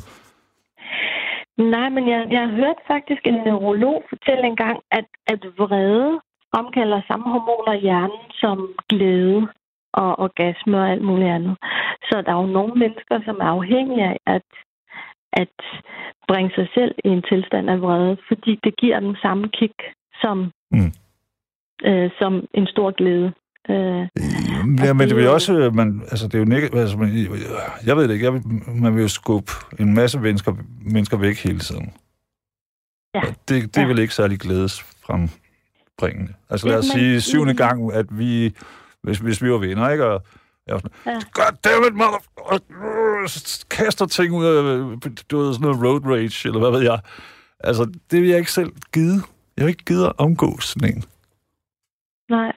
Nej, 1.60 1.88
men 1.88 2.08
jeg, 2.08 2.26
jeg 2.30 2.48
hørte 2.48 2.80
faktisk 2.86 3.26
en 3.26 3.34
neurolog 3.34 4.04
fortælle 4.08 4.46
engang, 4.46 4.80
at, 4.90 5.04
at 5.26 5.44
vrede 5.58 6.20
fremkalder 6.54 7.00
samme 7.06 7.24
hormoner 7.30 7.72
i 7.72 7.80
hjernen 7.80 8.24
som 8.32 8.74
glæde 8.88 9.48
og 9.92 10.18
orgasme 10.18 10.78
og 10.78 10.90
alt 10.90 11.02
muligt 11.02 11.30
andet. 11.30 11.56
Så 12.02 12.22
der 12.26 12.32
er 12.32 12.40
jo 12.40 12.46
nogle 12.46 12.74
mennesker, 12.74 13.20
som 13.24 13.36
er 13.40 13.44
afhængige 13.44 14.04
af 14.04 14.16
at, 14.26 14.48
at 15.32 15.56
bringe 16.28 16.50
sig 16.54 16.68
selv 16.74 16.94
i 17.04 17.08
en 17.08 17.22
tilstand 17.22 17.70
af 17.70 17.80
vrede, 17.82 18.16
fordi 18.28 18.60
det 18.64 18.76
giver 18.76 19.00
dem 19.00 19.14
samme 19.22 19.48
kick 19.48 19.82
som, 20.22 20.52
Mm. 20.72 20.92
øh, 21.84 22.10
som 22.18 22.46
en 22.54 22.66
stor 22.66 22.90
glæde. 22.90 23.32
Øh, 23.70 24.08
Ja, 24.78 24.92
men 24.92 25.08
det 25.08 25.16
vil 25.16 25.28
også, 25.28 25.52
øh, 25.58 25.74
man, 25.74 26.02
altså 26.10 26.26
det 26.26 26.34
er 26.34 26.38
jo 26.38 26.44
negativt, 26.44 26.78
altså, 26.80 26.96
man, 26.96 27.08
jeg 27.86 27.96
ved 27.96 28.08
det 28.08 28.14
ikke, 28.14 28.24
jeg 28.24 28.32
vil, 28.34 28.42
man 28.74 28.94
vil 28.94 29.02
jo 29.02 29.08
skubbe 29.08 29.52
en 29.78 29.94
masse 29.94 30.18
mennesker, 30.20 30.54
mennesker 30.84 31.16
væk 31.16 31.36
hele 31.44 31.58
tiden. 31.58 31.92
Ja. 33.14 33.20
Og 33.20 33.34
det, 33.48 33.74
det 33.74 33.82
Ja. 33.82 33.86
vel 33.86 33.98
ikke 33.98 34.14
særlig 34.14 34.38
glædesfrembringende. 34.40 36.34
Altså 36.50 36.68
lad 36.68 36.78
os 36.78 36.84
Det- 36.84 36.92
sige 36.92 37.10
men- 37.12 37.20
syvende 37.20 37.54
gang, 37.54 37.92
at 37.92 38.06
vi, 38.18 38.54
hvis, 39.02 39.18
hvis 39.18 39.42
vi 39.42 39.50
var 39.52 39.58
venner, 39.58 39.88
ikke? 39.90 40.04
Og 40.06 40.22
jeg 40.66 40.74
var 40.74 40.78
sådan, 40.80 40.96
Ja. 41.06 41.20
God 41.32 41.56
damn 41.64 41.86
it, 41.86 41.94
mother... 41.94 42.18
Og, 42.36 42.60
øh, 42.70 43.28
kaster 43.70 44.06
ting 44.06 44.32
ud 44.34 44.44
af, 44.44 44.52
du 45.30 45.38
ved, 45.38 45.52
sådan 45.54 45.64
noget 45.70 45.82
road 45.84 46.04
rage, 46.04 46.48
eller 46.48 46.58
hvad 46.60 46.70
ved 46.70 46.80
jeg. 46.90 47.00
Altså, 47.60 47.92
det 48.10 48.20
vil 48.22 48.28
jeg 48.28 48.38
ikke 48.38 48.52
selv 48.52 48.72
gide. 48.92 49.22
Jeg 49.56 49.64
vil 49.66 49.68
ikke 49.70 49.84
gide 49.84 50.06
at 50.06 50.12
omgås 50.18 50.64
sådan 50.64 50.96
en. 50.96 51.04
Nej, 52.30 52.52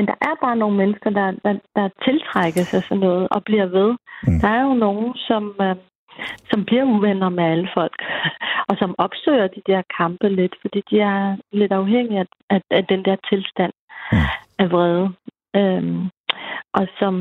men 0.00 0.06
der 0.06 0.14
er 0.28 0.34
bare 0.44 0.56
nogle 0.56 0.76
mennesker, 0.76 1.10
der, 1.10 1.26
der, 1.44 1.54
der 1.76 1.88
tiltrækker 2.04 2.62
sig 2.70 2.82
sådan 2.82 2.98
noget 2.98 3.28
og 3.30 3.44
bliver 3.44 3.66
ved. 3.66 3.90
Mm. 4.26 4.40
Der 4.42 4.48
er 4.48 4.62
jo 4.68 4.74
nogen, 4.74 5.14
som, 5.28 5.42
øh, 5.60 5.76
som 6.50 6.64
bliver 6.64 6.84
uvenner 6.84 7.28
med 7.28 7.44
alle 7.44 7.68
folk, 7.74 7.96
og 8.68 8.74
som 8.78 8.94
opsøger 8.98 9.46
de 9.46 9.62
der 9.66 9.82
kampe 10.00 10.28
lidt, 10.28 10.54
fordi 10.60 10.80
de 10.90 11.00
er 11.00 11.36
lidt 11.52 11.72
afhængige 11.72 12.20
af, 12.20 12.26
af, 12.50 12.60
af 12.70 12.84
den 12.86 13.04
der 13.04 13.16
tilstand 13.30 13.72
Mm. 14.12 14.18
af 14.58 14.70
vrede. 14.72 15.06
Øhm, 15.56 16.00
og 16.74 16.86
som, 16.98 17.14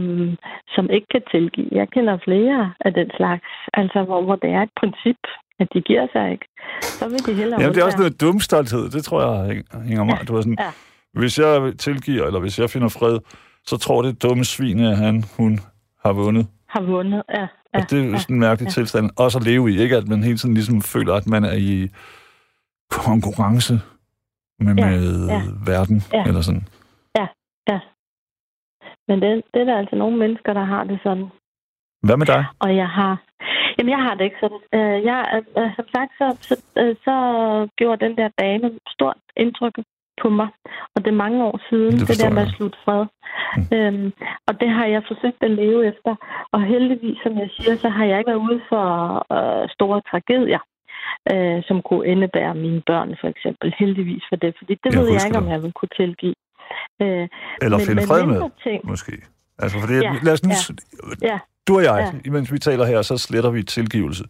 som 0.76 0.90
ikke 0.90 1.08
kan 1.12 1.22
tilgive. 1.32 1.70
Jeg 1.72 1.88
kender 1.90 2.18
flere 2.28 2.74
af 2.86 2.94
den 2.94 3.10
slags, 3.18 3.48
altså 3.74 4.04
hvor, 4.04 4.22
hvor 4.22 4.36
det 4.36 4.50
er 4.50 4.62
et 4.62 4.70
princip, 4.80 5.18
at 5.60 5.68
de 5.74 5.82
giver 5.82 6.08
sig 6.14 6.32
ikke. 6.32 6.46
Så 6.82 7.06
vil 7.10 7.26
de 7.28 7.34
hellere 7.40 7.62
Jamen, 7.62 7.76
det 7.76 7.82
er 7.82 7.86
også 7.86 7.98
noget 7.98 8.22
dumstolthed. 8.22 8.90
Det 8.90 9.04
tror 9.04 9.20
jeg 9.22 9.50
hæng- 9.52 9.88
hænger 9.88 10.04
mig. 10.04 10.18
Du 10.28 10.34
var 10.34 10.42
sådan, 10.42 10.58
Ja. 10.60 10.72
Hvis 11.20 11.40
jeg 11.40 11.74
tilgiver, 11.78 12.26
eller 12.26 12.40
hvis 12.40 12.60
jeg 12.60 12.70
finder 12.70 12.90
fred, 12.90 13.20
så 13.66 13.78
tror 13.78 14.02
det 14.02 14.24
dumme 14.24 14.46
svin, 14.46 14.80
at 14.80 14.98
han, 14.98 15.24
hun 15.38 15.60
har 16.04 16.14
vundet. 16.14 16.48
har 16.70 16.82
vundet. 16.82 17.24
Ja, 17.34 17.48
Ja, 17.74 17.78
ja, 17.78 17.84
og 17.84 17.90
det 17.90 18.00
er 18.00 18.06
jo 18.06 18.12
ja. 18.12 18.18
sådan 18.18 18.36
en 18.36 18.40
mærkelig 18.40 18.68
ja. 18.68 18.72
tilstand 18.72 19.10
også 19.18 19.38
at 19.38 19.44
leve 19.44 19.72
i. 19.72 19.80
Ikke 19.80 19.98
at 19.98 20.08
man 20.08 20.24
hele 20.24 20.38
tiden 20.38 20.54
ligesom 20.54 20.82
føler, 20.82 21.14
at 21.14 21.28
man 21.28 21.44
er 21.44 21.54
i 21.54 21.90
konkurrence 22.92 23.74
med, 24.60 24.76
Ja, 24.76 24.86
med 24.86 25.28
ja. 25.28 25.42
verden. 25.72 26.04
Ja. 26.14 26.24
Eller 26.28 26.42
sådan. 26.42 26.66
Men 29.10 29.22
det, 29.22 29.30
det 29.54 29.60
er 29.62 29.68
der 29.72 29.78
altså 29.78 29.96
nogle 29.96 30.18
mennesker, 30.18 30.54
der 30.54 30.66
har 30.74 30.84
det 30.84 31.00
sådan. 31.04 31.28
Hvad 32.06 32.18
med 32.18 32.26
dig? 32.26 32.46
Og 32.60 32.76
jeg 32.76 32.90
har, 33.00 33.14
Jamen, 33.78 33.92
jeg 33.96 34.02
har 34.06 34.14
det 34.16 34.24
ikke 34.24 34.42
sådan. 34.44 34.64
Øh, 34.78 34.98
jeg, 35.10 35.20
øh, 35.60 35.70
som 35.76 35.88
sagt, 35.96 36.12
så, 36.20 36.28
så, 36.48 36.56
øh, 36.82 36.96
så 37.06 37.16
gjorde 37.78 38.06
den 38.06 38.18
der 38.18 38.30
dame 38.44 38.68
stort 38.96 39.20
indtryk 39.38 39.76
på 40.22 40.30
mig. 40.40 40.48
Og 40.96 41.00
det 41.04 41.08
er 41.12 41.22
mange 41.26 41.40
år 41.50 41.58
siden, 41.70 41.94
Det 42.00 42.08
det, 42.08 42.20
der 42.24 42.30
med 42.38 42.42
at 42.48 42.54
slutte 42.58 42.78
fred. 42.86 43.04
Mm. 43.58 43.78
Øhm, 43.78 44.08
og 44.48 44.54
det 44.62 44.70
har 44.78 44.86
jeg 44.86 45.02
forsøgt 45.12 45.40
at 45.48 45.52
leve 45.62 45.82
efter. 45.92 46.12
Og 46.54 46.60
heldigvis, 46.74 47.18
som 47.24 47.34
jeg 47.42 47.50
siger, 47.56 47.76
så 47.84 47.90
har 47.90 48.06
jeg 48.06 48.18
ikke 48.20 48.32
været 48.32 48.46
ude 48.50 48.62
for 48.72 48.86
øh, 49.38 49.64
store 49.76 50.00
tragedier, 50.10 50.62
øh, 51.34 51.60
som 51.68 51.78
kunne 51.88 52.08
indebære 52.14 52.56
mine 52.66 52.82
børn, 52.90 53.10
for 53.22 53.28
eksempel. 53.34 53.68
Heldigvis 53.80 54.24
for 54.30 54.36
det, 54.44 54.52
fordi 54.60 54.74
det 54.84 54.90
Jeg 54.94 55.00
ved 55.02 55.10
jeg 55.16 55.26
ikke, 55.28 55.38
om 55.38 55.44
det. 55.44 55.52
jeg 55.56 55.64
vil 55.64 55.74
kunne 55.80 55.94
tilgive. 56.02 56.36
Øh, 57.02 57.28
Eller 57.64 57.78
men- 57.78 57.86
finde 57.88 58.02
men 58.02 58.08
fred 58.10 58.26
med, 58.26 58.42
Ting, 58.68 58.80
måske. 58.94 59.14
Altså, 59.64 59.76
for 59.82 59.88
det, 59.88 60.04
Ja, 60.04 60.14
lad 60.24 60.34
os 60.34 60.44
nu... 60.44 60.52
ja. 61.22 61.28
Ja. 61.32 61.38
Du 61.68 61.76
og 61.80 61.84
jeg, 61.84 61.98
Ja. 62.14 62.20
imens 62.30 62.54
vi 62.54 62.60
taler 62.60 62.86
her, 62.86 63.02
så 63.02 63.18
sletter 63.18 63.50
vi 63.50 63.64
tilgivelse. 63.64 64.24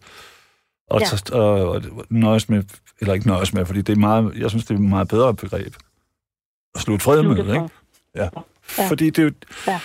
Og, 0.90 1.00
Ja. 1.00 1.06
så, 1.06 1.22
og, 1.32 1.68
og 1.68 1.82
nøjes 2.10 2.48
med, 2.48 2.62
eller 3.00 3.14
ikke 3.14 3.26
nøjes 3.26 3.54
med, 3.54 3.66
fordi 3.66 3.82
det 3.82 3.92
er 3.92 4.00
meget, 4.00 4.32
jeg 4.36 4.50
synes, 4.50 4.64
det 4.64 4.70
er 4.70 4.78
et 4.78 4.84
meget 4.84 5.08
bedre 5.08 5.34
begreb. 5.34 5.74
At 6.74 6.80
slutte 6.80 7.04
fred 7.04 7.22
med, 7.22 7.38
ikke? 7.38 7.68
Ja. 8.16 8.28
Ja. 8.78 8.88
Fordi 8.88 9.10
det 9.10 9.18
er 9.18 9.22
jo... 9.22 9.32
Ja. 9.66 9.80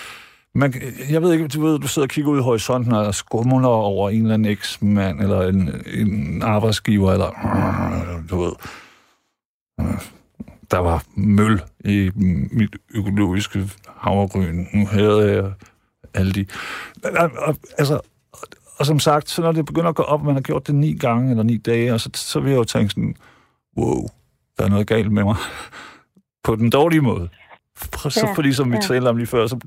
Man, 0.54 0.74
jeg 1.10 1.22
ved 1.22 1.32
ikke, 1.32 1.48
du 1.48 1.66
ved, 1.66 1.78
du 1.78 1.88
sidder 1.88 2.06
og 2.06 2.10
kigger 2.10 2.30
ud 2.30 2.38
i 2.38 2.42
horisonten 2.42 2.92
og 2.92 3.14
skumler 3.14 3.68
over 3.68 4.10
en 4.10 4.22
eller 4.22 4.34
anden 4.34 4.52
eksmand, 4.52 5.20
eller 5.20 5.42
en, 5.42 5.82
en 5.86 6.42
arbejdsgiver, 6.42 7.12
eller 7.12 7.30
du 8.30 8.40
ved, 8.42 8.52
der 10.70 10.78
var 10.78 11.04
møl 11.14 11.62
i 11.84 12.10
mit 12.50 12.76
økologiske 12.94 13.70
havregryn. 13.96 14.66
Nu 14.74 14.86
havde 14.86 15.32
jeg 15.32 15.52
alle 16.14 16.32
de... 16.32 16.46
Altså, 17.78 18.00
og 18.78 18.86
som 18.86 18.98
sagt, 18.98 19.28
så 19.28 19.42
når 19.42 19.52
det 19.52 19.66
begynder 19.66 19.88
at 19.88 19.94
gå 19.94 20.02
op, 20.02 20.22
man 20.22 20.34
har 20.34 20.42
gjort 20.42 20.66
det 20.66 20.74
ni 20.74 20.92
gange 20.92 21.30
eller 21.30 21.42
ni 21.42 21.56
dage, 21.56 21.92
og 21.92 22.00
så, 22.00 22.10
så 22.14 22.40
vil 22.40 22.50
jeg 22.50 22.58
jo 22.58 22.64
tænke 22.64 22.90
sådan, 22.90 23.16
wow, 23.78 24.08
der 24.58 24.64
er 24.64 24.68
noget 24.68 24.86
galt 24.86 25.12
med 25.12 25.24
mig. 25.24 25.36
På 26.44 26.56
den 26.56 26.70
dårlige 26.70 27.00
måde. 27.00 27.28
Så 28.08 28.20
Ja, 28.26 28.32
fordi, 28.32 28.52
som 28.52 28.70
vi 28.70 28.76
ja. 28.76 28.80
talte 28.80 29.08
om 29.08 29.16
lige 29.16 29.26
før, 29.26 29.46
så 29.46 29.58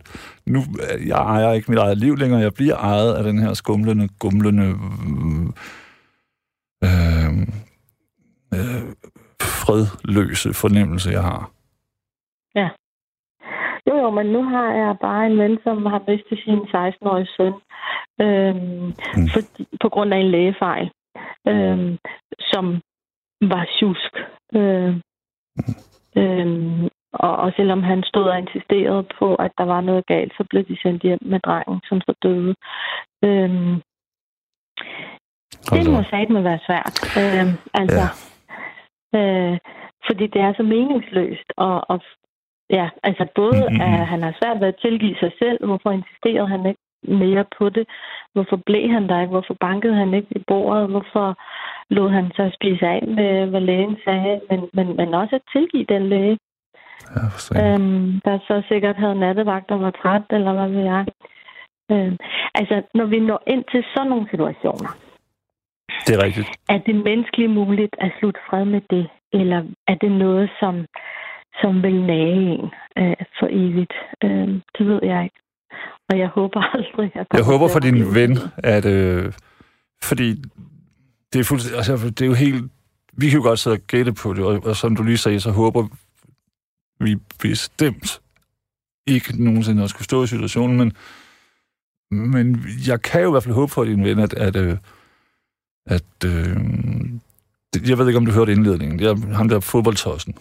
nu, 0.45 0.63
jeg 1.05 1.17
ejer 1.17 1.53
ikke 1.53 1.71
mit 1.71 1.79
eget 1.79 1.97
liv 1.97 2.15
længere, 2.17 2.41
jeg 2.41 2.53
bliver 2.53 2.75
ejet 2.75 3.13
af 3.13 3.23
den 3.23 3.39
her 3.39 3.53
skumlende, 3.53 4.09
gumlende, 4.19 4.63
øh, 6.83 7.39
øh, 8.53 8.83
fredløse 9.41 10.53
fornemmelse, 10.53 11.09
jeg 11.09 11.23
har. 11.23 11.51
Jo, 13.87 13.95
jo, 13.97 14.09
men 14.09 14.25
nu 14.25 14.43
har 14.43 14.73
jeg 14.73 14.97
bare 15.01 15.25
en 15.25 15.37
ven, 15.37 15.59
som 15.63 15.85
har 15.85 16.01
mistet 16.07 16.39
sin 16.43 16.59
16-årige 16.59 17.27
søn 17.37 17.53
øhm, 18.21 18.55
Mm. 18.59 18.93
mm. 19.17 19.27
for, 19.33 19.41
på 19.81 19.89
grund 19.89 20.13
af 20.13 20.17
en 20.17 20.31
lægefejl, 20.31 20.91
øhm, 21.47 21.97
som 22.39 22.81
var 23.41 23.65
tjusk. 23.79 24.13
Øhm, 24.55 25.01
øhm, 26.17 26.89
og, 27.13 27.35
og 27.37 27.53
selvom 27.55 27.83
han 27.83 28.03
stod 28.03 28.23
og 28.23 28.37
insisterede 28.39 29.03
på, 29.19 29.35
at 29.35 29.51
der 29.57 29.63
var 29.63 29.81
noget 29.81 30.05
galt, 30.05 30.33
så 30.37 30.45
blev 30.49 30.63
de 30.65 30.77
sendt 30.81 31.03
hjem 31.03 31.19
med 31.21 31.39
drengen, 31.39 31.81
som 31.89 32.01
så 32.01 32.13
døde. 32.23 32.55
Øhm, 33.23 33.81
det 35.75 35.91
må 35.91 36.03
satme 36.03 36.43
være 36.43 36.59
svært. 36.67 36.95
Øhm, 37.21 37.53
altså, 37.73 38.05
ja. 39.13 39.19
øh, 39.19 39.57
fordi 40.07 40.27
det 40.27 40.41
er 40.41 40.53
så 40.53 40.63
meningsløst. 40.63 41.49
Og, 41.57 41.89
og 41.89 42.01
ja, 42.69 42.89
altså 43.03 43.25
både, 43.35 43.61
Mm, 43.69 43.75
mm, 43.75 43.75
mm. 43.75 43.81
at 43.81 44.07
han 44.07 44.21
har 44.23 44.33
svært 44.41 44.59
ved 44.61 44.67
at 44.67 44.81
tilgive 44.81 45.15
sig 45.19 45.31
selv, 45.39 45.65
hvorfor 45.65 45.91
insisterede 45.91 46.47
han 46.47 46.65
ikke 46.65 46.81
mere 47.23 47.45
på 47.57 47.69
det? 47.69 47.87
Hvorfor 48.33 48.55
blev 48.65 48.89
han 48.91 49.09
der 49.09 49.19
ikke? 49.21 49.31
Hvorfor 49.31 49.55
bankede 49.59 49.95
han 49.95 50.13
ikke 50.13 50.27
i 50.31 50.43
bordet? 50.47 50.89
Hvorfor 50.89 51.27
lod 51.89 52.09
han 52.09 52.31
sig 52.35 52.51
spise 52.53 52.85
af 52.87 53.03
med, 53.07 53.45
hvad 53.45 53.61
lægen 53.61 53.97
sagde? 54.05 54.41
Men, 54.49 54.59
men, 54.73 54.95
men 54.95 55.13
også 55.13 55.35
at 55.35 55.41
tilgive 55.53 55.85
den 55.89 56.09
læge, 56.09 56.37
Ja, 57.15 57.73
øhm, 57.75 58.21
der 58.25 58.39
så 58.47 58.63
sikkert 58.67 58.95
havde 58.95 59.19
nattevagt 59.19 59.71
og 59.71 59.81
var 59.81 59.91
træt, 59.91 60.21
eller 60.29 60.53
hvad 60.53 60.69
ved 60.69 60.83
jeg. 60.83 61.05
Øhm, 61.91 62.17
altså, 62.55 62.81
når 62.93 63.05
vi 63.05 63.19
når 63.19 63.43
ind 63.47 63.63
til 63.71 63.83
sådan 63.95 64.09
nogle 64.09 64.27
situationer, 64.31 64.89
Det 66.07 66.15
er 66.15 66.23
rigtigt. 66.25 66.49
er 66.69 66.77
det 66.77 66.95
menneskeligt 66.95 67.51
muligt 67.51 67.95
at 67.99 68.11
slutte 68.19 68.39
fred 68.49 68.65
med 68.65 68.81
det? 68.89 69.09
Eller 69.33 69.63
er 69.87 69.95
det 69.95 70.11
noget, 70.11 70.49
som, 70.59 70.85
som 71.61 71.83
vil 71.83 72.01
nage 72.01 72.33
en 72.33 72.69
øh, 72.97 73.15
for 73.39 73.47
evigt? 73.49 73.93
Øh, 74.23 74.47
det 74.77 74.87
ved 74.87 74.99
jeg 75.03 75.23
ikke. 75.23 75.39
Og 76.09 76.19
jeg 76.19 76.27
håber 76.27 76.61
aldrig, 76.75 77.11
at 77.15 77.27
Jeg 77.33 77.43
håber 77.43 77.67
for 77.67 77.79
din 77.79 78.15
ven, 78.15 78.37
at... 78.57 78.85
Øh, 78.85 79.33
fordi 80.03 80.35
det 81.33 81.39
er, 81.39 81.43
fuldstændig, 81.43 81.77
altså, 81.77 82.09
det 82.09 82.21
er 82.21 82.25
jo 82.25 82.33
helt... 82.33 82.71
Vi 83.13 83.29
kan 83.29 83.39
jo 83.39 83.43
godt 83.43 83.59
sidde 83.59 83.75
og 83.75 83.79
gætte 83.87 84.13
på 84.13 84.33
det, 84.33 84.45
og, 84.45 84.61
og 84.65 84.75
som 84.75 84.95
du 84.95 85.03
lige 85.03 85.17
sagde, 85.17 85.39
så 85.39 85.51
håber 85.51 85.87
vi 86.99 87.15
bestemt 87.41 88.21
ikke 89.07 89.43
nogensinde 89.43 89.83
at 89.83 89.89
skulle 89.89 90.03
stå 90.05 90.23
i 90.23 90.27
situationen, 90.27 90.77
men, 90.77 90.93
men 92.31 92.65
jeg 92.87 93.01
kan 93.01 93.21
jo 93.21 93.27
i 93.27 93.31
hvert 93.31 93.43
fald 93.43 93.55
håbe 93.55 93.71
for 93.71 93.83
din 93.83 94.03
ven, 94.03 94.19
at, 94.19 94.33
at, 94.33 94.55
øh, 94.55 94.77
at 95.85 96.25
øh, 96.25 96.57
jeg 97.89 97.97
ved 97.97 98.07
ikke, 98.07 98.17
om 98.17 98.25
du 98.25 98.31
hørte 98.31 98.51
indledningen. 98.51 99.03
Er 99.03 99.35
ham 99.35 99.49
der 99.49 99.59
fodboldtossen. 99.59 100.35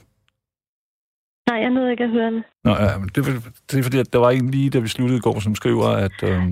Nej, 1.59 1.65
jeg 1.65 1.75
nåede 1.75 1.91
ikke 1.91 2.05
at 2.05 2.11
høre 2.11 2.31
det. 2.31 2.43
Nå, 2.65 2.71
ja, 2.71 2.99
men 2.99 3.09
det, 3.15 3.25
det 3.71 3.79
er 3.79 3.83
fordi, 3.83 3.99
at 3.99 4.13
der 4.13 4.19
var 4.19 4.31
en 4.31 4.51
lige, 4.51 4.71
da 4.71 4.79
vi 4.79 4.89
sluttede 4.89 5.19
i 5.19 5.21
går, 5.21 5.41
som 5.41 5.55
skriver, 5.55 5.89
at 5.89 6.23
øh, 6.23 6.43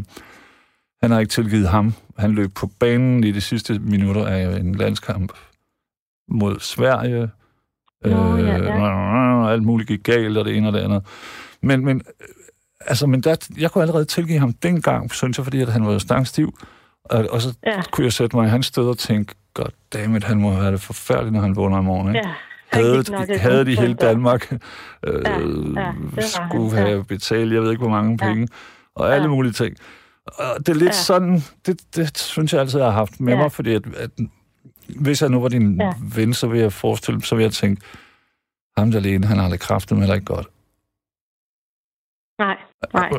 han 1.02 1.10
har 1.10 1.20
ikke 1.20 1.30
tilgivet 1.30 1.68
ham. 1.68 1.94
Han 2.18 2.32
løb 2.32 2.54
på 2.54 2.70
banen 2.80 3.24
i 3.24 3.32
de 3.32 3.40
sidste 3.40 3.78
minutter 3.78 4.26
af 4.26 4.58
en 4.58 4.74
landskamp 4.74 5.32
mod 6.28 6.60
Sverige. 6.60 7.30
Nå, 8.04 8.36
ja, 8.36 8.56
ja. 8.56 8.90
og 9.42 9.52
alt 9.52 9.62
muligt 9.62 9.88
gik 9.88 10.02
galt, 10.02 10.38
og 10.38 10.44
det 10.44 10.56
ene 10.56 10.66
og 10.66 10.72
det 10.72 10.80
andet. 10.80 11.02
Men, 11.62 11.84
men, 11.84 11.96
øh, 11.96 12.26
altså, 12.80 13.06
men 13.06 13.20
der, 13.20 13.48
jeg 13.58 13.70
kunne 13.70 13.82
allerede 13.82 14.04
tilgive 14.04 14.38
ham 14.38 14.52
dengang, 14.52 15.12
synes 15.14 15.38
jeg, 15.38 15.44
fordi 15.44 15.60
at 15.60 15.68
han 15.68 15.86
var 15.86 15.98
stangstiv. 15.98 16.58
Og, 17.04 17.26
og 17.30 17.42
så 17.42 17.54
Ja, 17.66 17.82
kunne 17.90 18.04
jeg 18.04 18.12
sætte 18.12 18.36
mig 18.36 18.46
i 18.46 18.50
hans 18.50 18.66
sted 18.66 18.84
og 18.84 18.98
tænke, 18.98 19.34
goddammit, 19.54 20.24
han 20.24 20.38
må 20.38 20.50
have 20.50 20.72
det 20.72 20.80
forfærdeligt, 20.80 21.32
når 21.32 21.40
han 21.40 21.56
vågner 21.56 21.78
i 21.80 21.82
morgen. 21.82 22.08
Ikke? 22.08 22.28
ja. 22.28 22.34
Gik 22.82 23.10
nok 23.10 23.30
et 23.30 23.40
havde 23.40 23.64
de 23.64 23.70
hus 23.70 23.76
på 23.76 23.82
hele. 23.82 23.94
Danmark 23.94 24.52
øh, 25.06 25.22
ja, 25.24 25.32
han, 25.32 26.22
skulle 26.22 26.76
ja. 26.80 26.86
have 26.86 27.04
betalt, 27.04 27.52
jeg 27.52 27.62
ved 27.62 27.70
ikke, 27.70 27.80
hvor 27.82 27.90
mange 27.90 28.18
Ja. 28.20 28.28
penge, 28.28 28.48
og 28.94 29.14
alle 29.14 29.22
Ja. 29.24 29.28
mulige 29.30 29.52
ting. 29.52 29.76
Og 30.26 30.44
det 30.58 30.68
er 30.68 30.74
lidt 30.74 30.84
Ja. 30.84 30.92
sådan, 30.92 31.42
det, 31.66 31.80
det 31.96 32.18
synes 32.18 32.52
jeg 32.52 32.60
altid, 32.60 32.78
jeg 32.78 32.86
har 32.88 32.92
haft 32.94 33.20
med 33.20 33.32
Ja. 33.32 33.38
mig, 33.38 33.52
fordi 33.52 33.74
at, 33.74 33.82
at 33.96 34.10
hvis 35.00 35.22
jeg 35.22 35.30
nu 35.30 35.40
var 35.40 35.48
din 35.48 35.80
Ja. 35.80 35.92
ven, 36.14 36.34
så 36.34 36.46
vil 36.46 36.60
jeg 36.60 36.72
forestille 36.72 37.22
så 37.22 37.34
vil 37.36 37.42
jeg 37.42 37.52
tænke, 37.52 37.82
ham 38.78 38.90
der 38.90 38.98
alene, 38.98 39.26
han 39.26 39.38
har 39.38 39.48
det 39.48 39.60
kraftet 39.60 39.98
heller 39.98 40.14
ikke 40.14 40.26
godt. 40.26 40.46
Nej, 42.38 42.56
nej. 42.94 43.10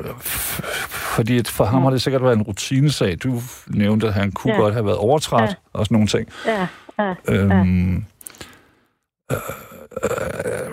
Fordi 1.15 1.37
at 1.37 1.47
for 1.47 1.65
ham 1.65 1.79
Ja. 1.79 1.83
har 1.83 1.89
det 1.89 2.01
sikkert 2.01 2.23
været 2.23 2.35
en 2.35 2.41
rutinesag. 2.41 3.17
Du 3.23 3.39
nævnte, 3.67 4.07
at 4.07 4.13
han 4.13 4.31
kunne 4.31 4.53
Ja. 4.53 4.59
godt 4.59 4.73
have 4.73 4.85
været 4.85 4.97
overtræt 4.97 5.49
Ja. 5.49 5.55
og 5.73 5.85
sådan 5.85 5.95
nogle 5.95 6.07
ting. 6.07 6.29
Ja, 6.45 6.67
ja. 6.99 7.13
Øhm, 7.29 8.05
øh, 9.31 9.37
øh, 10.03 10.71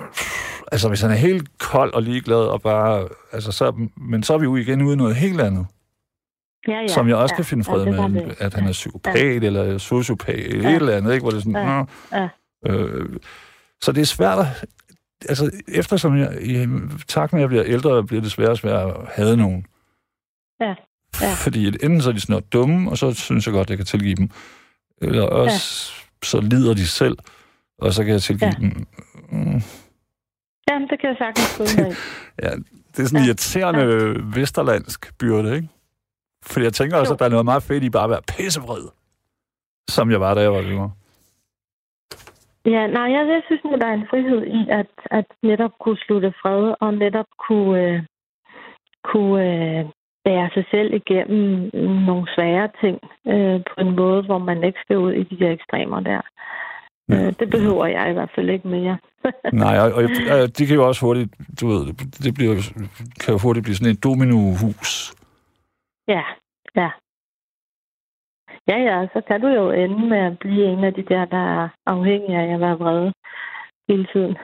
altså, 0.73 0.89
hvis 0.89 1.01
han 1.01 1.11
er 1.11 1.15
helt 1.15 1.59
kold 1.59 1.95
og 1.95 2.03
ligeglad 2.03 2.37
og 2.37 2.63
bare... 2.63 3.09
Altså, 3.33 3.53
så, 3.53 3.89
men 3.97 4.23
så 4.23 4.35
er 4.35 4.39
vi 4.39 4.45
jo 4.45 4.57
igen 4.57 4.83
ude 4.83 4.93
i 4.93 4.97
noget 4.97 5.17
helt 5.17 5.41
andet, 5.41 5.67
ja, 6.69 6.73
ja, 6.73 6.81
ja. 6.81 6.89
som 6.89 7.09
jeg 7.09 7.17
også 7.17 7.33
ja, 7.33 7.37
kan 7.37 7.45
finde 7.45 7.65
ja, 7.69 7.75
fred 7.75 7.97
var 7.97 8.09
med, 8.09 8.25
det. 8.25 8.37
at 8.39 8.55
han 8.55 8.67
er 8.67 8.73
psykopat 8.73 9.43
ja. 9.43 9.47
eller 9.47 9.79
sociopat, 9.79 10.37
ja. 10.39 10.43
et 10.43 10.75
eller 10.75 10.97
andet, 10.97 11.13
ikke? 11.13 11.23
Hvor 11.23 11.31
det 11.31 11.37
er 11.37 11.43
sådan... 11.43 11.57
Ja. 11.57 11.85
Ja. 12.19 12.29
Ja. 12.67 12.73
Øh, 12.73 13.17
så 13.81 13.93
det 13.93 14.01
er 14.01 14.07
svært 14.07 14.39
at... 14.39 14.47
Altså, 15.29 15.51
eftersom 15.69 16.19
jeg 16.19 16.39
i 16.43 16.67
takt 17.09 17.33
med, 17.33 17.41
at 17.41 17.43
jeg 17.43 17.49
bliver 17.49 17.65
ældre, 17.65 18.05
bliver 18.05 18.23
det 18.23 18.33
sværere 18.33 18.51
og 18.51 18.59
sværere 18.59 19.03
at 19.03 19.09
have 19.15 19.37
nogen. 19.37 19.67
Ja. 20.61 20.75
Ja. 21.21 21.35
Fordi 21.35 21.67
enten 21.67 22.01
så 22.01 22.09
er 22.09 22.13
de 22.13 22.21
snart 22.21 22.53
dumme, 22.53 22.91
og 22.91 22.99
så 22.99 23.13
synes 23.13 23.47
jeg 23.47 23.53
godt, 23.53 23.67
at 23.67 23.71
jeg 23.71 23.79
kan 23.79 23.87
tilgive 23.87 24.15
dem. 24.15 24.31
Eller 25.03 25.23
også 25.23 25.93
ja. 26.23 26.27
så 26.27 26.41
lider 26.41 26.75
de 26.75 26.87
selv, 26.87 27.19
og 27.79 27.93
så 27.93 28.05
kan 28.05 28.13
jeg 28.13 28.23
tilgive 28.23 28.53
Ja. 28.61 28.61
dem. 28.61 28.87
Mm, 29.31 29.61
Jamen, 30.71 30.89
det 30.89 31.01
kan 31.01 31.09
jeg 31.09 31.17
sagtens 31.19 31.59
gå. 31.59 31.65
Ja, 32.45 32.51
det 32.93 32.99
er 33.03 33.07
sådan 33.09 33.25
Ja. 33.25 33.29
irriterende 33.29 33.81
ja. 33.85 34.41
vesterlandsk 34.41 35.19
byrde, 35.19 35.57
ikke? 35.57 35.69
Fordi 36.47 36.65
jeg 36.65 36.73
tænker 36.73 36.97
også, 36.97 37.13
Jo. 37.13 37.15
at 37.15 37.19
der 37.21 37.25
er 37.27 37.31
noget 37.37 37.45
meget 37.45 37.63
fedt 37.63 37.85
i 37.85 37.91
bare 37.91 38.05
at 38.05 38.11
være 38.11 38.23
pissevred. 38.37 38.89
Som 39.89 40.11
jeg 40.11 40.21
var, 40.21 40.35
da 40.35 40.41
jeg 40.41 40.53
var 40.53 40.63
yngre. 40.63 40.91
Ja, 42.67 42.87
nej, 42.87 43.03
jeg, 43.15 43.23
jeg 43.29 43.43
synes, 43.47 43.61
at 43.75 43.81
der 43.81 43.87
er 43.87 43.95
en 43.95 44.07
frihed 44.11 44.43
i 44.47 44.61
at, 44.71 44.91
at 45.19 45.25
netop 45.43 45.71
kunne 45.81 45.99
slutte 46.07 46.33
fred, 46.43 46.75
og 46.81 46.95
netop 46.95 47.27
kunne, 47.49 47.81
øh, 47.83 48.03
kunne 49.05 49.45
øh, 49.79 49.85
bære 50.25 50.51
sig 50.55 50.65
selv 50.71 50.95
igennem 50.95 51.71
nogle 52.09 52.27
svære 52.35 52.69
ting 52.81 52.97
øh, 53.33 53.61
på 53.71 53.75
en 53.81 53.97
måde, 53.97 54.23
hvor 54.23 54.39
man 54.39 54.65
ikke 54.65 54.79
skal 54.85 54.99
ud 54.99 55.13
i 55.13 55.23
de 55.23 55.39
der 55.39 55.51
ekstremer 55.53 56.01
der. 56.01 56.21
Ja. 57.09 57.27
Øh, 57.27 57.33
det 57.41 57.51
behøver 57.51 57.87
jeg 57.87 58.11
i 58.11 58.13
hvert 58.13 58.31
fald 58.35 58.51
ikke 58.51 58.69
mere. 58.69 58.99
Nej, 59.65 59.79
og, 59.79 59.93
og, 59.95 60.59
det 60.59 60.67
kan 60.67 60.77
jo 60.77 60.89
også 60.89 61.07
hurtigt, 61.07 61.31
du 61.61 61.67
ved, 61.69 61.87
det 62.25 62.35
bliver, 62.35 62.55
kan 63.21 63.35
jo 63.35 63.39
hurtigt 63.39 63.65
blive 63.65 63.77
sådan 63.77 63.93
et 63.93 64.05
dominohus. 64.05 65.15
ja, 66.09 66.25
ja. 66.77 66.91
Ja, 68.69 68.79
ja, 68.79 69.07
så 69.13 69.23
kan 69.29 69.41
du 69.41 69.49
jo 69.49 69.71
ende 69.71 70.09
med 70.09 70.19
at 70.19 70.39
blive 70.39 70.65
en 70.73 70.85
af 70.85 70.95
de 70.95 71.03
der, 71.03 71.25
der 71.25 71.63
er 71.63 71.69
afhængige 71.87 72.39
af 72.39 72.55
at 72.55 72.61
være 72.61 72.79
vrede 72.79 73.13
hele 73.89 74.07
tiden. 74.13 74.37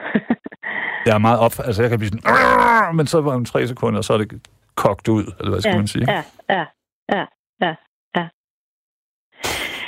jeg 1.07 1.13
er 1.13 1.23
meget 1.27 1.39
op... 1.39 1.51
Altså, 1.65 1.81
jeg 1.83 1.89
kan 1.89 1.99
blive 1.99 2.09
sådan... 2.09 2.95
Men 2.95 3.07
så 3.07 3.21
var 3.21 3.33
om 3.35 3.45
tre 3.45 3.67
sekunder, 3.67 3.97
og 3.97 4.03
så 4.03 4.13
er 4.13 4.17
det 4.17 4.47
kogt 4.75 5.07
ud, 5.07 5.23
eller 5.39 5.51
hvad 5.51 5.61
skal 5.61 5.71
ja, 5.71 5.77
man 5.77 5.87
sige? 5.87 6.05
Ja, 6.11 6.23
ja, 6.49 6.65
ja, 7.13 7.25
ja. 7.61 7.75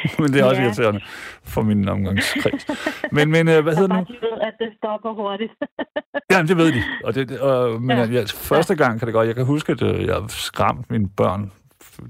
men 0.20 0.34
det 0.34 0.42
er 0.42 0.46
også 0.46 0.62
ja. 0.62 0.68
irriterende 0.68 1.02
for 1.44 1.62
min 1.62 1.89
omgangskreds. 1.89 2.66
Men, 3.12 3.32
men 3.32 3.48
øh, 3.48 3.63
hvad 3.63 3.76
hedder 3.76 3.96
det 3.96 4.10
nu? 4.10 4.16
ved, 4.22 4.42
at 4.42 4.54
det 4.60 4.70
stopper 4.78 5.13
hurtigt. 5.13 5.54
ja, 6.32 6.42
det 6.42 6.58
ved 6.58 6.72
de. 6.72 6.84
Og 7.04 7.16
det, 7.16 7.39
og, 7.39 7.82
men 7.82 7.98
ja. 7.98 8.08
jeg, 8.12 8.30
første 8.30 8.76
gang 8.76 9.00
kan 9.00 9.06
det 9.06 9.13
godt. 9.13 9.28
Jeg 9.28 9.36
kan 9.36 9.46
huske, 9.46 9.72
at 9.72 9.82
øh, 9.82 10.06
jeg 10.06 10.24
skræmte 10.28 10.86
mine 10.89 11.10
børn 11.18 11.52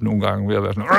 nogle 0.02 0.22
gange 0.22 0.50
ved 0.50 0.56
at 0.56 0.64
være 0.64 0.74
sådan... 0.74 0.90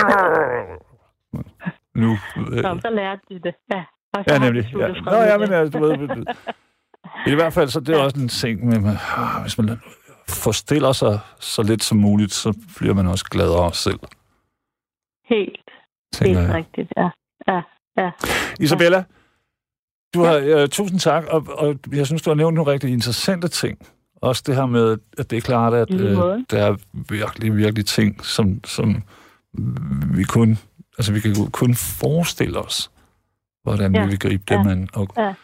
Nu. 1.94 2.18
Øh. 2.36 2.62
Nå, 2.62 2.80
så 2.80 2.90
lærte 2.90 3.20
de 3.28 3.34
det. 3.34 3.54
Ja, 3.72 3.84
ja 4.28 4.38
nemlig. 4.38 4.74
Ja. 4.78 4.88
Nå, 4.88 5.16
ja, 5.16 5.38
men 5.38 5.52
altså, 5.52 5.78
du 5.78 5.84
ved... 5.84 6.24
I 7.32 7.34
hvert 7.34 7.52
fald, 7.52 7.68
så 7.68 7.80
det 7.80 7.94
er 7.94 8.02
også 8.02 8.20
en 8.20 8.28
ting 8.28 8.66
med, 8.66 8.80
med 8.80 8.96
hvis 9.42 9.58
man 9.58 9.80
forstiller 10.28 10.92
sig 10.92 11.20
så 11.40 11.62
lidt 11.62 11.82
som 11.84 11.98
muligt, 11.98 12.32
så 12.32 12.58
bliver 12.78 12.94
man 12.94 13.06
også 13.06 13.24
gladere 13.30 13.72
selv. 13.72 14.00
Helt. 15.24 15.63
Helt 16.22 16.38
jeg. 16.38 16.54
rigtigt, 16.54 16.92
ja. 16.96 17.08
ja. 17.48 17.60
ja. 17.96 18.10
Isabella, 18.60 19.04
du 20.14 20.22
har, 20.22 20.62
uh, 20.62 20.68
tusind 20.68 21.00
tak, 21.00 21.24
og, 21.24 21.46
og 21.48 21.76
jeg 21.92 22.06
synes, 22.06 22.22
du 22.22 22.30
har 22.30 22.34
nævnt 22.34 22.54
nogle 22.54 22.72
rigtig 22.72 22.92
interessante 22.92 23.48
ting. 23.48 23.78
Også 24.22 24.42
det 24.46 24.56
her 24.56 24.66
med, 24.66 24.98
at 25.18 25.30
det 25.30 25.36
er 25.36 25.40
klart, 25.40 25.74
at 25.74 25.90
uh, 25.90 26.00
der 26.50 26.66
er 26.66 26.76
virkelig, 27.08 27.56
virkelig 27.56 27.86
ting, 27.86 28.24
som, 28.24 28.64
som 28.64 29.02
vi 30.14 30.22
kun, 30.22 30.58
altså 30.98 31.12
vi 31.12 31.20
kan 31.20 31.34
kun 31.52 31.74
forestille 31.74 32.58
os, 32.58 32.90
hvordan 33.62 33.94
ja. 33.94 34.04
vi 34.04 34.10
vil 34.10 34.18
gribe 34.18 34.44
ja. 34.50 34.58
dem 34.58 34.68
an. 34.68 34.88
Og, 34.92 35.08
ja. 35.16 35.34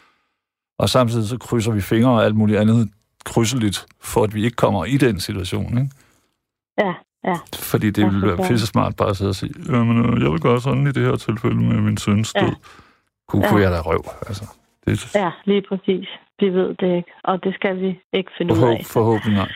og 0.79 0.89
samtidig 0.89 1.29
så 1.29 1.39
krydser 1.39 1.73
vi 1.73 1.81
fingre 1.81 2.11
og 2.11 2.25
alt 2.25 2.37
muligt 2.37 2.59
andet 2.59 2.91
krydseligt, 3.25 3.87
for 4.01 4.25
at 4.25 4.35
vi 4.35 4.45
ikke 4.45 4.57
kommer 4.57 4.85
i 4.85 4.97
den 4.97 5.21
situation, 5.21 5.79
ikke? 5.79 5.91
Ja, 6.79 6.95
ja. 7.25 7.37
Fordi 7.55 7.91
det 7.91 8.05
ville 8.05 8.27
være 8.27 8.49
pisse 8.49 8.67
smart 8.67 8.97
bare 8.97 9.09
at 9.09 9.17
sidde 9.17 9.29
og 9.29 9.35
sige, 9.35 9.55
jamen, 9.69 10.15
øh, 10.15 10.23
jeg 10.23 10.31
vil 10.31 10.41
gøre 10.41 10.61
sådan 10.61 10.87
i 10.87 10.93
det 10.93 11.03
her 11.03 11.17
tilfælde 11.17 11.57
med 11.57 11.81
min 11.81 11.97
søns 11.97 12.33
død. 12.33 12.43
Ja. 12.43 12.55
Kunne, 13.29 13.47
ja. 13.47 13.57
jeg 13.57 13.71
da 13.71 13.81
røv, 13.81 14.05
altså. 14.27 14.45
Det... 14.87 15.15
Ja, 15.15 15.31
lige 15.45 15.63
præcis. 15.69 16.09
Vi 16.41 16.49
ved 16.49 16.69
det 16.69 16.97
ikke, 16.97 17.13
og 17.25 17.45
det 17.45 17.55
skal 17.55 17.81
vi 17.81 18.01
ikke 18.13 18.31
finde 18.39 18.55
Forhåb, 18.55 18.69
ud 18.69 18.79
af. 18.79 18.87
Forhåbentlig 18.87 19.35
nej. 19.35 19.53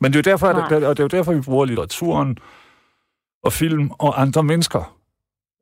Men 0.00 0.12
det 0.12 0.26
er 0.26 0.30
jo 0.30 0.32
derfor, 0.32 0.46
at, 0.46 0.72
og 0.72 0.96
det 0.96 1.00
er 1.00 1.04
jo 1.04 1.18
derfor, 1.18 1.32
vi 1.32 1.40
bruger 1.40 1.64
litteraturen 1.64 2.38
og 3.44 3.52
film 3.52 3.90
og 3.90 4.20
andre 4.20 4.42
mennesker. 4.42 4.96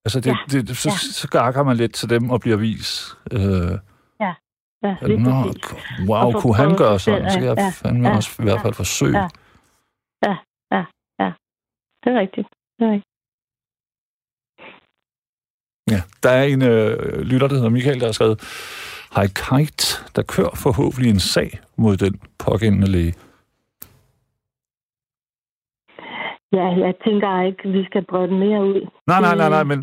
Altså, 0.04 0.20
det, 0.20 0.36
ja. 0.52 0.58
det, 0.58 0.76
så, 0.76 0.88
ja. 0.88 0.96
så 1.12 1.28
gakker 1.28 1.62
man 1.62 1.76
lidt 1.76 1.94
til 1.94 2.10
dem 2.10 2.30
og 2.30 2.40
bliver 2.40 2.56
vis. 2.56 3.16
Øh, 3.32 3.40
ja, 4.20 4.32
ja 4.82 4.96
lige 5.02 5.22
Nå, 5.22 5.52
wow, 6.08 6.32
kunne 6.32 6.56
han 6.56 6.76
gøre 6.76 6.98
sådan? 6.98 7.30
Så 7.30 7.40
jeg 7.40 7.54
ja, 7.58 7.72
fandme 7.74 8.08
ja, 8.08 8.16
også 8.16 8.30
i 8.38 8.42
hvert 8.42 8.60
fald 8.60 8.74
forsøge. 8.74 9.18
Ja. 9.18 9.28
Det 12.08 12.16
er 12.16 12.20
rigtigt. 12.20 12.48
Det 12.78 12.86
er 12.86 12.92
rigtigt. 12.92 13.14
Ja, 15.90 16.00
der 16.22 16.30
er 16.30 16.44
en 16.44 16.62
øh, 16.62 17.20
lytter, 17.20 17.48
der 17.48 17.54
hedder 17.54 17.70
Michael, 17.70 18.00
der 18.00 18.06
har 18.06 18.12
skrevet, 18.12 18.40
Hej 19.16 19.26
Kite, 19.26 19.86
der 20.16 20.22
kører 20.22 20.54
forhåbentlig 20.54 21.10
en 21.10 21.20
sag 21.20 21.50
mod 21.76 21.96
den 21.96 22.20
pågældende 22.38 22.86
læge. 22.86 23.14
Ja, 26.52 26.66
jeg 26.84 26.94
tænker 27.04 27.42
ikke, 27.46 27.62
at 27.64 27.72
vi 27.72 27.84
skal 27.84 28.04
brede 28.04 28.28
den 28.28 28.38
mere 28.38 28.64
ud. 28.64 28.88
Nej, 29.06 29.20
nej, 29.20 29.36
nej, 29.36 29.48
nej, 29.48 29.64
men 29.64 29.78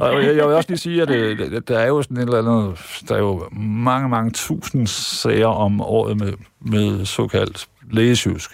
og 0.00 0.24
jeg, 0.24 0.36
jeg 0.36 0.46
vil 0.46 0.54
også 0.54 0.70
lige 0.70 0.78
sige, 0.78 1.02
at 1.02 1.08
det, 1.08 1.40
øh, 1.40 1.62
der 1.68 1.78
er 1.78 1.86
jo 1.86 2.02
sådan 2.02 2.16
et 2.16 2.22
eller 2.22 2.38
andet, 2.38 2.78
der 3.08 3.14
er 3.14 3.18
jo 3.18 3.48
mange, 3.86 4.08
mange 4.08 4.30
tusind 4.30 4.86
sager 4.86 5.46
om 5.46 5.80
året 5.80 6.16
med, 6.16 6.32
med 6.60 7.04
såkaldt 7.04 7.68
lægesjusk. 7.90 8.50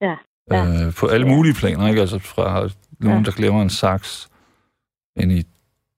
Ja, 0.00 0.16
ja. 0.50 0.86
Øh, 0.86 0.94
på 0.94 1.06
alle 1.06 1.26
mulige 1.28 1.54
planer, 1.54 1.88
ikke? 1.88 2.00
Altså 2.00 2.18
fra 2.18 2.68
nogen, 3.00 3.18
ja. 3.18 3.24
der 3.24 3.36
glemmer 3.36 3.62
en 3.62 3.70
saks 3.70 4.28
ind 5.16 5.32
i 5.32 5.42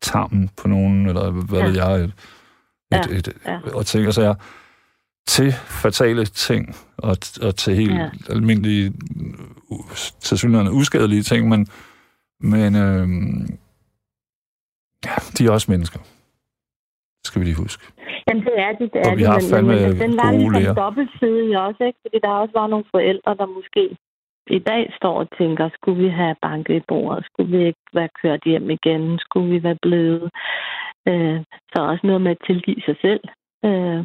tarmen 0.02 0.50
på 0.56 0.68
nogen, 0.68 1.08
eller 1.08 1.30
hvad 1.30 1.58
ja. 1.58 1.66
ved 1.66 1.74
jeg, 1.74 1.94
et, 1.94 2.12
ja. 2.92 3.00
et, 3.00 3.28
et, 3.28 3.28
ja. 3.46 3.58
og 3.74 3.86
ting 3.86 4.14
sager, 4.14 4.34
til 5.26 5.52
fatale 5.52 6.24
ting, 6.24 6.76
og, 6.96 7.16
og 7.42 7.56
til 7.56 7.74
helt 7.74 7.94
ja. 7.94 8.10
almindelige, 8.28 8.92
til 10.20 10.38
synligheden 10.38 10.72
uskadelige 10.72 11.22
ting, 11.22 11.48
men, 11.48 11.66
men 12.40 12.76
øh, 12.76 13.08
ja, 15.06 15.14
de 15.38 15.46
er 15.46 15.50
også 15.50 15.70
mennesker. 15.70 15.98
Det 17.18 17.26
skal 17.26 17.40
vi 17.40 17.44
lige 17.46 17.56
huske. 17.56 17.84
Jamen, 18.28 18.42
det 18.44 18.58
er 18.58 18.72
det, 18.72 18.92
det 18.92 19.00
er 19.06 19.10
og 19.10 19.16
vi 19.18 19.22
har 19.22 19.38
det, 19.38 19.50
fandme 19.50 19.72
men, 19.72 19.82
men 19.82 20.00
den 20.00 20.16
var 20.16 20.30
ligesom 20.32 20.76
dobbeltsidig 20.76 21.58
også, 21.66 21.84
ikke? 21.88 21.98
Fordi 22.02 22.18
der 22.22 22.30
også 22.42 22.54
var 22.60 22.66
nogle 22.66 22.84
forældre, 22.94 23.30
der 23.40 23.46
måske 23.46 23.96
i 24.50 24.58
dag 24.58 24.92
står 24.96 25.18
og 25.18 25.28
tænker, 25.38 25.70
skulle 25.74 26.02
vi 26.02 26.08
have 26.08 26.36
banket 26.42 26.74
i 26.74 26.84
bordet? 26.88 27.24
Skulle 27.24 27.58
vi 27.58 27.66
ikke 27.66 27.86
være 27.94 28.08
kørt 28.22 28.42
hjem 28.46 28.70
igen? 28.70 29.18
Skulle 29.18 29.50
vi 29.50 29.62
være 29.62 29.78
blevet? 29.82 30.30
Øh, 31.08 31.40
så 31.72 31.78
også 31.82 32.06
noget 32.06 32.22
med 32.22 32.30
at 32.30 32.42
tilgive 32.46 32.80
sig 32.86 32.96
selv. 33.00 33.20
Øh, 33.64 34.04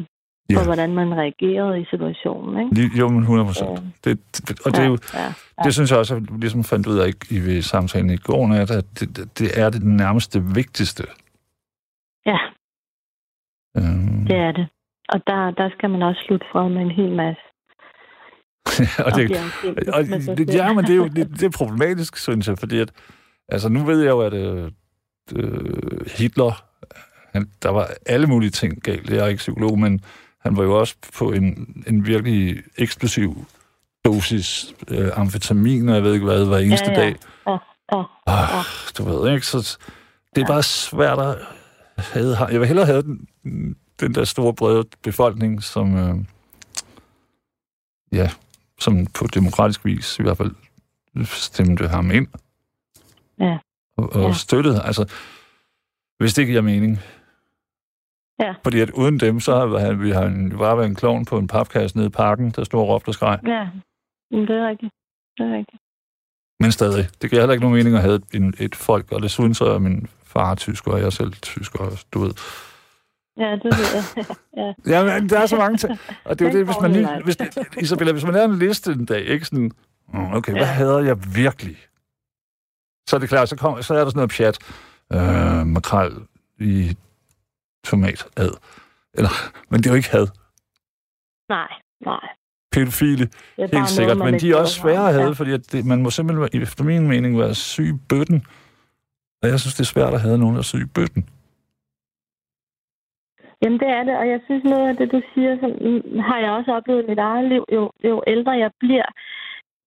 ja. 0.50 0.56
for 0.56 0.64
hvordan 0.64 0.94
man 0.94 1.14
reagerede 1.22 1.80
i 1.80 1.84
situationen. 1.90 2.52
Ikke? 2.62 2.98
Jo, 2.98 3.08
men 3.08 3.20
100 3.20 3.46
procent. 3.46 3.70
Ja. 3.70 4.10
Det, 4.10 4.20
og 4.66 4.70
det, 4.76 4.82
ja, 4.82 5.20
ja, 5.20 5.24
ja. 5.58 5.62
det 5.64 5.74
synes 5.74 5.90
jeg 5.90 5.98
også, 5.98 6.14
at 6.16 6.22
ligesom 6.40 6.64
fandt 6.64 6.86
ud 6.86 6.98
af 6.98 7.08
i, 7.30 7.58
i 7.58 7.60
samtalen 7.60 8.10
i 8.10 8.16
går, 8.16 8.42
at 8.62 8.70
det, 9.00 9.08
det 9.38 9.48
er 9.62 9.70
det 9.70 9.82
nærmeste 9.82 10.38
vigtigste. 10.54 11.04
Ja, 12.26 12.38
øhm. 13.76 14.26
det 14.28 14.36
er 14.36 14.52
det. 14.52 14.66
Og 15.08 15.18
der, 15.26 15.50
der 15.50 15.70
skal 15.74 15.90
man 15.90 16.02
også 16.02 16.20
slutte 16.26 16.46
fra 16.52 16.68
med 16.68 16.82
en 16.82 16.90
hel 16.90 17.12
masse. 17.12 17.42
og 19.06 19.12
det, 19.14 19.40
og 19.88 20.04
det, 20.38 20.54
ja, 20.54 20.72
men 20.72 20.84
det 20.84 20.92
er 20.92 20.96
jo 20.96 21.08
det, 21.08 21.30
det 21.30 21.42
er 21.42 21.50
problematisk, 21.50 22.16
synes 22.16 22.48
jeg, 22.48 22.58
fordi 22.58 22.78
at, 22.78 22.90
altså 23.48 23.68
nu 23.68 23.84
ved 23.84 24.00
jeg 24.00 24.10
jo, 24.10 24.20
at 24.20 24.32
øh, 24.32 24.70
øh, 25.32 26.06
Hitler, 26.16 26.64
han, 27.32 27.50
der 27.62 27.70
var 27.70 27.90
alle 28.06 28.26
mulige 28.26 28.50
ting 28.50 28.82
galt. 28.82 29.10
Jeg 29.10 29.18
er 29.18 29.26
ikke 29.26 29.38
psykolog, 29.38 29.78
men 29.78 30.00
han 30.38 30.56
var 30.56 30.62
jo 30.62 30.80
også 30.80 30.94
på 31.18 31.32
en, 31.32 31.74
en 31.86 32.06
virkelig 32.06 32.62
eksplosiv 32.76 33.46
dosis 34.04 34.74
øh, 34.88 35.10
amfetamin, 35.14 35.88
og 35.88 35.94
jeg 35.94 36.02
ved 36.02 36.14
ikke 36.14 36.26
hvad, 36.26 36.46
hver 36.46 36.58
eneste 36.58 36.90
ja, 36.90 37.00
ja. 37.00 37.06
dag. 37.06 37.16
Ja, 37.46 37.52
ja, 37.92 38.02
ja. 38.26 38.58
Oh, 38.58 38.64
du 38.98 39.04
ved 39.04 39.34
ikke, 39.34 39.46
så 39.46 39.78
det 40.34 40.42
er 40.42 40.46
bare 40.46 40.62
svært 40.62 41.18
at 41.18 41.36
have... 41.98 42.36
Jeg 42.50 42.60
vil 42.60 42.66
hellere 42.66 42.86
have 42.86 43.02
den, 43.02 43.28
den 44.00 44.14
der 44.14 44.24
store, 44.24 44.54
brede 44.54 44.84
befolkning, 45.02 45.62
som... 45.62 45.96
Øh, 45.96 46.14
ja, 48.12 48.30
som 48.82 49.06
på 49.06 49.26
demokratisk 49.26 49.84
vis 49.84 50.18
i 50.18 50.22
hvert 50.22 50.36
fald 50.36 50.54
stemte 51.24 51.88
ham 51.88 52.10
ind. 52.10 52.26
Ja. 53.40 53.58
Og, 53.96 54.12
og 54.12 54.28
ja. 54.28 54.32
støttede. 54.32 54.82
Altså, 54.82 55.12
hvis 56.18 56.34
det 56.34 56.46
giver 56.46 56.60
mening. 56.60 56.98
Ja. 58.40 58.54
Fordi 58.62 58.80
at 58.80 58.90
uden 58.90 59.20
dem, 59.20 59.40
så 59.40 59.56
har 59.56 59.78
han, 59.78 60.02
vi 60.02 60.10
har 60.10 60.24
en, 60.24 60.58
bare 60.58 60.76
været 60.76 60.88
en 60.88 60.94
klovn 60.94 61.24
på 61.24 61.38
en 61.38 61.46
papkasse 61.46 61.96
nede 61.96 62.06
i 62.06 62.10
parken, 62.10 62.50
der 62.50 62.64
stod 62.64 62.80
og 62.80 62.88
råbte 62.88 63.08
og 63.08 63.14
skreg. 63.14 63.38
Ja, 63.46 63.68
det 64.30 64.50
er 64.50 64.68
rigtigt. 64.68 64.92
Det 65.38 65.46
er 65.46 65.52
rigtigt. 65.52 65.82
Men 66.60 66.72
stadig, 66.72 67.08
det 67.22 67.30
giver 67.30 67.42
heller 67.42 67.52
ikke 67.52 67.64
nogen 67.64 67.76
mening 67.76 67.96
at 67.96 68.02
have 68.02 68.14
et, 68.14 68.54
et 68.60 68.74
folk, 68.74 69.12
og 69.12 69.22
det 69.22 69.30
synes 69.30 69.60
er 69.60 69.78
min 69.78 70.06
far 70.24 70.54
tysker, 70.54 70.92
og 70.92 71.00
jeg 71.00 71.12
selv 71.12 71.32
tysker, 71.32 72.04
du 72.12 72.18
ved. 72.18 72.34
Ja, 73.36 73.50
det 73.52 73.64
ved 73.64 73.86
jeg. 73.94 74.36
ja. 74.86 74.96
ja, 75.04 75.20
men 75.20 75.28
der 75.28 75.38
er 75.38 75.46
så 75.46 75.56
mange 75.56 75.76
ting. 75.76 75.98
Og 76.24 76.38
det 76.38 76.46
er 76.46 76.52
jo 76.52 76.58
det, 76.58 76.66
hvis 76.66 76.76
man 76.82 76.92
lige... 76.92 77.22
Hvis, 77.24 77.36
Isabella, 77.80 78.12
hvis 78.12 78.24
man 78.24 78.34
laver 78.34 78.48
en 78.48 78.58
liste 78.58 78.92
en 78.92 79.04
dag, 79.04 79.24
ikke 79.24 79.44
sådan... 79.44 79.70
Mm, 80.14 80.34
okay, 80.34 80.52
ja. 80.52 80.58
hvad 80.58 80.66
hader 80.66 80.98
jeg 80.98 81.34
virkelig? 81.34 81.76
Så 83.08 83.16
er 83.16 83.20
det 83.20 83.28
klart, 83.28 83.48
så, 83.48 83.56
kom, 83.56 83.82
så 83.82 83.94
er 83.94 83.98
der 83.98 84.10
sådan 84.10 84.18
noget 84.18 84.30
pjat. 84.30 84.58
Øh, 85.12 85.66
makrel 85.66 86.12
i 86.58 86.96
tomatad. 87.84 88.52
Eller, 89.14 89.30
men 89.70 89.82
det 89.82 89.86
er 89.86 89.90
jo 89.90 89.96
ikke 89.96 90.10
had. 90.10 90.26
Nej, 91.48 91.68
nej. 92.04 92.28
Pædofile, 92.72 93.28
helt 93.58 93.88
sikkert. 93.88 94.18
men 94.18 94.40
de 94.40 94.52
er 94.52 94.56
også 94.56 94.74
svære 94.74 95.08
at 95.08 95.14
have, 95.14 95.26
ja. 95.26 95.32
fordi 95.32 95.52
at 95.52 95.72
det, 95.72 95.86
man 95.86 96.02
må 96.02 96.10
simpelthen, 96.10 96.62
efter 96.62 96.84
min 96.84 97.08
mening, 97.08 97.38
være 97.38 97.54
syg 97.54 97.88
i 97.88 97.92
bøtten. 98.08 98.46
Og 99.42 99.48
jeg 99.48 99.60
synes, 99.60 99.74
det 99.74 99.80
er 99.80 99.84
svært 99.84 100.14
at 100.14 100.20
have 100.20 100.38
nogen, 100.38 100.54
der 100.54 100.58
er 100.58 100.62
syg 100.62 100.80
i 100.80 100.84
bøtten. 100.84 101.28
Jamen, 103.62 103.80
det 103.80 103.88
er 103.88 104.02
det, 104.02 104.16
og 104.16 104.28
jeg 104.28 104.40
synes 104.44 104.64
noget 104.64 104.88
af 104.88 104.96
det, 104.96 105.12
du 105.12 105.20
siger, 105.34 105.56
som 105.60 105.70
har 106.20 106.38
jeg 106.38 106.50
også 106.50 106.72
oplevet 106.72 107.04
i 107.04 107.08
mit 107.08 107.18
eget 107.18 107.48
liv. 107.48 107.64
Jo, 107.72 107.90
jo 108.04 108.22
ældre 108.26 108.52
jeg 108.52 108.70
bliver, 108.80 109.08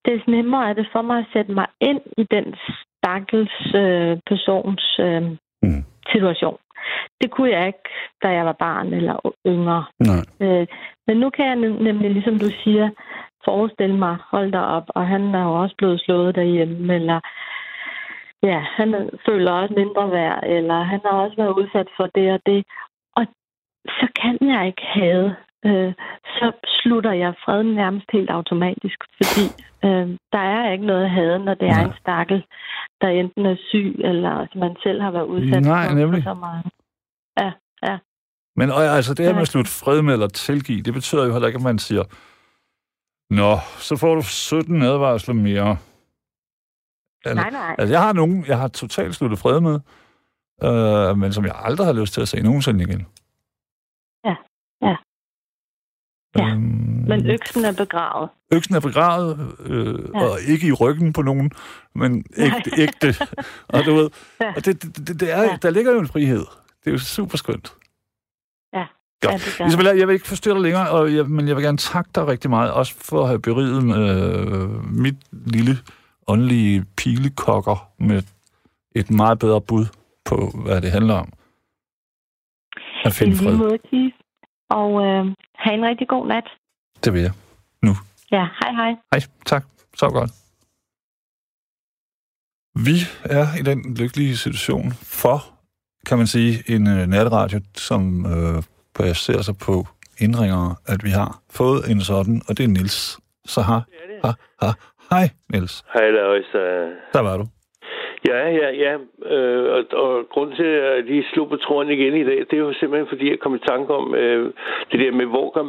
des 0.08 0.22
nemmere 0.28 0.70
er 0.70 0.74
det 0.74 0.88
for 0.92 1.02
mig 1.02 1.18
at 1.20 1.32
sætte 1.34 1.52
mig 1.52 1.68
ind 1.82 2.02
i 2.18 2.24
den 2.32 2.56
stakkels 2.98 3.76
øh, 3.76 4.18
persons 4.28 5.00
øh, 5.00 5.24
mm. 5.64 5.84
situation. 6.12 6.58
Det 7.22 7.32
kunne 7.32 7.52
jeg 7.52 7.68
ikke, 7.68 7.90
da 8.24 8.28
jeg 8.30 8.46
var 8.46 8.58
barn 8.66 8.94
eller 8.94 9.16
yngre. 9.48 9.86
Nej. 10.00 10.24
Øh, 10.42 10.68
men 11.08 11.18
nu 11.18 11.30
kan 11.30 11.46
jeg 11.46 11.56
nemlig, 11.56 12.12
ligesom 12.12 12.40
du 12.40 12.50
siger, 12.64 12.90
forestille 13.46 13.98
mig, 13.98 14.18
hold 14.32 14.52
dig 14.52 14.66
op, 14.66 14.88
og 14.88 15.08
han 15.08 15.36
er 15.36 15.44
jo 15.44 15.62
også 15.62 15.76
blevet 15.78 16.02
slået 16.02 16.36
derhjemme, 16.36 16.96
eller 16.96 17.20
ja, 18.44 18.60
han 18.78 19.10
føler 19.26 19.52
også 19.52 19.74
mindre 19.78 20.12
værd, 20.12 20.44
eller 20.44 20.84
han 20.84 21.00
har 21.06 21.12
også 21.24 21.36
været 21.38 21.58
udsat 21.60 21.88
for 21.98 22.08
det 22.16 22.32
og 22.32 22.40
det. 22.46 22.66
Og 23.86 23.92
så 24.00 24.08
kan 24.22 24.38
jeg 24.54 24.68
ikke 24.68 24.86
have 25.00 25.36
øh, 25.66 25.94
så 26.38 26.48
slutter 26.78 27.12
jeg 27.12 27.34
freden 27.46 27.72
nærmest 27.76 28.06
helt 28.14 28.30
automatisk, 28.30 29.00
fordi 29.18 29.46
øh, 29.86 30.08
der 30.34 30.44
er 30.58 30.72
ikke 30.72 30.86
noget 30.86 31.04
at 31.04 31.12
have, 31.12 31.40
når 31.46 31.54
det 31.54 31.68
Nej. 31.68 31.82
er 31.82 31.86
en 31.86 31.98
stakkel, 32.02 32.46
der 33.02 33.08
enten 33.08 33.46
er 33.46 33.56
syg, 33.70 33.96
eller 34.00 34.48
som 34.52 34.60
man 34.60 34.76
selv 34.84 35.02
har 35.02 35.12
været 35.12 35.26
udsat 35.26 35.64
Nej, 35.64 35.88
for, 35.88 35.96
nemlig. 35.96 36.24
for 36.24 36.30
så 36.30 36.40
meget. 36.40 36.64
Ja, 37.42 37.52
ja. 37.88 37.98
Men 38.56 38.72
altså, 38.72 39.14
det 39.14 39.26
her 39.26 39.34
med 39.34 39.42
at 39.42 39.48
slutte 39.48 39.72
fred 39.72 40.02
med 40.02 40.14
eller 40.14 40.28
tilgive, 40.28 40.82
det 40.82 40.94
betyder 40.94 41.26
jo 41.26 41.32
heller 41.32 41.48
ikke, 41.48 41.58
at 41.58 41.64
man 41.72 41.80
siger, 41.80 42.04
Nå, 43.30 43.58
så 43.78 43.98
får 43.98 44.16
du 44.16 44.22
17 44.22 44.82
advarsler 44.82 45.34
mere. 45.34 45.78
Altså, 47.26 47.42
nej, 47.42 47.50
nej. 47.50 47.76
Altså, 47.78 47.94
jeg 47.94 48.02
har 48.02 48.14
nogen, 48.14 48.46
jeg 48.48 48.60
har 48.60 48.68
totalt 48.68 49.16
sluttet 49.16 49.40
fred 49.40 49.60
med, 49.60 49.80
øh, 50.64 51.18
men 51.18 51.34
som 51.34 51.46
jeg 51.46 51.54
aldrig 51.56 51.88
har 51.88 51.94
lyst 51.94 52.14
til 52.14 52.22
at 52.22 52.28
se 52.28 52.42
nogensinde 52.42 52.84
igen. 52.84 53.08
Ja, 54.86 54.90
ja. 54.90 54.96
Ja, 56.38 56.48
øhm, 56.48 56.62
men 57.08 57.26
øksen 57.26 57.66
er 57.66 57.72
begravet. 57.72 58.30
Øksen 58.52 58.76
er 58.76 58.80
begravet, 58.80 59.56
øh, 59.66 60.00
ja. 60.14 60.24
og 60.24 60.38
ikke 60.48 60.68
i 60.68 60.72
ryggen 60.72 61.14
på 61.14 61.22
nogen, 61.22 61.52
men 61.96 62.26
ægte. 62.38 62.72
ægte. 62.78 63.16
og 63.74 63.86
du 63.86 63.94
ved, 63.94 64.10
ja. 64.42 64.54
og 64.56 64.66
det, 64.66 64.84
det, 64.84 65.20
det 65.20 65.32
er, 65.32 65.44
ja. 65.44 65.58
der 65.62 65.70
ligger 65.70 65.92
jo 65.92 66.00
en 66.00 66.08
frihed. 66.08 66.46
Det 66.84 66.88
er 66.88 66.92
jo 66.92 66.98
super 66.98 67.38
skønt. 67.38 67.74
Ja. 68.74 68.86
Godt. 69.22 69.60
Ja, 69.60 69.68
Isabella, 69.68 69.98
jeg 69.98 70.08
vil 70.08 70.14
ikke 70.14 70.28
forstyrre 70.28 70.56
dig 70.56 70.64
længere, 70.64 70.90
og 70.90 71.16
jeg, 71.16 71.26
men 71.26 71.48
jeg 71.48 71.56
vil 71.56 71.64
gerne 71.64 71.78
takke 71.78 72.10
dig 72.16 72.28
rigtig 72.28 72.50
meget, 72.50 72.72
også 72.72 72.96
for 72.98 73.22
at 73.22 73.28
have 73.28 73.42
beriget 73.42 73.78
øh, 73.78 74.92
mit 74.92 75.16
lille 75.32 75.78
åndelige 76.28 76.86
pilekokker 76.98 77.90
med 78.00 78.24
et 78.96 79.12
meget 79.12 79.40
bedre 79.40 79.62
bud 79.62 79.86
på, 80.26 80.52
hvad 80.66 80.82
det 80.82 80.92
handler 80.92 81.14
om. 81.14 81.34
At 83.06 83.14
finde 83.14 83.36
fred. 83.36 83.58
Måde, 83.58 83.78
og 84.70 85.06
øh, 85.06 85.26
have 85.56 85.74
en 85.74 85.86
rigtig 85.86 86.08
god 86.08 86.28
nat. 86.28 86.48
Det 87.04 87.14
vil 87.14 87.22
jeg. 87.22 87.32
Nu. 87.82 87.92
Ja, 88.32 88.48
hej 88.62 88.72
hej. 88.72 88.96
Hej, 89.14 89.22
tak. 89.46 89.64
Så 89.96 90.10
godt. 90.10 90.32
Vi 92.76 92.96
er 93.24 93.46
i 93.60 93.64
den 93.64 93.96
lykkelige 93.96 94.38
situation 94.38 94.92
for, 94.92 95.38
kan 96.06 96.18
man 96.18 96.28
sige, 96.28 96.64
en 96.76 96.88
uh, 96.88 97.08
natradio, 97.08 97.60
som 97.76 98.26
uh, 98.26 98.64
baserer 98.94 99.42
sig 99.42 99.58
på 99.58 99.88
indringere, 100.20 100.76
at 100.86 101.04
vi 101.04 101.10
har 101.10 101.40
fået 101.50 101.92
en 101.92 102.02
sådan, 102.02 102.42
og 102.48 102.58
det 102.58 102.64
er 102.64 102.68
Nils. 102.68 103.20
Så 103.46 103.62
har, 103.62 103.86
ha, 104.24 104.32
ha, 104.62 104.72
hej 105.12 105.30
Nils. 105.54 105.84
Hej 105.94 106.10
Larissa. 106.12 106.64
Der 107.14 107.20
var 107.20 107.38
du. 107.38 107.48
Ja, 108.28 108.50
ja, 108.50 108.70
ja. 108.84 108.94
Øh, 109.36 109.66
og, 109.76 110.00
og 110.04 110.30
grunden 110.30 110.56
til, 110.56 110.64
at 110.64 110.96
jeg 110.96 111.04
lige 111.04 111.26
slog 111.34 111.50
på 111.50 111.58
tråden 111.58 111.90
igen 111.90 112.14
i 112.14 112.24
dag, 112.24 112.38
det 112.38 112.54
er 112.54 112.66
jo 112.68 112.74
simpelthen, 112.74 113.08
fordi 113.08 113.30
jeg 113.30 113.40
kom 113.40 113.56
i 113.56 113.68
tanke 113.68 113.94
om 113.94 114.16
øh, 114.16 114.54
det 114.92 115.00
der 115.00 115.12
med, 115.12 115.26
hvor 115.26 115.50
gør, 115.50 115.64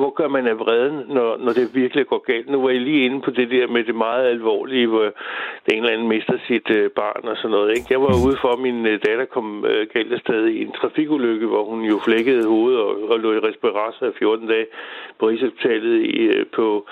hvor 0.00 0.10
gør 0.10 0.28
man 0.28 0.46
af 0.46 0.58
vreden, 0.58 0.96
når, 1.08 1.36
når 1.44 1.52
det 1.52 1.74
virkelig 1.74 2.06
går 2.06 2.22
galt. 2.32 2.50
Nu 2.50 2.62
var 2.62 2.70
jeg 2.70 2.80
lige 2.80 3.04
inde 3.04 3.20
på 3.20 3.30
det 3.30 3.50
der 3.50 3.66
med 3.66 3.84
det 3.84 3.94
meget 3.94 4.26
alvorlige, 4.26 4.86
hvor 4.86 5.06
den 5.70 5.76
eller 5.76 5.90
anden 5.92 6.08
mister 6.08 6.38
sit 6.46 6.70
øh, 6.70 6.90
barn 6.90 7.28
og 7.28 7.36
sådan 7.36 7.50
noget. 7.50 7.70
Ikke? 7.70 7.86
Jeg 7.90 8.00
var 8.00 8.26
ude 8.26 8.36
for, 8.40 8.48
at 8.48 8.58
min 8.58 8.86
øh, 8.86 9.00
datter 9.06 9.24
kom 9.24 9.64
øh, 9.64 9.86
galt 9.94 10.12
afsted 10.12 10.46
i 10.46 10.62
en 10.62 10.72
trafikulykke, 10.72 11.46
hvor 11.46 11.64
hun 11.64 11.80
jo 11.84 11.98
flækkede 12.04 12.48
hovedet 12.48 12.80
og, 12.80 13.10
og 13.10 13.20
lå 13.20 13.32
i 13.32 13.38
respirator 13.48 14.06
i 14.06 14.18
14 14.18 14.48
dage 14.48 14.66
på 15.18 15.28
Rigshospitalet 15.28 16.00
i, 16.00 16.18
øh, 16.18 16.46
på 16.56 16.86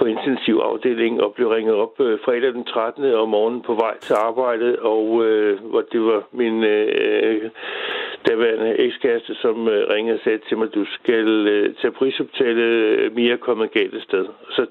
på 0.00 0.06
intensivafdelingen 0.06 1.20
og 1.20 1.34
blev 1.34 1.48
ringet 1.48 1.74
op 1.74 2.00
øh, 2.00 2.18
fredag 2.24 2.52
den 2.52 2.64
13. 2.64 3.14
om 3.14 3.28
morgenen 3.28 3.62
på 3.62 3.74
vej 3.74 3.98
til 3.98 4.14
arbejdet, 4.14 4.76
og 4.76 5.24
øh, 5.26 5.60
hvor 5.70 5.82
det 5.92 6.00
var 6.00 6.22
min 6.32 6.64
øh, 6.64 7.50
daværende 8.28 8.80
ekskæreste, 8.86 9.34
som 9.34 9.68
øh, 9.68 9.88
ringede 9.92 10.16
og 10.18 10.20
sagde 10.24 10.38
til 10.48 10.58
mig, 10.58 10.74
du 10.74 10.84
skal 10.84 11.28
øh, 11.54 11.74
tage 11.74 11.92
prisoptalet, 11.92 12.70
øh, 12.98 13.14
Mia 13.14 13.32
er 13.32 13.36
kommet 13.36 13.72
galt 13.72 13.94
et 13.94 14.02
sted. 14.02 14.26
Så, 14.50 14.66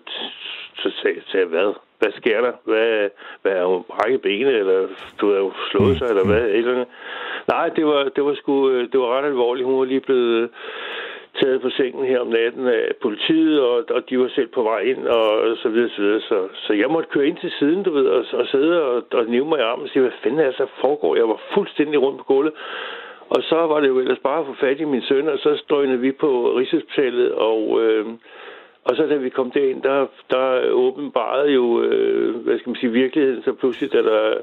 så 0.81 0.89
sagde 1.01 1.21
jeg, 1.33 1.45
hvad? 1.45 1.73
Hvad 1.99 2.11
sker 2.11 2.41
der? 2.41 2.53
Hvad, 2.63 3.09
hvad 3.41 3.51
er 3.51 3.65
hun 3.65 3.83
brækket 3.83 4.21
benet, 4.21 4.55
eller 4.55 4.87
du 5.21 5.31
er 5.31 5.37
jo 5.37 5.51
slået 5.71 5.97
sig, 5.97 6.07
eller 6.09 6.25
hvad? 6.25 6.45
Eller, 6.49 6.85
nej, 7.47 7.69
det 7.69 7.85
var, 7.85 8.03
det 8.15 8.25
var 8.25 8.33
sgu, 8.33 8.69
øh, 8.69 8.91
det 8.91 8.99
var 8.99 9.17
ret 9.17 9.25
alvorligt. 9.25 9.65
Hun 9.65 9.79
var 9.79 9.85
lige 9.85 9.99
blevet 9.99 10.49
taget 11.41 11.61
på 11.61 11.69
sengen 11.69 12.05
her 12.05 12.19
om 12.19 12.27
natten 12.27 12.67
af 12.67 12.91
politiet, 13.01 13.61
og, 13.61 13.85
og 13.89 14.09
de 14.09 14.19
var 14.19 14.29
selv 14.35 14.47
på 14.47 14.63
vej 14.63 14.79
ind, 14.79 15.07
og 15.07 15.57
så 15.57 15.69
videre, 15.69 15.89
så 15.89 16.01
videre. 16.01 16.21
Så, 16.21 16.47
så 16.53 16.73
jeg 16.73 16.89
måtte 16.89 17.09
køre 17.09 17.27
ind 17.27 17.37
til 17.37 17.51
siden, 17.59 17.83
du 17.83 17.91
ved, 17.91 18.05
og, 18.05 18.25
og 18.33 18.47
sidde 18.47 18.83
og, 18.83 19.03
og 19.11 19.25
nive 19.25 19.45
mig 19.45 19.59
i 19.59 19.61
armen 19.61 19.83
og 19.83 19.89
sige, 19.89 20.01
hvad 20.01 20.11
fanden 20.23 20.39
er 20.39 20.51
så 20.51 20.65
foregår? 20.81 21.15
Jeg 21.15 21.27
var 21.29 21.41
fuldstændig 21.53 22.01
rundt 22.01 22.17
på 22.17 22.23
gulvet. 22.23 22.53
Og 23.29 23.43
så 23.43 23.55
var 23.55 23.79
det 23.79 23.87
jo 23.87 23.99
ellers 23.99 24.19
bare 24.19 24.39
at 24.39 24.45
få 24.45 24.53
fat 24.53 24.79
i 24.79 24.85
min 24.85 25.01
søn, 25.01 25.29
og 25.29 25.39
så 25.39 25.57
strøgnede 25.57 25.99
vi 25.99 26.11
på 26.11 26.57
Rigshospitalet, 26.57 27.31
og... 27.31 27.81
Øh, 27.83 28.05
og 28.83 28.95
så 28.95 29.05
da 29.07 29.15
vi 29.15 29.29
kom 29.29 29.51
derind, 29.51 29.81
der, 29.81 30.07
der 30.29 30.71
åbenbarede 30.71 31.51
jo, 31.51 31.81
øh, 31.81 32.35
hvad 32.35 32.59
skal 32.59 32.69
man 32.69 32.75
sige, 32.75 32.91
virkeligheden, 32.91 33.43
så 33.43 33.53
pludselig, 33.53 33.93
da 33.93 34.01
der 34.01 34.33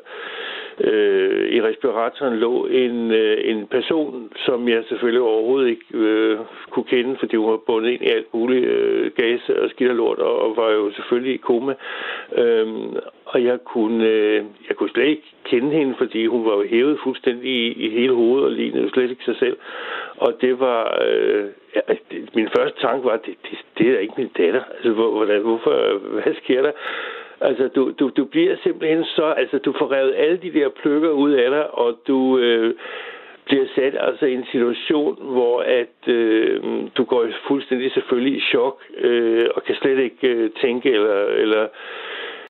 øh, 0.81 1.49
i 1.53 1.63
respiratoren 1.63 2.37
lå 2.37 2.67
en, 2.67 3.11
øh, 3.11 3.39
en 3.45 3.67
person, 3.67 4.33
som 4.37 4.69
jeg 4.69 4.85
selvfølgelig 4.89 5.23
overhovedet 5.23 5.69
ikke 5.69 5.85
øh, 5.95 6.39
kunne 6.71 6.85
kende, 6.85 7.17
fordi 7.19 7.37
hun 7.37 7.51
var 7.51 7.61
bundet 7.67 7.91
ind 7.91 8.03
i 8.03 8.11
alt 8.11 8.35
muligt 8.35 8.65
øh, 8.65 9.11
gas 9.17 9.49
og 9.49 9.71
skidt 9.71 9.91
og 9.91 9.97
lort, 9.97 10.19
og, 10.19 10.43
og 10.43 10.57
var 10.57 10.71
jo 10.71 10.93
selvfølgelig 10.93 11.35
i 11.35 11.37
koma. 11.37 11.75
Øh, 12.37 12.67
og 13.25 13.45
jeg 13.45 13.59
kunne, 13.65 14.05
øh, 14.07 14.45
jeg 14.69 14.77
kunne 14.77 14.91
slet 14.91 15.07
ikke 15.07 15.35
kende 15.45 15.71
hende, 15.71 15.95
fordi 15.99 16.27
hun 16.27 16.45
var 16.45 16.53
jo 16.53 16.65
hævet 16.69 16.99
fuldstændig 17.05 17.51
i, 17.51 17.73
i 17.87 17.91
hele 17.91 18.15
hovedet 18.15 18.45
og 18.45 18.53
lignede 18.53 18.83
jo 18.83 18.91
slet 18.91 19.11
ikke 19.11 19.25
sig 19.25 19.37
selv. 19.37 19.57
Og 20.17 20.33
det 20.41 20.61
var... 20.61 20.99
Øh, 21.09 21.45
ja, 21.75 21.81
det, 22.11 22.35
min 22.35 22.49
første 22.57 22.81
tanke 22.81 23.05
var, 23.05 23.13
at 23.13 23.27
det, 23.27 23.35
det, 23.43 23.59
det 23.79 23.95
er 23.95 23.99
ikke 23.99 24.15
min 24.17 24.31
datter. 24.39 24.63
Altså, 24.75 24.93
hvordan, 24.93 25.41
hvorfor, 25.41 25.99
hvad 25.99 26.35
sker 26.43 26.63
der? 26.63 26.73
Altså, 27.41 27.69
du, 27.69 27.93
du, 27.99 28.11
du 28.17 28.25
bliver 28.25 28.57
simpelthen 28.63 29.05
så... 29.05 29.25
Altså, 29.25 29.59
du 29.59 29.75
får 29.79 29.93
revet 29.93 30.15
alle 30.17 30.37
de 30.37 30.53
der 30.53 30.69
pløkker 30.69 31.11
ud 31.11 31.31
af 31.31 31.51
dig, 31.51 31.75
og 31.75 31.99
du... 32.09 32.39
Øh, 32.39 32.75
bliver 33.47 33.67
sat 33.75 33.95
altså 34.01 34.27
i 34.27 34.35
en 34.35 34.47
situation, 34.53 35.19
hvor 35.21 35.61
at 35.61 36.09
øh, 36.09 36.63
du 36.97 37.05
går 37.05 37.27
fuldstændig 37.49 37.93
selvfølgelig 37.93 38.39
i 38.39 38.41
chok 38.41 38.83
øh, 38.99 39.47
og 39.55 39.65
kan 39.65 39.75
slet 39.75 39.99
ikke 39.99 40.29
øh, 40.29 40.51
tænke 40.61 40.93
eller, 40.93 41.25
eller 41.25 41.67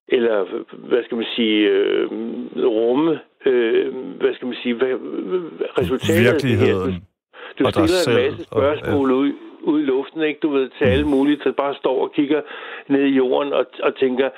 eller 0.09 0.45
hvad 0.73 1.05
skal 1.05 1.17
man 1.17 1.27
sige, 1.37 1.69
øh, 1.69 2.11
rumme, 2.57 3.21
øh, 3.47 3.95
hvad 4.21 4.35
skal 4.35 4.47
man 4.47 4.57
sige, 4.63 4.75
hvad, 4.75 4.89
resultatet 5.79 6.35
af 6.35 6.41
det 6.41 6.57
her. 6.57 6.75
Du, 7.59 7.65
du 7.65 7.71
stiller 7.71 8.25
en 8.25 8.31
masse 8.31 8.45
spørgsmål 8.45 9.13
og, 9.13 9.17
ja. 9.17 9.23
ud, 9.23 9.33
ud 9.63 9.81
i 9.81 9.85
luften, 9.85 10.23
ikke? 10.23 10.41
Du 10.43 10.51
ved, 10.51 10.69
til 10.79 10.85
alle 10.85 11.05
mm. 11.05 11.11
mulige, 11.11 11.41
der 11.45 11.53
bare 11.53 11.75
står 11.75 12.03
og 12.03 12.13
kigger 12.13 12.41
ned 12.89 13.05
i 13.05 13.17
jorden 13.17 13.53
og, 13.53 13.67
og 13.83 13.97
tænker, 13.97 14.31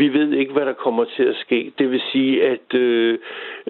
vi 0.00 0.08
ved 0.18 0.32
ikke, 0.32 0.52
hvad 0.52 0.66
der 0.66 0.72
kommer 0.72 1.04
til 1.16 1.24
at 1.32 1.36
ske. 1.44 1.72
Det 1.78 1.90
vil 1.90 2.02
sige, 2.12 2.34
at 2.54 2.74
øh, 2.74 3.18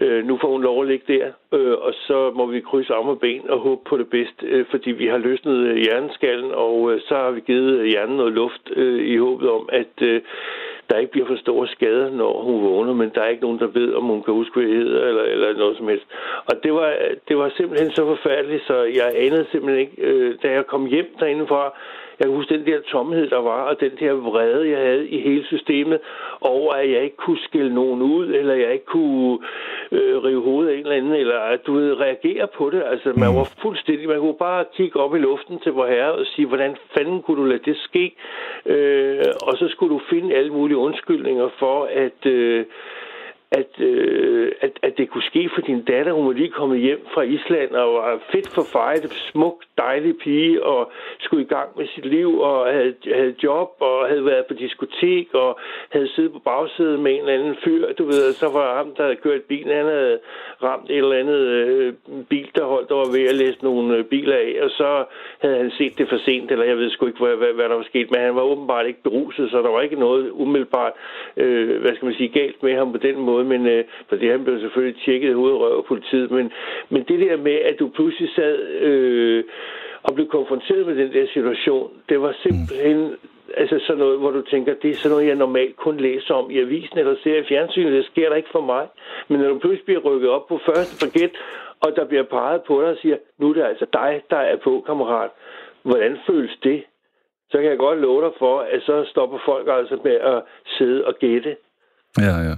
øh, 0.00 0.24
nu 0.28 0.38
får 0.40 0.50
hun 0.52 0.62
lov 0.62 0.82
at 0.82 0.88
ligge 0.88 1.12
der, 1.14 1.26
øh, 1.58 1.76
og 1.86 1.92
så 2.06 2.32
må 2.34 2.46
vi 2.46 2.60
krydse 2.60 2.94
arme 2.94 3.10
og 3.10 3.20
ben 3.20 3.50
og 3.50 3.58
håbe 3.58 3.82
på 3.90 3.96
det 3.98 4.08
bedste, 4.10 4.46
øh, 4.46 4.64
fordi 4.70 4.90
vi 4.90 5.06
har 5.06 5.18
løsnet 5.18 5.56
øh, 5.68 5.76
hjerneskallen, 5.76 6.50
og 6.54 6.92
øh, 6.92 7.00
så 7.08 7.14
har 7.14 7.30
vi 7.30 7.40
givet 7.40 7.78
øh, 7.78 7.84
hjernen 7.84 8.16
noget 8.16 8.32
luft 8.32 8.64
øh, 8.76 9.00
i 9.12 9.16
håbet 9.16 9.50
om, 9.50 9.68
at 9.72 9.94
øh, 10.02 10.20
der 10.90 10.98
ikke 10.98 11.12
bliver 11.12 11.26
for 11.26 11.36
store 11.36 11.68
skader, 11.68 12.10
når 12.10 12.42
hun 12.42 12.62
vågner, 12.62 12.94
men 12.94 13.10
der 13.14 13.20
er 13.22 13.28
ikke 13.28 13.42
nogen, 13.42 13.58
der 13.58 13.66
ved, 13.66 13.94
om 13.94 14.04
hun 14.04 14.22
kan 14.22 14.34
huske, 14.34 14.60
hvad 14.60 14.68
hedder, 14.68 15.06
eller, 15.08 15.22
eller 15.22 15.58
noget 15.58 15.76
som 15.76 15.88
helst. 15.88 16.06
Og 16.46 16.54
det 16.62 16.72
var, 16.72 16.94
det 17.28 17.36
var 17.38 17.52
simpelthen 17.56 17.90
så 17.90 18.04
forfærdeligt, 18.06 18.66
så 18.66 18.76
jeg 18.82 19.12
anede 19.16 19.46
simpelthen 19.50 19.80
ikke, 19.80 20.02
øh, 20.02 20.34
da 20.42 20.50
jeg 20.50 20.66
kom 20.66 20.86
hjem 20.86 21.08
derindefra, 21.20 21.78
jeg 22.20 22.28
kan 22.28 22.36
huske 22.36 22.54
den 22.54 22.66
der 22.66 22.80
tomhed, 22.80 23.30
der 23.30 23.40
var, 23.40 23.62
og 23.62 23.80
den 23.80 23.90
der 24.00 24.12
vrede, 24.12 24.70
jeg 24.70 24.78
havde 24.78 25.08
i 25.08 25.20
hele 25.20 25.44
systemet, 25.46 25.98
over 26.40 26.72
at 26.72 26.90
jeg 26.90 27.02
ikke 27.02 27.16
kunne 27.16 27.38
skille 27.38 27.74
nogen 27.74 28.02
ud, 28.02 28.26
eller 28.26 28.54
jeg 28.54 28.72
ikke 28.72 28.84
kunne 28.84 29.38
øh, 29.92 30.24
rive 30.24 30.42
hovedet 30.42 30.70
af 30.70 30.74
en 30.74 30.80
eller 30.80 30.96
anden, 30.96 31.12
eller 31.12 31.38
at 31.38 31.66
du 31.66 31.72
ved, 31.72 32.00
reagere 32.00 32.46
på 32.46 32.70
det. 32.70 32.82
Altså, 32.86 33.12
man 33.16 33.30
mm. 33.30 33.36
var 33.36 33.52
fuldstændig, 33.62 34.08
man 34.08 34.20
kunne 34.20 34.38
bare 34.38 34.64
kigge 34.76 35.00
op 35.00 35.14
i 35.14 35.18
luften 35.18 35.58
til 35.58 35.72
vor 35.72 35.86
herre 35.86 36.12
og 36.12 36.26
sige, 36.26 36.46
hvordan 36.46 36.76
fanden 36.94 37.22
kunne 37.22 37.36
du 37.42 37.44
lade 37.44 37.64
det 37.64 37.76
ske? 37.76 38.14
Øh, 38.66 39.24
og 39.42 39.56
så 39.58 39.68
skulle 39.68 39.94
du 39.94 40.00
finde 40.10 40.34
alle 40.34 40.52
mulige 40.52 40.76
undskyldninger 40.76 41.48
for, 41.58 41.88
at... 41.92 42.26
Øh, 42.26 42.64
at, 43.52 43.80
øh, 43.80 44.52
at, 44.60 44.72
at 44.82 44.92
det 44.98 45.10
kunne 45.10 45.22
ske 45.22 45.50
for 45.54 45.60
din 45.60 45.82
datter. 45.84 46.12
Hun 46.12 46.26
var 46.26 46.32
lige 46.32 46.50
kommet 46.50 46.80
hjem 46.80 47.06
fra 47.14 47.22
Island 47.22 47.70
og 47.70 47.94
var 47.94 48.18
fedt 48.32 48.48
for 48.54 48.64
fejret, 48.72 49.12
smuk, 49.32 49.64
dejlig 49.78 50.14
pige 50.24 50.64
og 50.64 50.92
skulle 51.20 51.42
i 51.42 51.46
gang 51.46 51.68
med 51.76 51.86
sit 51.94 52.06
liv 52.06 52.40
og 52.40 52.66
havde, 52.66 52.94
havde 53.14 53.34
job 53.42 53.70
og 53.80 54.08
havde 54.08 54.24
været 54.24 54.46
på 54.46 54.54
diskotek 54.54 55.34
og 55.34 55.58
havde 55.90 56.08
siddet 56.14 56.32
på 56.32 56.38
bagsædet 56.38 57.00
med 57.00 57.12
en 57.12 57.20
eller 57.20 57.34
anden 57.34 57.56
fyr. 57.64 57.92
Du 57.92 58.04
ved, 58.04 58.32
så 58.32 58.48
var 58.48 58.76
ham, 58.76 58.94
der 58.96 59.02
havde 59.02 59.16
kørt 59.16 59.42
bilen, 59.42 59.76
han 59.76 59.86
havde 59.86 60.18
ramt 60.62 60.90
et 60.90 60.96
eller 60.96 61.16
andet 61.22 61.40
øh, 61.40 61.92
bil, 62.28 62.50
der 62.54 62.64
holdt 62.64 62.88
der 62.88 62.94
var 62.94 63.12
ved 63.16 63.24
at 63.28 63.34
læse 63.34 63.58
nogle 63.62 63.96
øh, 63.96 64.04
biler 64.04 64.36
af, 64.36 64.58
og 64.62 64.70
så 64.70 65.04
havde 65.38 65.56
han 65.56 65.70
set 65.70 65.98
det 65.98 66.08
for 66.08 66.18
sent, 66.24 66.50
eller 66.50 66.64
jeg 66.64 66.76
ved 66.76 66.90
sgu 66.90 67.06
ikke, 67.06 67.24
hvad, 67.24 67.36
hvad, 67.36 67.52
hvad 67.52 67.68
der 67.68 67.74
var 67.74 67.82
sket, 67.82 68.10
men 68.10 68.20
han 68.20 68.34
var 68.34 68.42
åbenbart 68.42 68.86
ikke 68.86 69.02
beruset, 69.02 69.50
så 69.50 69.58
der 69.62 69.70
var 69.70 69.80
ikke 69.80 69.96
noget 69.96 70.30
umiddelbart, 70.30 70.92
øh, 71.36 71.80
hvad 71.80 71.94
skal 71.94 72.06
man 72.06 72.14
sige, 72.14 72.28
galt 72.28 72.62
med 72.62 72.74
ham 72.76 72.92
på 72.92 72.98
den 72.98 73.20
måde 73.20 73.39
noget, 73.42 73.60
men 73.60 73.66
øh, 73.66 73.84
fordi 74.08 74.28
han 74.28 74.44
blev 74.44 74.60
selvfølgelig 74.60 75.02
tjekket 75.04 75.34
hovedrøv 75.34 75.78
af 75.78 75.84
politiet, 75.84 76.30
men, 76.30 76.52
men 76.88 77.02
det 77.08 77.20
der 77.20 77.36
med, 77.36 77.52
at 77.52 77.78
du 77.78 77.88
pludselig 77.88 78.30
sad 78.34 78.58
øh, 78.88 79.44
og 80.02 80.14
blev 80.14 80.28
konfronteret 80.28 80.86
med 80.86 80.96
den 80.96 81.12
der 81.12 81.26
situation, 81.32 81.90
det 82.08 82.20
var 82.20 82.32
simpelthen 82.42 82.98
mm. 82.98 83.16
altså 83.56 83.78
sådan 83.86 83.98
noget, 83.98 84.18
hvor 84.18 84.30
du 84.30 84.42
tænker, 84.42 84.74
det 84.82 84.90
er 84.90 84.94
sådan 84.94 85.10
noget, 85.10 85.26
jeg 85.26 85.34
normalt 85.34 85.76
kun 85.76 85.96
læser 85.96 86.34
om 86.34 86.50
i 86.50 86.58
avisen 86.58 86.98
eller 86.98 87.14
ser 87.22 87.36
i 87.36 87.48
fjernsynet, 87.48 87.92
det 87.92 88.06
sker 88.06 88.28
der 88.28 88.36
ikke 88.36 88.48
for 88.52 88.60
mig. 88.60 88.88
Men 89.28 89.40
når 89.40 89.48
du 89.48 89.58
pludselig 89.58 89.84
bliver 89.84 90.00
rykket 90.00 90.30
op 90.30 90.46
på 90.48 90.60
første 90.66 91.06
paket, 91.06 91.30
og 91.80 91.96
der 91.96 92.04
bliver 92.04 92.22
peget 92.22 92.62
på 92.62 92.80
dig 92.80 92.90
og 92.90 92.98
siger, 93.02 93.16
nu 93.38 93.48
er 93.50 93.54
det 93.54 93.62
altså 93.62 93.86
dig, 93.92 94.22
der 94.30 94.36
er 94.36 94.56
på, 94.56 94.82
kammerat. 94.86 95.30
Hvordan 95.82 96.18
føles 96.26 96.58
det? 96.62 96.84
Så 97.50 97.58
kan 97.58 97.70
jeg 97.70 97.78
godt 97.78 97.98
love 97.98 98.24
dig 98.24 98.32
for, 98.38 98.60
at 98.60 98.82
så 98.82 99.04
stopper 99.10 99.38
folk 99.44 99.68
altså 99.68 99.98
med 100.04 100.12
at 100.12 100.42
sidde 100.66 101.04
og 101.04 101.14
gætte. 101.14 101.56
Ja, 102.18 102.36
ja. 102.48 102.54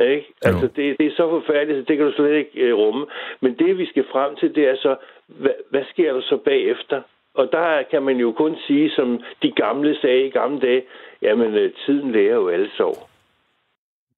Ikke? 0.00 0.32
Altså, 0.42 0.66
det, 0.76 0.96
det 0.98 1.06
er 1.06 1.10
så 1.16 1.28
forfærdeligt, 1.30 1.78
så 1.78 1.84
det 1.88 1.96
kan 1.96 2.06
du 2.06 2.12
slet 2.12 2.34
ikke 2.34 2.74
uh, 2.74 2.78
rumme. 2.78 3.06
Men 3.40 3.58
det, 3.58 3.78
vi 3.78 3.86
skal 3.86 4.04
frem 4.12 4.36
til, 4.36 4.54
det 4.54 4.68
er 4.68 4.76
så, 4.76 4.96
hvad, 5.26 5.54
hvad 5.70 5.84
sker 5.90 6.12
der 6.12 6.20
så 6.20 6.36
bagefter? 6.36 7.02
Og 7.34 7.48
der 7.52 7.82
kan 7.90 8.02
man 8.02 8.16
jo 8.16 8.32
kun 8.32 8.56
sige, 8.66 8.90
som 8.90 9.20
de 9.42 9.52
gamle 9.52 9.96
sagde 10.00 10.26
i 10.26 10.30
gamle 10.30 10.60
dage, 10.60 10.82
jamen, 11.22 11.54
uh, 11.54 11.70
tiden 11.86 12.12
lærer 12.12 12.34
jo 12.34 12.48
alle 12.48 12.70
sov. 12.76 13.08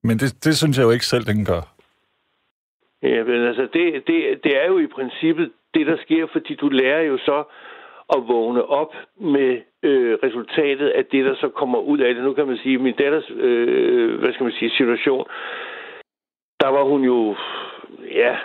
Men 0.02 0.18
det, 0.18 0.44
det 0.44 0.56
synes 0.56 0.78
jeg 0.78 0.84
jo 0.84 0.90
ikke 0.90 1.06
selv, 1.06 1.24
den 1.24 1.44
gør. 1.44 1.62
Ja, 3.02 3.24
men 3.24 3.46
altså, 3.46 3.68
det, 3.72 4.06
det, 4.06 4.44
det 4.44 4.62
er 4.62 4.66
jo 4.66 4.78
i 4.78 4.86
princippet 4.86 5.52
det, 5.74 5.86
der 5.86 5.96
sker, 5.96 6.26
fordi 6.32 6.54
du 6.54 6.68
lærer 6.68 7.02
jo 7.02 7.18
så 7.18 7.44
at 8.12 8.18
vågne 8.28 8.64
op 8.64 8.94
med 9.20 9.60
øh, 9.82 10.18
resultatet 10.22 10.88
af 10.88 11.04
det, 11.04 11.24
der 11.24 11.34
så 11.34 11.48
kommer 11.48 11.78
ud 11.78 11.98
af 11.98 12.14
det. 12.14 12.24
Nu 12.24 12.32
kan 12.32 12.46
man 12.46 12.56
sige, 12.56 12.78
min 12.78 12.94
datters, 12.94 13.30
øh, 13.30 14.18
hvad 14.18 14.32
skal 14.32 14.44
man 14.44 14.52
sige, 14.52 14.70
situation, 14.70 15.26
der 16.60 16.68
var 16.68 16.84
hun 16.84 17.04
jo, 17.04 17.34
ja, 18.14 18.36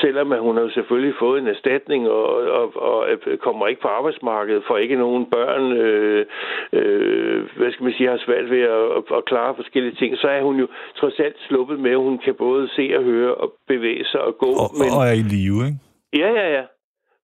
selvom 0.00 0.32
hun 0.40 0.56
har 0.56 0.70
selvfølgelig 0.74 1.14
fået 1.18 1.40
en 1.40 1.48
erstatning 1.48 2.08
og, 2.08 2.26
og, 2.58 2.76
og 2.76 3.08
kommer 3.40 3.66
ikke 3.66 3.82
på 3.82 3.88
arbejdsmarkedet, 3.88 4.62
for 4.66 4.76
ikke 4.76 4.96
nogen 4.96 5.30
børn, 5.30 5.72
øh, 5.72 6.26
øh, 6.72 7.42
hvad 7.56 7.72
skal 7.72 7.84
man 7.84 7.92
sige, 7.92 8.08
har 8.08 8.20
svært 8.26 8.50
ved 8.50 8.62
at, 8.62 8.84
at, 8.96 9.16
at 9.16 9.24
klare 9.24 9.54
forskellige 9.54 9.94
ting, 9.94 10.18
så 10.18 10.28
er 10.28 10.42
hun 10.42 10.56
jo 10.56 10.66
trods 10.96 11.20
alt 11.20 11.36
sluppet 11.48 11.80
med, 11.80 11.90
at 11.90 12.04
hun 12.08 12.18
kan 12.18 12.34
både 12.34 12.68
se 12.68 12.92
og 12.96 13.02
høre 13.02 13.34
og 13.34 13.52
bevæge 13.68 14.04
sig 14.04 14.20
og 14.20 14.38
gå. 14.38 14.50
Og, 14.64 14.70
men, 14.78 14.88
og 14.96 15.02
er 15.10 15.16
i 15.22 15.24
live, 15.34 15.58
ikke? 15.66 15.78
Ja, 16.22 16.30
ja, 16.40 16.46
ja. 16.56 16.64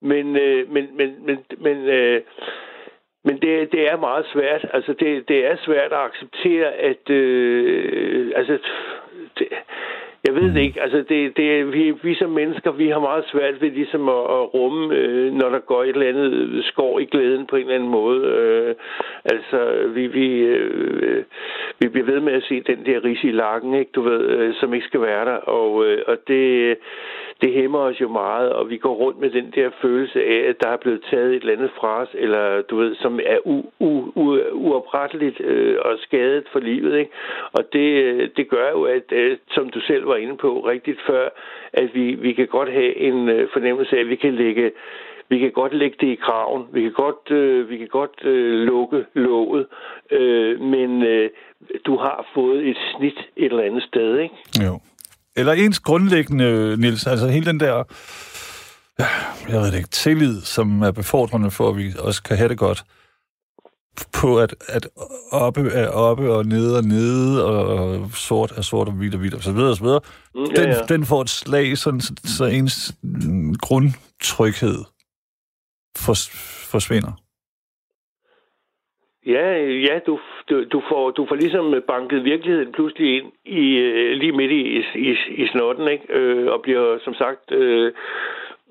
Men, 0.05 0.37
øh, 0.37 0.71
men, 0.71 0.97
men, 0.97 1.27
men, 1.27 1.39
men, 1.59 1.77
øh, 1.89 2.23
men 3.25 3.43
det, 3.43 3.73
det 3.73 3.89
er 3.89 3.97
meget 3.97 4.27
svært. 4.33 4.67
Altså, 4.73 4.93
det, 4.93 5.29
det 5.29 5.47
er 5.47 5.57
svært 5.57 5.93
at 5.93 5.99
acceptere, 5.99 6.73
at... 6.73 7.11
Øh, 7.11 8.33
altså, 8.37 8.59
det, 9.39 9.49
jeg 10.27 10.35
ved 10.35 10.55
det 10.55 10.61
ikke. 10.61 10.83
Altså, 10.83 11.05
det, 11.09 11.37
det, 11.37 11.73
vi, 11.73 11.95
vi 12.03 12.15
som 12.15 12.31
mennesker, 12.31 12.73
vi 12.73 12.89
har 12.89 13.01
meget 13.01 13.25
svært 13.33 13.61
ved 13.61 13.71
ligesom 13.71 14.09
at, 14.09 14.25
at 14.39 14.55
rumme, 14.55 14.95
øh, 14.95 15.33
når 15.33 15.49
der 15.49 15.59
går 15.59 15.83
et 15.83 15.89
eller 15.89 16.09
andet 16.09 16.65
skår 16.65 16.99
i 16.99 17.05
glæden 17.05 17.47
på 17.47 17.57
en 17.57 17.63
eller 17.63 17.75
anden 17.75 17.89
måde. 17.89 18.21
Øh, 18.27 18.75
altså, 19.25 19.89
vi, 19.95 20.07
vi, 20.07 20.29
øh, 20.41 21.25
vi 21.79 21.89
bliver 21.89 22.07
ved 22.07 22.21
med 22.21 22.33
at 22.33 22.43
se 22.43 22.61
den 22.61 22.87
der 22.87 23.05
ris 23.05 23.25
i 23.25 23.31
lakken, 23.31 23.75
ikke, 23.75 23.91
du 23.95 24.03
ved, 24.03 24.21
øh, 24.29 24.55
som 24.55 24.75
ikke 24.75 24.87
skal 24.87 25.01
være 25.01 25.25
der. 25.25 25.37
Og, 25.37 25.87
øh, 25.87 25.99
og 26.07 26.17
det, 26.29 26.77
det 27.43 27.53
hæmmer 27.53 27.79
os 27.79 28.01
jo 28.01 28.09
meget, 28.09 28.53
og 28.53 28.71
vi 28.71 28.77
går 28.77 28.95
rundt 28.95 29.21
med 29.21 29.31
den 29.31 29.53
der 29.55 29.71
følelse 29.83 30.25
af, 30.25 30.49
at 30.49 30.57
der 30.63 30.69
er 30.69 30.77
blevet 30.77 31.01
taget 31.11 31.35
et 31.35 31.41
eller 31.41 31.53
andet 31.53 31.71
fra 31.79 32.03
os, 32.03 32.09
eller 32.15 32.63
du 32.63 32.77
ved, 32.77 32.95
som 32.95 33.21
er 33.27 33.39
u- 33.39 33.71
u- 33.83 34.13
u- 34.17 34.51
uopretteligt 34.53 35.41
øh, 35.41 35.77
og 35.81 35.99
skadet 35.99 36.45
for 36.53 36.61
livet. 36.61 36.99
Ikke? 36.99 37.11
Og 37.53 37.73
det, 37.73 37.93
det 38.37 38.49
gør 38.49 38.71
jo, 38.71 38.83
at 38.83 39.13
øh, 39.13 39.37
som 39.51 39.69
du 39.69 39.81
selv 39.81 40.07
var 40.09 40.14
inde 40.17 40.37
på 40.37 40.61
rigtigt 40.67 41.01
før, 41.07 41.29
at 41.73 41.95
vi, 41.95 42.15
vi 42.15 42.33
kan 42.33 42.47
godt 42.47 42.73
have 42.73 42.97
en 42.97 43.29
øh, 43.29 43.49
fornemmelse 43.53 43.97
af, 43.97 44.01
at 44.01 44.09
vi 44.09 44.17
kan 44.17 44.35
lægge 44.35 44.73
vi 45.29 45.39
kan 45.39 45.53
godt 45.53 45.75
lægge 45.75 45.97
det 46.01 46.07
i 46.07 46.19
kraven, 46.27 46.63
vi 46.73 46.83
kan 46.83 46.93
godt, 46.93 47.31
øh, 47.31 47.71
vi 47.71 47.77
kan 47.79 47.89
godt 47.89 48.25
øh, 48.25 48.67
lukke 48.67 49.05
låget, 49.15 49.67
øh, 50.11 50.61
men 50.61 51.03
øh, 51.03 51.31
du 51.87 51.97
har 51.97 52.27
fået 52.35 52.69
et 52.69 52.77
snit 52.97 53.19
et 53.37 53.45
eller 53.45 53.63
andet 53.63 53.83
sted, 53.83 54.19
ikke? 54.19 54.35
Jo. 54.65 54.81
Eller 55.37 55.53
ens 55.53 55.81
grundlæggende, 55.81 56.77
Nils, 56.81 57.07
altså 57.07 57.27
hele 57.29 57.47
den 57.47 57.61
der, 57.61 57.79
øh, 59.01 59.07
jeg 59.49 59.61
ved 59.61 59.71
det 59.71 59.77
ikke, 59.77 59.89
tillid, 59.89 60.41
som 60.41 60.83
er 60.83 60.91
befordrende 60.91 61.51
for, 61.51 61.69
at 61.69 61.77
vi 61.77 61.87
også 61.99 62.23
kan 62.23 62.37
have 62.37 62.49
det 62.49 62.59
godt 62.59 62.85
på, 64.21 64.39
at, 64.39 64.55
at 64.69 64.89
oppe 65.33 65.61
er 65.61 65.89
oppe, 65.89 66.33
og 66.33 66.45
nede 66.47 66.79
og 66.79 66.85
nede, 66.85 67.45
og 67.47 68.01
sort 68.29 68.53
er 68.59 68.63
sort, 68.63 68.89
og 68.89 68.95
hvidt 68.95 69.15
og 69.15 69.21
hvidt, 69.21 69.35
og 69.35 69.43
så 69.43 69.53
videre, 69.53 69.71
og 69.71 69.77
så 69.77 69.85
videre. 69.85 70.01
Mm, 70.35 70.45
ja, 70.45 70.63
den, 70.63 70.71
ja. 70.71 70.95
den 70.95 71.05
får 71.05 71.21
et 71.21 71.31
slag, 71.31 71.79
sådan, 71.79 72.01
så 72.01 72.45
ens 72.45 72.77
grundtryghed 73.67 74.79
for, 76.05 76.15
forsvinder. 76.73 77.13
Ja, 79.27 79.47
ja, 79.89 79.99
du, 80.07 80.19
du, 80.49 80.65
du, 80.73 80.83
får, 80.89 81.11
du 81.11 81.27
får 81.29 81.35
ligesom 81.35 81.75
banket 81.87 82.25
virkeligheden 82.25 82.73
pludselig 82.73 83.17
ind 83.17 83.33
i, 83.45 83.77
øh, 83.77 84.13
lige 84.17 84.33
midt 84.33 84.53
i, 84.53 84.85
i, 85.09 85.17
i 85.43 85.47
snotten, 85.47 85.89
ikke? 85.89 86.13
Øh, 86.13 86.53
og 86.53 86.63
bliver 86.63 86.99
som 87.05 87.15
sagt 87.15 87.53
øh, 87.53 87.93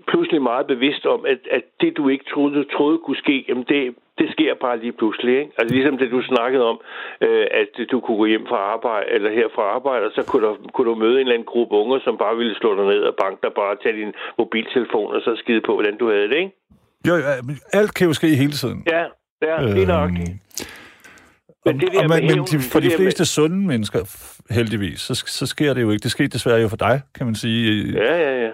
pludselig 0.07 0.41
meget 0.41 0.67
bevidst 0.67 1.05
om, 1.05 1.25
at, 1.25 1.39
at 1.51 1.63
det 1.81 1.97
du 1.97 2.09
ikke 2.09 2.25
troede, 2.33 2.65
troede 2.75 2.97
kunne 2.97 3.17
ske, 3.17 3.45
jamen 3.47 3.65
det, 3.69 3.95
det 4.19 4.27
sker 4.35 4.53
bare 4.65 4.77
lige 4.83 4.95
pludselig. 4.99 5.33
Ikke? 5.41 5.51
Altså 5.57 5.75
ligesom 5.75 5.97
det, 5.97 6.11
du 6.11 6.21
snakkede 6.33 6.65
om, 6.71 6.77
øh, 7.25 7.45
at 7.61 7.71
du 7.91 7.99
kunne 7.99 8.17
gå 8.21 8.25
hjem 8.25 8.45
fra 8.51 8.59
arbejde, 8.73 9.05
eller 9.15 9.29
her 9.39 9.47
fra 9.55 9.63
arbejde, 9.77 10.03
og 10.05 10.13
så 10.17 10.21
kunne 10.29 10.43
du, 10.47 10.51
kunne 10.73 10.89
du 10.91 10.95
møde 10.95 11.15
en 11.15 11.19
eller 11.19 11.33
anden 11.33 11.51
gruppe 11.53 11.75
unger, 11.81 11.99
som 12.05 12.17
bare 12.23 12.35
ville 12.37 12.55
slå 12.61 12.69
dig 12.79 12.85
ned 12.93 13.01
og 13.09 13.15
banke 13.23 13.39
dig 13.43 13.51
bare, 13.59 13.81
tage 13.83 13.95
din 14.01 14.13
mobiltelefon 14.37 15.15
og 15.15 15.21
så 15.21 15.31
skide 15.43 15.61
på, 15.67 15.73
hvordan 15.73 15.97
du 15.97 16.05
havde 16.13 16.29
det, 16.31 16.37
ikke? 16.43 16.53
Jo, 17.07 17.13
alt 17.79 17.93
kan 17.93 18.07
jo 18.07 18.13
ske 18.13 18.27
hele 18.43 18.55
tiden. 18.61 18.79
Ja, 18.95 19.03
ja 19.47 19.55
det 19.75 19.83
er 19.83 19.91
nok. 19.97 20.09
Øhm, 20.09 20.39
men, 21.65 21.79
det 21.79 21.91
der 21.91 22.07
men, 22.07 22.27
men 22.27 22.45
de, 22.51 22.59
for 22.59 22.79
de 22.79 22.91
fleste 22.97 23.21
med... 23.21 23.25
sunde 23.25 23.67
mennesker, 23.67 23.99
heldigvis, 24.49 24.99
så, 24.99 25.15
så 25.15 25.45
sker 25.45 25.73
det 25.73 25.81
jo 25.81 25.91
ikke. 25.91 26.03
Det 26.03 26.11
sker 26.11 26.27
desværre 26.27 26.61
jo 26.61 26.67
for 26.67 26.77
dig, 26.77 27.01
kan 27.15 27.25
man 27.25 27.35
sige. 27.35 27.93
Ja, 27.93 28.15
ja, 28.15 28.41
ja. 28.43 28.51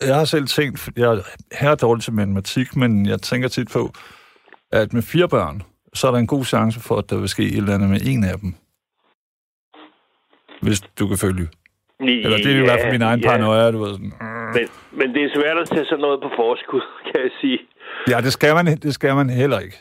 Jeg 0.00 0.16
har 0.16 0.24
selv 0.24 0.46
tænkt, 0.46 0.88
jeg 0.96 1.12
er 1.12 1.18
her 1.60 1.74
dårlig 1.74 2.04
til 2.04 2.12
matematik, 2.12 2.76
men 2.76 3.06
jeg 3.06 3.20
tænker 3.20 3.48
tit 3.48 3.68
på, 3.72 3.90
at 4.72 4.92
med 4.92 5.02
fire 5.02 5.28
børn, 5.28 5.62
så 5.94 6.06
er 6.06 6.10
der 6.10 6.18
en 6.18 6.26
god 6.26 6.44
chance 6.44 6.80
for, 6.80 6.96
at 6.96 7.10
der 7.10 7.18
vil 7.18 7.28
ske 7.28 7.42
et 7.42 7.56
eller 7.56 7.74
andet 7.74 7.90
med 7.90 8.00
en 8.10 8.24
af 8.24 8.38
dem. 8.38 8.54
Hvis 10.62 10.80
du 10.98 11.08
kan 11.08 11.18
følge. 11.18 11.48
Eller 12.00 12.36
det 12.36 12.46
er 12.46 12.50
jo 12.50 12.56
ja, 12.56 12.62
i 12.62 12.68
hvert 12.68 12.80
fald 12.80 12.92
min 12.92 13.02
egen 13.02 13.20
ja. 13.20 13.28
paranoia, 13.28 13.70
du 13.70 13.78
ved. 13.78 13.92
Sådan. 13.92 14.12
Men, 14.54 14.68
men 14.92 15.14
det 15.14 15.24
er 15.24 15.30
svært 15.34 15.58
at 15.58 15.68
tage 15.68 15.84
sådan 15.84 16.00
noget 16.00 16.20
på 16.22 16.30
forskud, 16.36 16.82
kan 17.08 17.20
jeg 17.26 17.30
sige. 17.40 17.58
Ja, 18.10 18.20
det 18.20 18.32
skal 18.32 18.54
man, 18.54 18.66
det 18.66 18.94
skal 18.94 19.14
man 19.14 19.30
heller 19.30 19.58
ikke. 19.58 19.76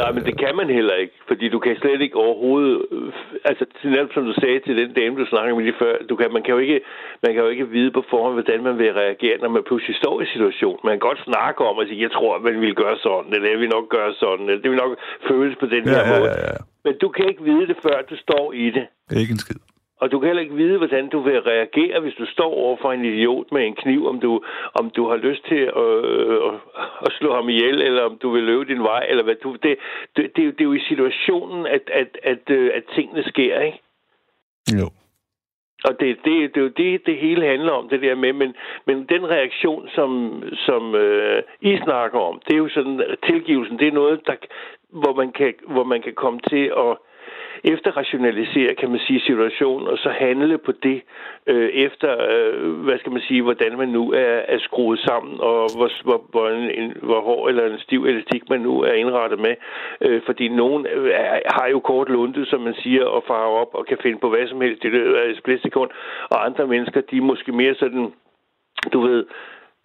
Nej, 0.00 0.12
men 0.12 0.24
det 0.28 0.38
kan 0.38 0.56
man 0.56 0.68
heller 0.78 0.94
ikke, 0.94 1.14
fordi 1.28 1.48
du 1.48 1.58
kan 1.58 1.76
slet 1.76 2.00
ikke 2.00 2.16
overhovedet... 2.16 2.76
Altså, 3.44 3.64
som 4.14 4.24
du 4.24 4.34
sagde 4.40 4.60
til 4.60 4.76
den 4.76 4.92
dame, 4.98 5.20
du 5.20 5.26
snakkede 5.26 5.56
med 5.56 5.64
lige 5.64 5.80
før, 5.84 5.94
du 6.10 6.16
kan, 6.16 6.32
man, 6.32 6.42
kan 6.42 6.52
jo 6.54 6.58
ikke, 6.58 6.80
man 7.22 7.32
kan 7.34 7.42
jo 7.42 7.48
ikke 7.48 7.68
vide 7.68 7.90
på 7.90 8.02
forhånd, 8.10 8.34
hvordan 8.34 8.62
man 8.62 8.78
vil 8.78 8.92
reagere, 8.92 9.38
når 9.42 9.48
man 9.48 9.62
pludselig 9.68 9.96
står 9.96 10.20
i 10.20 10.26
situationen. 10.26 10.80
Man 10.84 10.92
kan 10.92 11.08
godt 11.08 11.20
snakke 11.30 11.60
om 11.70 11.78
at 11.78 11.88
sige, 11.88 12.02
jeg 12.02 12.12
tror, 12.12 12.36
at 12.36 12.42
man 12.42 12.60
vil 12.60 12.74
gøre 12.74 12.96
sådan, 13.06 13.34
eller 13.34 13.48
jeg 13.50 13.58
vil 13.58 13.68
nok 13.76 13.88
gøre 13.88 14.12
sådan, 14.22 14.44
eller 14.48 14.62
det 14.62 14.70
vil 14.70 14.82
nok 14.84 14.92
føles 15.28 15.56
på 15.62 15.66
den 15.66 15.84
ja, 15.84 15.90
her 15.90 16.02
ja, 16.02 16.18
måde. 16.18 16.30
Ja, 16.30 16.46
ja. 16.52 16.58
Men 16.84 16.94
du 17.02 17.08
kan 17.08 17.24
ikke 17.28 17.44
vide 17.50 17.66
det, 17.70 17.76
før 17.86 17.96
du 18.10 18.16
står 18.16 18.52
i 18.52 18.66
det. 18.76 18.86
Ikke 19.20 19.32
en 19.32 19.38
skid. 19.38 19.60
Og 20.02 20.12
du 20.12 20.18
kan 20.18 20.26
heller 20.26 20.42
ikke 20.42 20.54
vide, 20.54 20.78
hvordan 20.78 21.08
du 21.08 21.20
vil 21.20 21.40
reagere, 21.40 22.00
hvis 22.00 22.14
du 22.14 22.26
står 22.26 22.54
over 22.54 22.76
for 22.80 22.92
en 22.92 23.04
idiot 23.04 23.52
med 23.52 23.66
en 23.66 23.74
kniv, 23.74 24.06
om 24.06 24.20
du, 24.20 24.42
om 24.74 24.90
du 24.90 25.08
har 25.08 25.16
lyst 25.16 25.44
til 25.48 25.62
at, 25.84 26.04
øh, 26.04 26.52
at 27.06 27.12
slå 27.18 27.34
ham 27.34 27.48
ihjel, 27.48 27.82
eller 27.82 28.02
om 28.02 28.18
du 28.22 28.30
vil 28.30 28.42
løbe 28.42 28.64
din 28.64 28.82
vej, 28.82 29.06
eller 29.08 29.24
hvad 29.24 29.34
du... 29.34 29.52
Det, 29.62 29.78
det, 30.16 30.36
det, 30.36 30.36
det 30.36 30.60
er 30.60 30.64
jo 30.64 30.72
i 30.72 30.88
situationen, 30.88 31.66
at, 31.66 31.90
at, 31.92 32.18
at, 32.22 32.50
øh, 32.50 32.70
at 32.74 32.84
tingene 32.94 33.22
sker, 33.24 33.60
ikke? 33.60 33.80
Jo. 34.78 34.86
Og 35.84 36.00
det, 36.00 36.16
det, 36.24 36.54
det 36.54 36.56
er 36.56 36.64
jo 36.68 36.74
det, 36.76 37.06
det 37.06 37.16
hele 37.16 37.46
handler 37.46 37.72
om, 37.72 37.88
det 37.88 38.02
der 38.02 38.14
med. 38.14 38.32
Men, 38.32 38.54
men 38.86 39.06
den 39.06 39.30
reaktion, 39.30 39.88
som, 39.94 40.42
som 40.66 40.94
øh, 40.94 41.42
I 41.60 41.78
snakker 41.84 42.18
om, 42.18 42.40
det 42.46 42.54
er 42.54 42.58
jo 42.58 42.68
sådan, 42.68 43.02
tilgivelsen, 43.26 43.78
det 43.78 43.88
er 43.88 43.92
noget, 43.92 44.26
der, 44.26 44.36
hvor, 44.88 45.14
man 45.14 45.32
kan, 45.32 45.54
hvor 45.66 45.84
man 45.84 46.02
kan 46.02 46.14
komme 46.14 46.40
til 46.50 46.72
at 46.76 46.96
efterrationalisere, 47.64 48.74
kan 48.74 48.90
man 48.90 49.00
sige, 49.06 49.20
situationen, 49.20 49.88
og 49.88 49.98
så 49.98 50.08
handle 50.08 50.58
på 50.58 50.72
det 50.82 51.02
øh, 51.46 51.68
efter, 51.68 52.10
øh, 52.30 52.72
hvad 52.84 52.98
skal 52.98 53.12
man 53.12 53.22
sige, 53.28 53.42
hvordan 53.42 53.78
man 53.78 53.88
nu 53.88 54.12
er, 54.12 54.34
er 54.54 54.58
skruet 54.58 55.00
sammen, 55.00 55.40
og 55.40 55.58
hvor, 55.76 55.90
hvor, 56.04 56.24
hvor, 56.30 56.48
en, 56.80 56.92
hvor 57.02 57.20
hård 57.20 57.48
eller 57.50 57.64
en 57.66 57.78
stiv 57.78 58.04
elastik 58.04 58.42
man 58.50 58.60
nu 58.60 58.80
er 58.80 58.92
indrettet 58.92 59.38
med. 59.40 59.54
Øh, 60.00 60.20
fordi 60.26 60.48
nogen 60.48 60.86
øh, 60.86 61.10
er, 61.14 61.40
har 61.58 61.68
jo 61.68 61.80
kort 61.80 62.08
lunte, 62.08 62.46
som 62.46 62.60
man 62.60 62.74
siger, 62.82 63.04
og 63.04 63.24
farer 63.26 63.52
op 63.62 63.74
og 63.74 63.86
kan 63.86 63.98
finde 64.02 64.18
på 64.20 64.28
hvad 64.28 64.48
som 64.48 64.60
helst 64.60 64.84
i 64.84 64.88
løbet 64.88 65.14
af 65.14 65.30
et 65.30 65.38
splitsekund, 65.38 65.90
og 66.30 66.46
andre 66.46 66.66
mennesker, 66.66 67.00
de 67.00 67.16
er 67.16 67.22
måske 67.32 67.52
mere 67.52 67.74
sådan, 67.74 68.12
du 68.92 69.00
ved, 69.00 69.24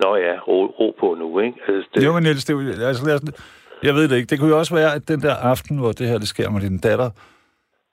Nå 0.03 0.15
ja, 0.15 0.33
ro, 0.47 0.57
ro 0.79 0.95
på 0.99 1.15
nu, 1.19 1.39
ikke? 1.39 1.57
Altså, 1.67 1.89
det... 1.93 2.05
Jo, 2.05 2.13
men 2.13 2.23
Niels, 2.23 2.45
det, 2.45 2.53
altså, 2.83 3.31
jeg 3.83 3.93
ved 3.93 4.07
det 4.07 4.15
ikke. 4.15 4.29
Det 4.29 4.39
kunne 4.39 4.49
jo 4.49 4.57
også 4.57 4.75
være, 4.75 4.93
at 4.95 5.07
den 5.07 5.21
der 5.21 5.35
aften, 5.35 5.77
hvor 5.77 5.91
det 5.91 6.07
her 6.07 6.17
det 6.17 6.27
sker 6.27 6.49
med 6.49 6.61
din 6.61 6.77
datter, 6.77 7.09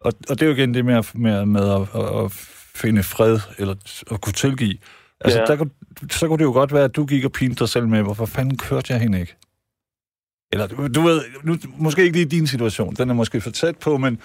og, 0.04 0.12
og 0.30 0.40
det 0.40 0.42
er 0.42 0.46
jo 0.46 0.52
igen 0.52 0.74
det 0.74 0.84
med, 0.84 1.02
med, 1.14 1.46
med 1.46 1.70
at, 1.70 1.80
at, 1.94 2.24
at 2.24 2.32
finde 2.74 3.02
fred, 3.02 3.38
eller 3.58 3.74
at 4.10 4.20
kunne 4.20 4.32
tilgive. 4.32 4.74
Altså, 5.20 5.38
Ja. 5.40 5.44
der, 5.46 5.56
kunne- 5.56 5.70
så 6.10 6.28
kunne 6.28 6.38
det 6.38 6.44
jo 6.44 6.52
godt 6.52 6.72
være, 6.72 6.84
at 6.84 6.96
du 6.96 7.06
gik 7.06 7.24
og 7.24 7.32
pinte 7.32 7.56
dig 7.58 7.68
selv 7.68 7.88
med, 7.88 8.02
hvorfor 8.02 8.26
fanden 8.26 8.56
kørte 8.56 8.92
jeg 8.92 9.00
hende 9.00 9.20
ikke? 9.20 9.36
Eller 10.52 10.66
du, 10.88 11.00
ved, 11.00 11.20
nu, 11.42 11.56
måske 11.78 12.02
ikke 12.02 12.16
lige 12.16 12.26
din 12.26 12.46
situation, 12.46 12.94
den 12.94 13.10
er 13.10 13.14
måske 13.14 13.40
for 13.40 13.50
tæt 13.50 13.78
på, 13.78 13.96
men, 13.98 14.20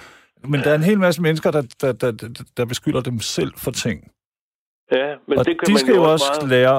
men 0.48 0.60
der 0.60 0.72
er 0.72 0.76
en 0.76 0.84
hel 0.84 1.00
masse 1.00 1.22
mennesker, 1.22 1.52
der, 1.52 1.62
der, 1.82 1.92
der, 1.92 2.12
der, 2.12 2.44
der 2.58 2.66
beskylder 2.66 3.02
dem 3.02 3.20
selv 3.20 3.52
for 3.58 3.72
ting. 3.72 4.12
Ja, 4.92 5.14
men 5.28 5.38
og 5.40 5.46
det 5.46 5.60
kan 5.60 5.66
de 5.68 5.72
man 5.72 5.80
skal 5.80 5.94
jo 5.96 6.12
også 6.12 6.26
meget... 6.40 6.50
lære 6.50 6.76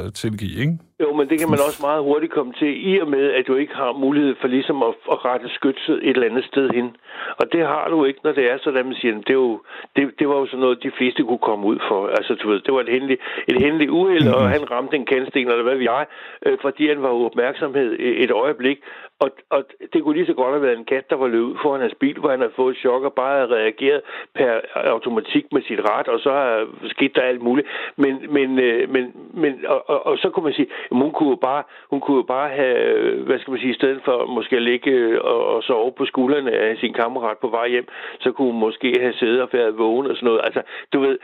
at, 0.00 0.06
at 0.06 0.14
tilgive, 0.14 0.50
ikke? 0.60 0.78
Jo, 1.00 1.12
men 1.12 1.28
det 1.28 1.38
kan 1.38 1.50
man 1.50 1.66
også 1.66 1.80
meget 1.82 2.02
hurtigt 2.02 2.32
komme 2.32 2.52
til, 2.52 2.88
i 2.92 2.98
og 2.98 3.08
med, 3.08 3.32
at 3.32 3.46
du 3.46 3.54
ikke 3.54 3.74
har 3.74 3.92
mulighed 3.92 4.34
for 4.40 4.48
ligesom 4.48 4.82
at, 4.82 4.94
at 5.12 5.24
rette 5.24 5.48
skytset 5.48 5.98
et 6.02 6.14
eller 6.16 6.30
andet 6.30 6.44
sted 6.44 6.70
hen. 6.70 6.96
Og 7.40 7.52
det 7.52 7.66
har 7.66 7.88
du 7.88 8.04
ikke, 8.04 8.20
når 8.24 8.32
det 8.32 8.50
er 8.50 8.58
sådan, 8.58 8.86
man 8.86 8.94
siger, 8.94 9.14
det, 9.14 9.30
er 9.30 9.42
jo, 9.48 9.60
det, 9.96 10.10
det 10.18 10.28
var 10.28 10.36
jo 10.36 10.46
sådan 10.46 10.60
noget, 10.60 10.82
de 10.82 10.90
fleste 10.98 11.22
kunne 11.22 11.46
komme 11.50 11.66
ud 11.66 11.78
for. 11.88 12.06
Altså, 12.06 12.34
du 12.34 12.48
ved, 12.50 12.60
det 12.60 12.74
var 12.74 12.80
et 12.80 12.88
hændeligt, 12.88 13.20
et 13.48 13.62
hændeligt 13.62 13.90
uheld, 13.90 14.28
og 14.28 14.50
han 14.50 14.70
ramte 14.70 14.96
en 14.96 15.06
kandsten, 15.06 15.48
eller 15.48 15.62
hvad 15.62 15.74
ved 15.74 15.82
jeg, 15.82 16.06
øh, 16.46 16.58
fordi 16.60 16.88
han 16.88 17.02
var 17.02 17.08
opmærksomhed 17.08 17.96
et 17.98 18.30
øjeblik. 18.30 18.78
Og, 19.24 19.30
og 19.50 19.64
det 19.92 20.02
kunne 20.02 20.16
lige 20.16 20.26
så 20.26 20.34
godt 20.34 20.52
have 20.54 20.62
været 20.62 20.78
en 20.78 20.84
kat, 20.84 21.10
der 21.10 21.16
var 21.16 21.28
løbet 21.28 21.44
ud 21.44 21.56
foran 21.62 21.80
hans 21.80 21.94
bil, 22.00 22.18
hvor 22.18 22.30
han 22.30 22.40
havde 22.40 22.52
fået 22.56 22.72
et 22.74 22.80
chok 22.80 23.02
og 23.02 23.12
bare 23.12 23.34
havde 23.36 23.54
reageret 23.54 24.00
per 24.34 24.60
automatik 24.74 25.44
med 25.52 25.62
sit 25.62 25.80
ret, 25.90 26.08
og 26.08 26.20
så 26.20 26.30
har 26.32 26.66
sket 26.88 27.14
der 27.14 27.22
alt 27.22 27.42
muligt. 27.42 27.68
Men, 27.96 28.14
men, 28.36 28.58
øh, 28.58 28.90
men, 28.90 29.04
men 29.34 29.52
og, 29.66 29.90
og, 29.90 30.06
og, 30.06 30.18
så 30.18 30.30
kunne 30.30 30.44
man 30.44 30.52
sige, 30.52 30.68
at 30.90 30.96
hun 30.96 31.12
kunne 31.12 31.30
jo 31.30 31.36
bare, 31.36 31.62
hun 31.90 32.00
kunne 32.00 32.16
jo 32.16 32.22
bare 32.22 32.48
have, 32.48 32.76
hvad 33.26 33.38
skal 33.38 33.50
man 33.50 33.60
sige, 33.60 33.70
i 33.70 33.80
stedet 33.80 34.00
for 34.04 34.26
måske 34.26 34.56
at 34.56 34.62
ligge 34.62 34.90
øh, 34.90 35.20
og, 35.24 35.46
og 35.46 35.62
sove 35.62 35.92
på 35.92 36.04
skuldrene 36.04 36.52
af 36.52 36.76
sin 36.76 36.92
kammerat 36.92 37.38
på 37.38 37.48
vej 37.48 37.68
hjem, 37.68 37.88
så 38.20 38.32
kunne 38.32 38.50
hun 38.52 38.60
måske 38.60 38.96
have 39.00 39.12
siddet 39.12 39.42
og 39.42 39.48
været 39.52 39.78
vågen 39.78 40.06
og 40.06 40.16
sådan 40.16 40.26
noget. 40.26 40.40
Altså, 40.44 40.62
du 40.92 41.00
ved, 41.00 41.18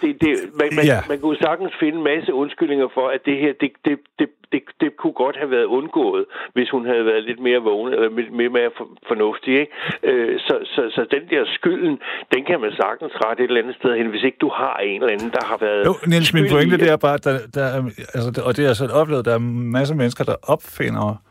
det, 0.00 0.20
det, 0.20 0.34
man, 0.60 0.68
man, 0.76 0.84
Ja. 0.84 0.98
man 1.08 1.20
kunne 1.20 1.36
sagtens 1.36 1.72
finde 1.80 1.98
en 1.98 2.04
masse 2.04 2.34
undskyldninger 2.34 2.88
for, 2.88 3.06
at 3.08 3.26
det 3.26 3.36
her, 3.36 3.52
det, 3.52 3.72
det, 3.84 3.98
det, 4.18 4.28
det, 4.52 4.62
det 4.80 4.96
kunne 4.96 5.12
godt 5.12 5.36
have 5.36 5.50
været 5.50 5.64
undgået, 5.64 6.24
hvis 6.52 6.70
hun 6.70 6.86
havde 6.86 7.04
været 7.06 7.13
lidt 7.20 7.40
mere 7.40 7.58
vågen, 7.58 7.92
eller 7.94 8.08
lidt 8.20 8.32
mere, 8.32 8.48
mere 8.48 8.70
for- 8.76 8.88
fornuftig. 9.08 9.52
Ikke? 9.60 9.72
Øh, 10.02 10.40
så, 10.40 10.54
så, 10.74 10.82
så 10.94 11.06
den 11.10 11.22
der 11.30 11.44
skylden, 11.58 11.98
den 12.34 12.44
kan 12.44 12.60
man 12.60 12.72
sagtens 12.82 13.12
rette 13.24 13.42
et 13.44 13.48
eller 13.48 13.62
andet 13.62 13.76
sted 13.80 13.96
hen, 13.96 14.06
hvis 14.06 14.22
ikke 14.22 14.38
du 14.40 14.48
har 14.48 14.76
en 14.76 15.00
eller 15.02 15.12
anden, 15.12 15.30
der 15.30 15.44
har 15.50 15.56
været... 15.66 15.86
Jo, 15.86 15.94
Niels, 16.06 16.34
min 16.34 16.46
pointe 16.50 16.76
det. 16.78 16.90
er 16.90 16.96
bare, 16.96 17.18
der, 17.18 17.38
der, 17.54 17.64
er- 17.64 17.90
altså, 18.14 18.42
og 18.46 18.56
det 18.56 18.62
har 18.64 18.68
jeg 18.72 18.76
selv 18.76 18.92
oplevet, 18.92 19.24
der 19.24 19.32
er 19.32 19.36
en 19.36 19.70
masse 19.72 19.94
mennesker, 19.94 20.24
der 20.24 20.36
opfinder 20.42 21.22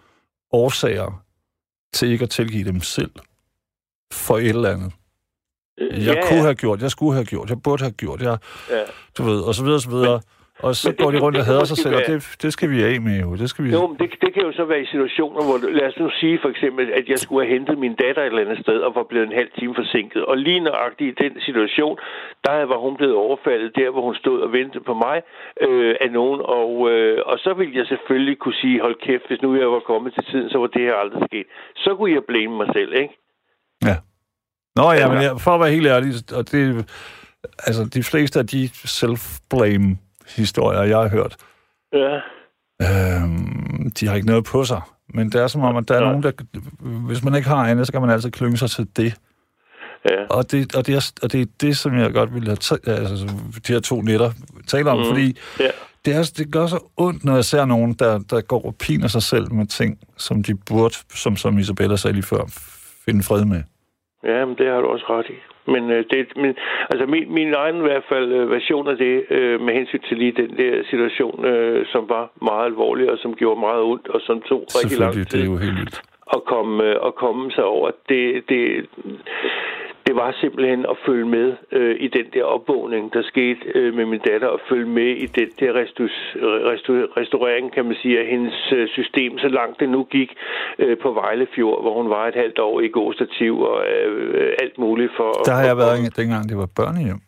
årsager 0.52 1.24
til 1.94 2.12
ikke 2.12 2.24
at 2.24 2.30
tilgive 2.30 2.64
dem 2.66 2.80
selv 2.80 3.12
for 4.14 4.38
et 4.38 4.48
eller 4.50 4.70
andet. 4.70 4.92
Jeg 5.78 6.16
Ja, 6.16 6.28
kunne 6.30 6.42
have 6.42 6.56
gjort, 6.56 6.82
jeg 6.82 6.92
skulle 6.92 7.14
have 7.14 7.26
gjort, 7.26 7.50
jeg 7.50 7.58
burde 7.64 7.84
have 7.84 7.92
gjort, 7.92 8.22
jeg, 8.22 8.38
Ja. 8.70 8.82
du 9.18 9.24
ved, 9.24 9.42
og 9.42 9.56
så 9.56 9.64
videre, 9.64 9.78
og 9.78 9.82
så 9.82 9.90
videre. 9.90 10.22
Og 10.68 10.76
så 10.76 10.90
går 11.02 11.12
de 11.12 11.20
rundt 11.26 11.38
og 11.42 11.46
hader 11.46 11.66
sig 11.72 11.78
selv, 11.78 11.96
og 11.96 12.04
det, 12.08 12.18
det 12.44 12.54
skal 12.54 12.70
vi 12.74 12.84
af 12.84 13.02
med 13.02 13.16
jo. 13.24 13.30
Det 13.42 13.50
skal 13.50 13.66
vi... 13.66 13.70
Jo, 13.78 13.88
men 13.88 13.98
det, 14.02 14.10
det 14.24 14.34
kan 14.34 14.44
jo 14.48 14.52
så 14.60 14.66
være 14.72 14.82
i 14.82 14.86
situationer, 14.94 15.42
hvor, 15.48 15.58
lad 15.80 15.88
os 15.92 15.98
nu 16.04 16.10
sige 16.22 16.40
for 16.44 16.50
eksempel, 16.50 16.86
at 17.00 17.06
jeg 17.12 17.20
skulle 17.20 17.42
have 17.46 17.54
hentet 17.58 17.78
min 17.86 17.96
datter 18.04 18.22
et 18.22 18.26
eller 18.26 18.46
andet 18.46 18.60
sted, 18.66 18.78
og 18.88 18.96
var 18.96 19.06
blevet 19.12 19.28
en 19.28 19.38
halv 19.42 19.52
time 19.60 19.74
forsinket. 19.82 20.22
Og 20.26 20.38
lige 20.38 20.60
nøjagtigt 20.60 21.10
i 21.14 21.24
den 21.24 21.34
situation, 21.48 21.96
der 22.46 22.66
var 22.72 22.80
hun 22.86 22.94
blevet 23.00 23.16
overfaldet 23.16 23.72
der, 23.76 23.90
hvor 23.94 24.04
hun 24.10 24.16
stod 24.16 24.38
og 24.46 24.50
ventede 24.58 24.84
på 24.90 24.94
mig 25.06 25.18
øh, 25.66 25.96
af 26.02 26.10
nogen. 26.12 26.40
Og, 26.60 26.72
øh, 26.92 27.18
og 27.26 27.36
så 27.46 27.52
ville 27.60 27.76
jeg 27.80 27.86
selvfølgelig 27.94 28.38
kunne 28.40 28.60
sige, 28.62 28.82
hold 28.82 28.98
kæft, 29.08 29.26
hvis 29.28 29.42
nu 29.42 29.50
jeg 29.64 29.70
var 29.78 29.84
kommet 29.92 30.14
til 30.14 30.24
tiden, 30.32 30.50
så 30.50 30.58
var 30.58 30.68
det 30.68 30.82
her 30.82 30.96
aldrig 31.04 31.22
sket. 31.30 31.48
Så 31.76 31.90
kunne 31.96 32.14
jeg 32.18 32.24
blame 32.32 32.56
mig 32.62 32.70
selv, 32.78 32.92
ikke? 33.04 33.14
Ja. 33.90 33.96
Nå 34.76 34.86
ja, 35.00 35.06
men 35.12 35.18
jeg, 35.26 35.32
for 35.46 35.52
at 35.52 35.60
være 35.64 35.76
helt 35.78 35.88
ærlig, 35.96 36.12
og 36.38 36.44
det, 36.52 36.62
altså 37.68 37.84
de 37.98 38.04
fleste 38.04 38.40
af 38.40 38.48
de 38.48 38.70
self-blame 39.00 39.90
historier, 40.36 40.82
jeg 40.82 40.98
har 40.98 41.10
hørt, 41.10 41.36
Ja. 41.94 42.20
Øhm, 42.82 43.92
de 43.92 44.08
har 44.08 44.16
ikke 44.16 44.28
noget 44.28 44.46
på 44.46 44.64
sig. 44.64 44.82
Men 45.14 45.30
det 45.32 45.42
er 45.42 45.48
som 45.48 45.62
om, 45.62 45.76
at 45.78 45.88
der 45.88 45.96
er 45.96 46.00
Nej. 46.00 46.10
nogen, 46.10 46.24
der... 46.24 46.32
Hvis 47.08 47.24
man 47.24 47.36
ikke 47.36 47.48
har 47.48 47.68
andet, 47.68 47.86
så 47.88 47.92
kan 47.92 48.02
man 48.02 48.10
altid 48.10 48.32
klynge 48.32 48.58
sig 48.58 48.70
til 48.70 48.88
det. 48.98 49.16
Ja. 50.10 50.26
Og 50.30 50.52
det, 50.52 50.76
og 50.76 50.88
det, 50.88 50.96
er, 50.96 51.12
og 51.24 51.32
det 51.32 51.42
er 51.42 51.46
det, 51.62 51.78
som 51.78 51.98
jeg 51.98 52.14
godt 52.14 52.34
ville 52.34 52.48
have... 52.48 52.58
T- 52.64 52.92
altså, 52.92 53.28
de 53.68 53.74
her 53.74 53.80
to 53.80 54.02
netter 54.02 54.32
tale 54.68 54.92
om, 54.92 54.98
mm. 54.98 55.06
fordi 55.06 55.38
ja. 55.60 55.70
det, 56.06 56.16
er, 56.16 56.32
det 56.38 56.52
gør 56.54 56.68
så 56.68 56.80
ondt, 56.98 57.24
når 57.26 57.36
jeg 57.36 57.46
ser 57.46 57.66
nogen, 57.66 57.94
der, 57.94 58.20
der 58.30 58.42
går 58.42 58.66
og 58.66 58.76
piner 58.76 59.08
sig 59.08 59.24
selv 59.24 59.54
med 59.54 59.66
ting, 59.66 60.00
som 60.18 60.44
de 60.44 60.56
burde, 60.56 60.96
som, 61.16 61.36
som 61.36 61.58
Isabella 61.58 61.96
sagde 61.96 62.14
lige 62.14 62.24
før, 62.24 62.44
finde 63.06 63.24
fred 63.24 63.46
med. 63.46 63.64
Ja, 64.24 64.46
men 64.46 64.58
det 64.58 64.68
har 64.68 64.82
du 64.82 64.88
også 64.88 65.06
ret 65.10 65.26
i. 65.30 65.53
Men, 65.68 65.92
øh, 65.92 66.06
det, 66.12 66.20
men 66.36 66.56
altså 66.92 67.06
min, 67.06 67.34
min 67.34 67.54
egen 67.54 67.78
i 67.78 67.88
hvert 67.90 68.04
fald 68.10 68.32
øh, 68.32 68.52
version 68.52 68.88
af 68.88 68.98
det, 68.98 69.26
øh, 69.30 69.62
med 69.62 69.74
hensyn 69.74 70.02
til 70.08 70.18
lige 70.18 70.32
den 70.32 70.58
der 70.58 70.84
situation, 70.90 71.46
øh, 71.46 71.86
som 71.86 72.10
var 72.10 72.30
meget 72.42 72.66
alvorlig, 72.66 73.12
og 73.12 73.18
som 73.18 73.34
gjorde 73.36 73.60
meget 73.60 73.82
ondt, 73.82 74.08
og 74.08 74.22
som 74.22 74.42
tog 74.42 74.62
rigtig 74.80 75.00
lang 75.00 75.14
tid 75.14 75.26
det 75.26 75.42
er 75.42 75.46
jo 75.46 75.58
helt 75.58 75.78
vildt. 75.80 76.13
At 76.36 76.42
komme, 76.46 76.84
øh, 76.84 76.96
at 77.08 77.16
komme 77.16 77.52
sig 77.52 77.64
over. 77.64 77.92
Det, 78.10 78.44
det, 78.50 78.62
det 80.08 80.16
var 80.16 80.36
simpelthen 80.42 80.86
at 80.94 80.98
følge 81.06 81.26
med 81.26 81.48
øh, 81.72 81.96
i 82.00 82.08
den 82.08 82.26
der 82.34 82.44
opvågning, 82.44 83.14
der 83.14 83.24
skete 83.24 83.62
øh, 83.76 83.94
med 83.98 84.06
min 84.06 84.22
datter, 84.30 84.48
og 84.48 84.60
følge 84.70 84.90
med 85.00 85.12
i 85.26 85.26
den 85.26 85.50
der 85.60 85.72
restus, 85.82 86.16
restu, 86.70 86.92
restaurering, 87.18 87.74
kan 87.74 87.86
man 87.86 87.96
sige, 88.02 88.20
af 88.20 88.26
hendes 88.26 88.72
øh, 88.72 88.88
system, 88.90 89.38
så 89.38 89.48
langt 89.48 89.80
det 89.80 89.90
nu 89.90 90.04
gik 90.04 90.32
øh, 90.80 90.98
på 90.98 91.10
Vejlefjord, 91.12 91.82
hvor 91.82 91.94
hun 92.02 92.10
var 92.10 92.28
et 92.28 92.36
halvt 92.36 92.60
år 92.60 92.82
i 92.82 92.88
gåstativ 92.88 93.62
og 93.62 93.86
øh, 93.86 94.54
alt 94.62 94.78
muligt 94.78 95.12
for... 95.18 95.32
Der 95.46 95.54
har 95.54 95.66
jeg 95.66 95.78
været, 95.78 96.18
dengang 96.18 96.50
det 96.50 96.58
var 96.58 96.70
børnehjem. 96.76 97.22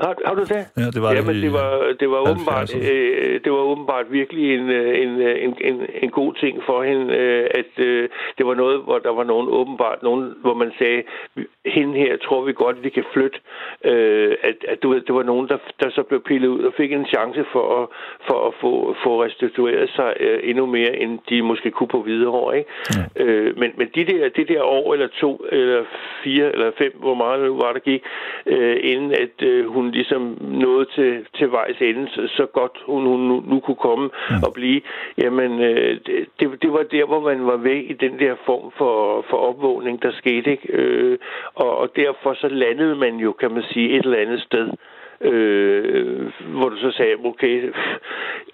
Har, 0.00 0.14
har 0.26 0.34
du 0.34 0.42
det? 0.42 0.62
Ja, 0.76 0.86
det 0.94 1.02
var 1.02 1.12
Jamen, 1.12 1.34
det, 1.34 1.42
det 1.42 1.52
var, 1.52 1.94
det 2.00 2.10
var 2.10 2.20
åbenbart, 2.30 2.70
70'erne. 2.70 2.92
øh, 2.92 3.40
det 3.44 3.52
var 3.52 3.58
åbenbart 3.58 4.06
virkelig 4.12 4.54
en, 4.54 4.70
øh, 4.70 5.02
en, 5.02 5.20
øh, 5.20 5.44
en, 5.44 5.56
en, 5.60 5.86
en 6.02 6.10
god 6.10 6.34
ting 6.34 6.62
for 6.66 6.82
hende, 6.82 7.14
øh, 7.16 7.46
at 7.54 7.84
øh, 7.84 8.08
det 8.38 8.46
var 8.46 8.54
noget, 8.54 8.82
hvor 8.82 8.98
der 8.98 9.12
var 9.12 9.24
nogen 9.24 9.48
åbenbart, 9.48 10.02
nogen, 10.02 10.34
hvor 10.40 10.54
man 10.54 10.72
sagde, 10.78 11.02
hende 11.66 11.98
her 11.98 12.16
tror 12.16 12.44
vi 12.44 12.52
godt, 12.52 12.84
vi 12.84 12.88
kan 12.88 13.04
flytte. 13.12 13.38
Øh, 13.84 14.36
at, 14.42 14.56
at 14.68 14.82
du 14.82 14.88
ved, 14.88 15.00
det 15.00 15.14
var 15.14 15.22
nogen, 15.22 15.48
der, 15.48 15.58
der 15.82 15.90
så 15.90 16.02
blev 16.02 16.22
pillet 16.22 16.48
ud 16.48 16.62
og 16.62 16.72
fik 16.76 16.92
en 16.92 17.06
chance 17.06 17.44
for 17.52 17.82
at, 17.82 17.88
for 18.26 18.48
at 18.48 18.54
få, 18.60 18.96
få 19.04 19.22
restitueret 19.24 19.90
sig 19.96 20.14
øh, 20.20 20.40
endnu 20.42 20.66
mere, 20.66 20.96
end 20.96 21.18
de 21.28 21.42
måske 21.42 21.70
kunne 21.70 21.88
på 21.88 22.00
videre 22.00 22.28
ikke? 22.58 22.70
Ja. 22.96 23.24
Øh, 23.24 23.58
men, 23.58 23.70
men 23.76 23.88
de 23.94 24.04
der, 24.04 24.28
det 24.28 24.48
der 24.48 24.62
år 24.62 24.92
eller 24.94 25.08
to, 25.20 25.44
eller 25.52 25.84
fire, 26.24 26.52
eller 26.52 26.70
fem, 26.78 26.92
hvor 26.98 27.14
meget 27.14 27.40
nu 27.40 27.56
var, 27.56 27.72
der 27.72 27.80
gik, 27.80 28.02
øh, 28.46 28.76
inden 28.82 29.12
at 29.12 29.42
øh, 29.42 29.66
hun 29.66 29.87
ligesom 29.90 30.38
nåede 30.40 30.86
til, 30.94 31.26
til 31.38 31.50
vejs 31.50 31.76
ende, 31.80 32.08
så, 32.10 32.28
så 32.36 32.46
godt 32.46 32.78
hun, 32.86 33.06
hun 33.06 33.20
nu, 33.20 33.42
nu 33.46 33.60
kunne 33.60 33.82
komme 33.88 34.10
ja. 34.30 34.36
og 34.46 34.52
blive, 34.52 34.80
jamen 35.18 35.60
øh, 35.60 36.00
det, 36.40 36.62
det, 36.62 36.72
var 36.72 36.82
der, 36.82 37.06
hvor 37.06 37.20
man 37.20 37.46
var 37.46 37.56
ved 37.56 37.76
i 37.76 37.92
den 37.92 38.18
der 38.18 38.34
form 38.46 38.72
for, 38.78 39.24
for 39.30 39.36
opvågning, 39.36 40.02
der 40.02 40.12
skete, 40.12 40.50
ikke? 40.50 40.72
Øh, 40.72 41.18
og, 41.54 41.78
og 41.78 41.88
derfor 41.96 42.34
så 42.34 42.48
landede 42.48 42.94
man 42.94 43.16
jo, 43.16 43.32
kan 43.32 43.50
man 43.52 43.62
sige, 43.62 43.90
et 43.90 44.04
eller 44.04 44.18
andet 44.18 44.40
sted 44.40 44.70
øh, 45.20 46.32
hvor 46.56 46.68
du 46.68 46.76
så 46.76 46.90
sagde, 46.90 47.14
okay, 47.24 47.72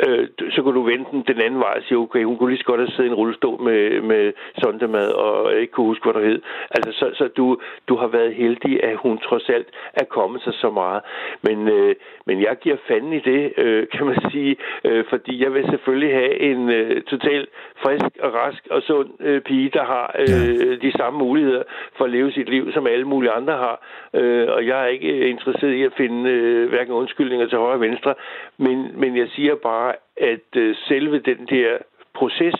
øh, 0.06 0.28
så 0.50 0.62
kunne 0.62 0.74
du 0.74 0.82
vente 0.82 1.10
den 1.10 1.22
den 1.22 1.40
anden 1.40 1.60
vej 1.60 1.74
og 1.76 1.82
sige, 1.82 1.98
okay, 1.98 2.24
hun 2.24 2.36
kunne 2.36 2.50
lige 2.50 2.58
så 2.58 2.64
godt 2.64 2.80
have 2.80 2.90
siddet 2.90 3.04
i 3.04 3.12
en 3.12 3.14
rullestol 3.14 3.62
med, 3.62 4.00
med 4.00 4.32
sondemad 4.62 5.08
og 5.12 5.54
ikke 5.54 5.72
kunne 5.72 5.86
huske, 5.86 6.04
hvad 6.04 6.22
der 6.22 6.28
hed. 6.28 6.40
Altså, 6.70 6.92
så, 6.92 7.10
så 7.14 7.28
du, 7.36 7.58
du 7.88 7.96
har 7.96 8.06
været 8.06 8.34
heldig, 8.34 8.84
at 8.84 8.96
hun 8.96 9.18
trods 9.18 9.48
alt 9.48 9.68
er 9.94 10.04
kommet 10.04 10.42
sig 10.42 10.54
så 10.54 10.70
meget. 10.70 11.02
Men, 11.42 11.68
øh, 11.68 11.94
men 12.26 12.42
jeg 12.42 12.56
giver 12.60 12.76
fanden 12.88 13.12
i 13.12 13.20
det, 13.20 13.52
øh, 13.56 13.86
kan 13.94 14.06
man 14.06 14.18
sige, 14.30 14.56
øh, 14.84 15.04
fordi 15.10 15.42
jeg 15.44 15.54
vil 15.54 15.64
selvfølgelig 15.70 16.12
have 16.14 16.40
en 16.40 16.70
øh, 16.70 17.02
totalt 17.02 17.48
frisk 17.82 18.10
og 18.20 18.34
rask 18.34 18.62
og 18.70 18.82
sund 18.82 19.08
øh, 19.20 19.40
pige, 19.40 19.70
der 19.70 19.84
har 19.84 20.16
øh, 20.18 20.82
de 20.82 20.92
samme 20.98 21.18
muligheder 21.18 21.62
for 21.96 22.04
at 22.04 22.10
leve 22.10 22.32
sit 22.32 22.48
liv, 22.48 22.72
som 22.72 22.86
alle 22.86 23.04
mulige 23.04 23.30
andre 23.30 23.52
har. 23.52 23.76
Øh, 24.14 24.48
og 24.48 24.66
jeg 24.66 24.82
er 24.82 24.86
ikke 24.86 25.28
interesseret 25.28 25.72
i 25.72 25.82
at 25.82 25.92
finde 25.96 26.30
øh, 26.30 26.53
hverken 26.68 26.92
undskyldninger 26.92 27.46
til 27.46 27.58
højre 27.58 27.74
og 27.74 27.80
venstre, 27.80 28.14
men, 28.58 29.00
men 29.00 29.16
jeg 29.16 29.28
siger 29.36 29.54
bare, 29.54 29.92
at 30.16 30.48
øh, 30.56 30.76
selve 30.88 31.18
den 31.18 31.46
der 31.50 31.78
proces, 32.14 32.54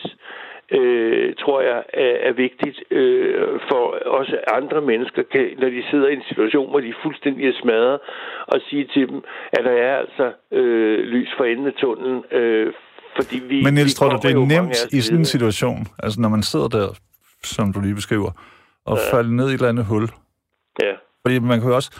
øh, 0.71 1.33
tror 1.39 1.61
jeg 1.61 1.83
er, 1.93 2.15
er 2.29 2.33
vigtigt 2.33 2.77
øh, 2.91 3.59
for 3.69 3.83
også 4.05 4.37
andre 4.47 4.81
mennesker, 4.81 5.23
kan, 5.31 5.49
når 5.59 5.69
de 5.69 5.83
sidder 5.91 6.07
i 6.07 6.13
en 6.13 6.23
situation, 6.29 6.69
hvor 6.69 6.79
de 6.79 6.93
fuldstændig 7.03 7.47
er 7.47 7.53
smadret, 7.61 7.99
og 8.47 8.61
sige 8.69 8.85
til 8.93 9.07
dem, 9.09 9.23
at 9.53 9.65
der 9.65 9.71
er 9.71 9.97
altså 9.97 10.31
øh, 10.51 10.99
lys 10.99 11.29
for 11.37 11.43
enden 11.43 11.67
af 11.67 11.73
tunnelen, 11.73 12.23
øh, 12.31 12.73
fordi 13.15 13.39
vi... 13.39 13.63
Men 13.63 13.73
Niels, 13.73 13.95
tror 13.95 14.09
du, 14.09 14.17
det 14.27 14.31
er 14.31 14.45
nemt 14.55 14.93
i 14.93 15.01
sådan 15.01 15.19
en 15.19 15.25
situation, 15.25 15.87
altså 16.03 16.21
når 16.21 16.29
man 16.29 16.43
sidder 16.43 16.67
der, 16.67 16.87
som 17.43 17.73
du 17.73 17.79
lige 17.79 17.95
beskriver, 17.95 18.31
og 18.85 18.97
ja. 18.97 19.17
falder 19.17 19.31
ned 19.31 19.45
i 19.45 19.53
et 19.53 19.53
eller 19.53 19.69
andet 19.69 19.85
hul? 19.85 20.03
Ja. 20.81 20.93
Fordi 21.21 21.39
man 21.39 21.59
kan 21.59 21.69
jo 21.69 21.75
også... 21.75 21.91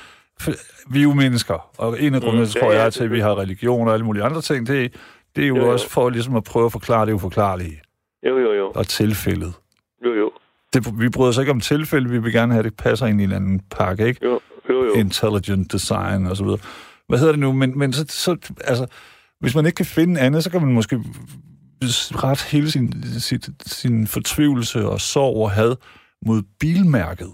Vi 0.90 1.00
er 1.00 1.04
jo 1.04 1.14
mennesker, 1.14 1.70
og 1.78 2.02
en 2.02 2.14
af 2.16 2.22
grundene, 2.22 2.42
Mm, 2.44 2.48
mm, 2.56 2.60
tror 2.62 2.72
ja, 2.72 2.84
jeg, 2.84 2.94
til, 2.94 3.04
at 3.04 3.12
vi 3.12 3.20
har 3.20 3.40
religion 3.40 3.88
og 3.88 3.94
alle 3.94 4.06
mulige 4.06 4.24
andre 4.24 4.42
ting, 4.42 4.68
det, 4.68 4.94
det 5.36 5.44
er 5.44 5.48
jo, 5.48 5.58
Jo, 5.58 5.72
også 5.72 5.90
for 5.90 6.10
ligesom 6.10 6.36
at 6.36 6.44
prøve 6.44 6.66
at 6.66 6.72
forklare 6.72 7.06
det 7.06 7.14
uforklarlige 7.14 7.82
Jo, 8.28 8.38
jo, 8.38 8.54
jo. 8.54 8.72
og 8.76 8.88
tilfældet. 8.88 9.54
Jo, 10.06 10.14
jo. 10.14 10.32
Det, 10.74 11.00
vi 11.00 11.10
bryder 11.10 11.30
os 11.30 11.38
ikke 11.38 11.52
om 11.52 11.60
tilfælde, 11.60 12.10
vi 12.10 12.18
vil 12.20 12.34
gerne 12.34 12.54
have, 12.54 12.60
at 12.60 12.66
det 12.66 12.78
passer 12.78 13.06
ind 13.06 13.22
i 13.22 13.24
en 13.24 13.32
anden 13.32 13.62
pakke, 13.72 14.08
ikke? 14.08 14.26
Jo, 14.26 14.40
Jo, 14.70 14.84
jo. 14.86 14.94
intelligent 14.94 15.72
design 15.72 16.26
og 16.26 16.38
så 16.38 16.44
videre. 16.44 16.60
Hvad 17.08 17.20
hedder 17.20 17.32
det 17.32 17.40
nu? 17.40 17.52
Men, 17.52 17.78
men 17.80 17.94
så, 17.94 18.06
så, 18.10 18.38
altså, 18.64 18.86
hvis 19.40 19.56
man 19.56 19.66
ikke 19.66 19.76
kan 19.76 19.86
finde 19.86 20.20
andet, 20.20 20.44
så 20.44 20.52
kan 20.52 20.62
man 20.62 20.74
måske 20.74 21.00
ret 21.84 22.42
hele 22.42 22.72
sin, 22.72 23.04
sin, 23.20 23.42
sin 23.66 24.08
fortvivlelse 24.08 24.88
og 24.90 25.02
sorg 25.02 25.38
og 25.38 25.52
had 25.52 25.76
mod 26.26 26.42
bilmærket. 26.60 27.32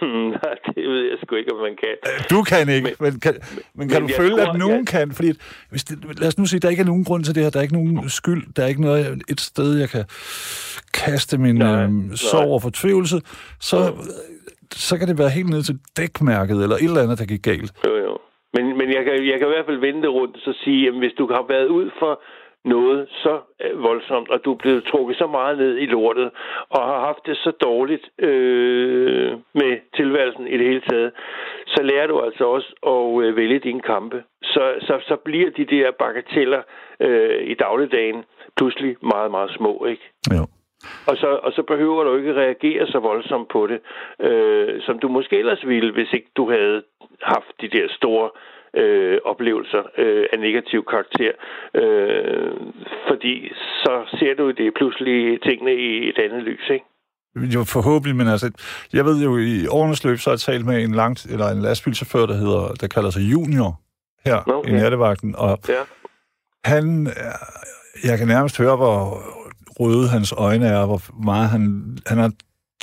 Nej, 0.42 0.54
det 0.74 0.84
ved 0.92 1.02
jeg 1.10 1.16
sgu 1.22 1.34
ikke, 1.36 1.52
om 1.54 1.60
man 1.60 1.76
kan. 1.82 1.94
Du 2.30 2.42
kan 2.42 2.68
ikke, 2.68 2.84
men, 2.84 2.94
men 3.12 3.20
kan, 3.20 3.34
men 3.74 3.88
kan 3.88 4.02
men 4.02 4.08
du 4.08 4.14
jeg 4.14 4.22
føle, 4.22 4.36
tror, 4.36 4.52
at 4.52 4.58
nogen 4.58 4.76
jeg- 4.78 4.86
kan? 4.86 5.12
Fordi, 5.12 5.30
hvis 5.70 5.84
det, 5.84 6.20
lad 6.20 6.28
os 6.28 6.38
nu 6.38 6.44
sige, 6.46 6.60
der 6.60 6.68
ikke 6.68 6.80
er 6.82 6.86
nogen 6.86 7.04
grund 7.04 7.24
til 7.24 7.34
det 7.34 7.42
her, 7.42 7.50
der 7.50 7.58
er 7.58 7.62
ikke 7.62 7.74
nogen 7.74 8.08
skyld, 8.08 8.42
der 8.56 8.62
er 8.62 8.66
ikke 8.66 8.80
noget, 8.80 9.22
et 9.28 9.40
sted, 9.40 9.78
jeg 9.78 9.88
kan 9.88 10.04
kaste 10.94 11.38
min 11.38 11.54
Nej, 11.54 11.82
øhm, 11.82 12.16
sorg 12.16 12.50
og 12.52 12.62
fortvivlelse, 12.62 13.20
så, 13.60 13.78
så 14.72 14.98
kan 14.98 15.08
det 15.08 15.18
være 15.18 15.30
helt 15.30 15.50
ned 15.50 15.62
til 15.62 15.78
dækmærket, 15.96 16.62
eller 16.62 16.76
et 16.76 16.82
eller 16.84 17.02
andet, 17.02 17.18
der 17.18 17.24
gik 17.26 17.42
galt. 17.42 17.72
Jo, 17.86 17.96
jo. 17.96 18.18
Men, 18.54 18.64
men 18.78 18.88
jeg, 18.96 19.02
kan, 19.04 19.14
jeg 19.30 19.36
kan 19.38 19.46
i 19.48 19.54
hvert 19.54 19.66
fald 19.68 19.80
vende 19.86 20.02
det 20.02 20.10
rundt 20.18 20.36
og 20.46 20.54
sige, 20.64 20.88
at 20.88 20.94
hvis 20.98 21.12
du 21.18 21.24
har 21.34 21.44
været 21.48 21.68
ud 21.78 21.90
for 22.00 22.12
noget 22.64 23.08
så 23.10 23.40
øh, 23.60 23.82
voldsomt, 23.82 24.30
og 24.30 24.44
du 24.44 24.52
er 24.52 24.56
blevet 24.56 24.84
trukket 24.84 25.16
så 25.16 25.26
meget 25.26 25.58
ned 25.58 25.78
i 25.78 25.86
lortet, 25.86 26.30
og 26.68 26.80
har 26.82 27.00
haft 27.00 27.26
det 27.26 27.36
så 27.36 27.50
dårligt 27.50 28.10
øh, 28.18 29.32
med 29.54 29.78
tilværelsen 29.96 30.46
i 30.46 30.58
det 30.58 30.66
hele 30.66 30.80
taget, 30.80 31.12
så 31.66 31.82
lærer 31.82 32.06
du 32.06 32.20
altså 32.20 32.44
også 32.44 32.74
at 32.86 33.24
øh, 33.24 33.36
vælge 33.36 33.58
dine 33.58 33.80
kampe. 33.80 34.22
Så, 34.42 34.74
så, 34.80 35.00
så 35.08 35.16
bliver 35.16 35.50
de 35.50 35.64
der 35.64 35.90
bagateller 35.90 36.62
øh, 37.00 37.42
i 37.42 37.54
dagligdagen 37.54 38.24
pludselig 38.56 38.96
meget, 39.02 39.30
meget 39.30 39.50
små, 39.50 39.84
ikke? 39.84 40.02
Jo. 40.34 40.46
Og 41.06 41.16
så, 41.16 41.26
og 41.42 41.52
så 41.52 41.62
behøver 41.62 42.04
du 42.04 42.16
ikke 42.16 42.34
reagere 42.34 42.86
så 42.86 42.98
voldsomt 42.98 43.48
på 43.48 43.66
det, 43.66 43.80
øh, 44.20 44.82
som 44.82 44.98
du 44.98 45.08
måske 45.08 45.38
ellers 45.38 45.66
ville, 45.66 45.92
hvis 45.92 46.12
ikke 46.12 46.30
du 46.36 46.50
havde 46.50 46.82
haft 47.22 47.60
de 47.60 47.68
der 47.68 47.88
store 47.88 48.30
øh, 48.34 48.57
oplevelser 49.24 49.82
øh, 49.98 50.24
af 50.32 50.38
negativ 50.38 50.80
karakter. 50.92 51.32
Øh, 51.80 52.50
fordi 53.08 53.34
så 53.82 53.94
ser 54.18 54.34
du 54.38 54.50
det 54.50 54.68
pludselig 54.76 55.42
tingene 55.42 55.74
i 55.74 56.08
et 56.08 56.18
andet 56.18 56.42
lys, 56.42 56.66
ikke? 56.70 56.84
Jo, 57.54 57.64
forhåbentlig, 57.64 58.16
men 58.16 58.28
altså, 58.28 58.50
jeg 58.92 59.04
ved 59.04 59.22
jo, 59.24 59.36
i 59.38 59.66
årenes 59.66 60.04
løb, 60.04 60.18
så 60.18 60.30
har 60.30 60.34
jeg 60.34 60.40
talt 60.40 60.66
med 60.66 60.82
en, 60.84 60.94
langt, 60.94 61.24
eller 61.32 61.46
en 61.48 61.62
lastbilchauffør, 61.62 62.26
der, 62.26 62.34
hedder, 62.34 62.74
der 62.80 62.86
kalder 62.86 63.10
sig 63.10 63.20
Junior, 63.32 63.80
her 64.24 64.36
Okay. 64.52 64.70
i 64.70 64.72
nattevagten, 64.72 65.34
og 65.38 65.58
Ja. 65.68 65.82
han, 66.64 67.06
øh, 67.06 68.08
jeg 68.10 68.18
kan 68.18 68.28
nærmest 68.28 68.58
høre, 68.58 68.76
hvor 68.76 69.22
røde 69.80 70.08
hans 70.08 70.34
øjne 70.38 70.66
er, 70.66 70.86
hvor 70.86 71.22
meget 71.24 71.48
han, 71.48 71.62
han 72.06 72.18
har, 72.18 72.30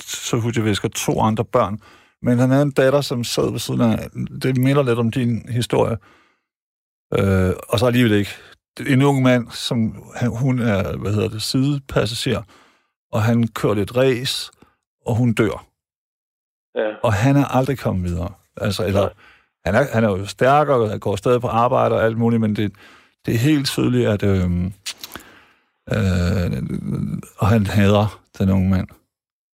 så 0.02 0.36
husker 0.36 0.62
jeg 0.62 0.68
visker, 0.70 0.88
to 0.88 1.20
andre 1.20 1.44
børn, 1.44 1.78
men 2.26 2.38
han 2.38 2.50
havde 2.50 2.62
en 2.62 2.70
datter, 2.70 3.00
som 3.00 3.24
sad 3.24 3.50
ved 3.50 3.58
siden 3.58 3.80
af, 3.80 4.10
det 4.42 4.58
minder 4.58 4.82
lidt 4.82 4.98
om 4.98 5.10
din 5.10 5.48
historie, 5.48 5.96
øh, 7.18 7.54
og 7.68 7.78
så 7.78 7.86
alligevel 7.86 8.12
ikke. 8.12 8.30
En 8.86 9.02
ung 9.02 9.22
mand, 9.22 9.50
som 9.50 10.04
han, 10.16 10.30
hun 10.30 10.58
er, 10.58 10.96
hvad 10.96 11.12
hedder 11.12 11.28
det, 11.28 11.42
sidepassager, 11.42 12.42
og 13.12 13.22
han 13.22 13.48
kører 13.48 13.74
lidt 13.74 13.96
race, 13.96 14.52
og 15.06 15.14
hun 15.16 15.32
dør. 15.32 15.66
Ja. 16.74 16.94
Og 17.02 17.12
han 17.12 17.36
er 17.36 17.44
aldrig 17.44 17.78
kommet 17.78 18.10
videre. 18.10 18.32
Altså, 18.56 18.86
eller, 18.86 19.08
han, 19.64 19.74
er, 19.74 19.84
han 19.92 20.04
er 20.04 20.08
jo 20.08 20.26
stærkere, 20.26 20.76
og 20.76 21.00
går 21.00 21.16
stadig 21.16 21.40
på 21.40 21.48
arbejde 21.48 21.94
og 21.94 22.04
alt 22.04 22.18
muligt, 22.18 22.40
men 22.40 22.56
det, 22.56 22.72
det 23.26 23.34
er 23.34 23.38
helt 23.38 23.66
tydeligt, 23.66 24.08
at... 24.08 24.22
Øh, 24.22 24.64
øh, 25.94 26.62
og 27.38 27.48
han 27.48 27.66
hader 27.66 28.20
den 28.38 28.50
unge 28.50 28.70
mand. 28.70 28.88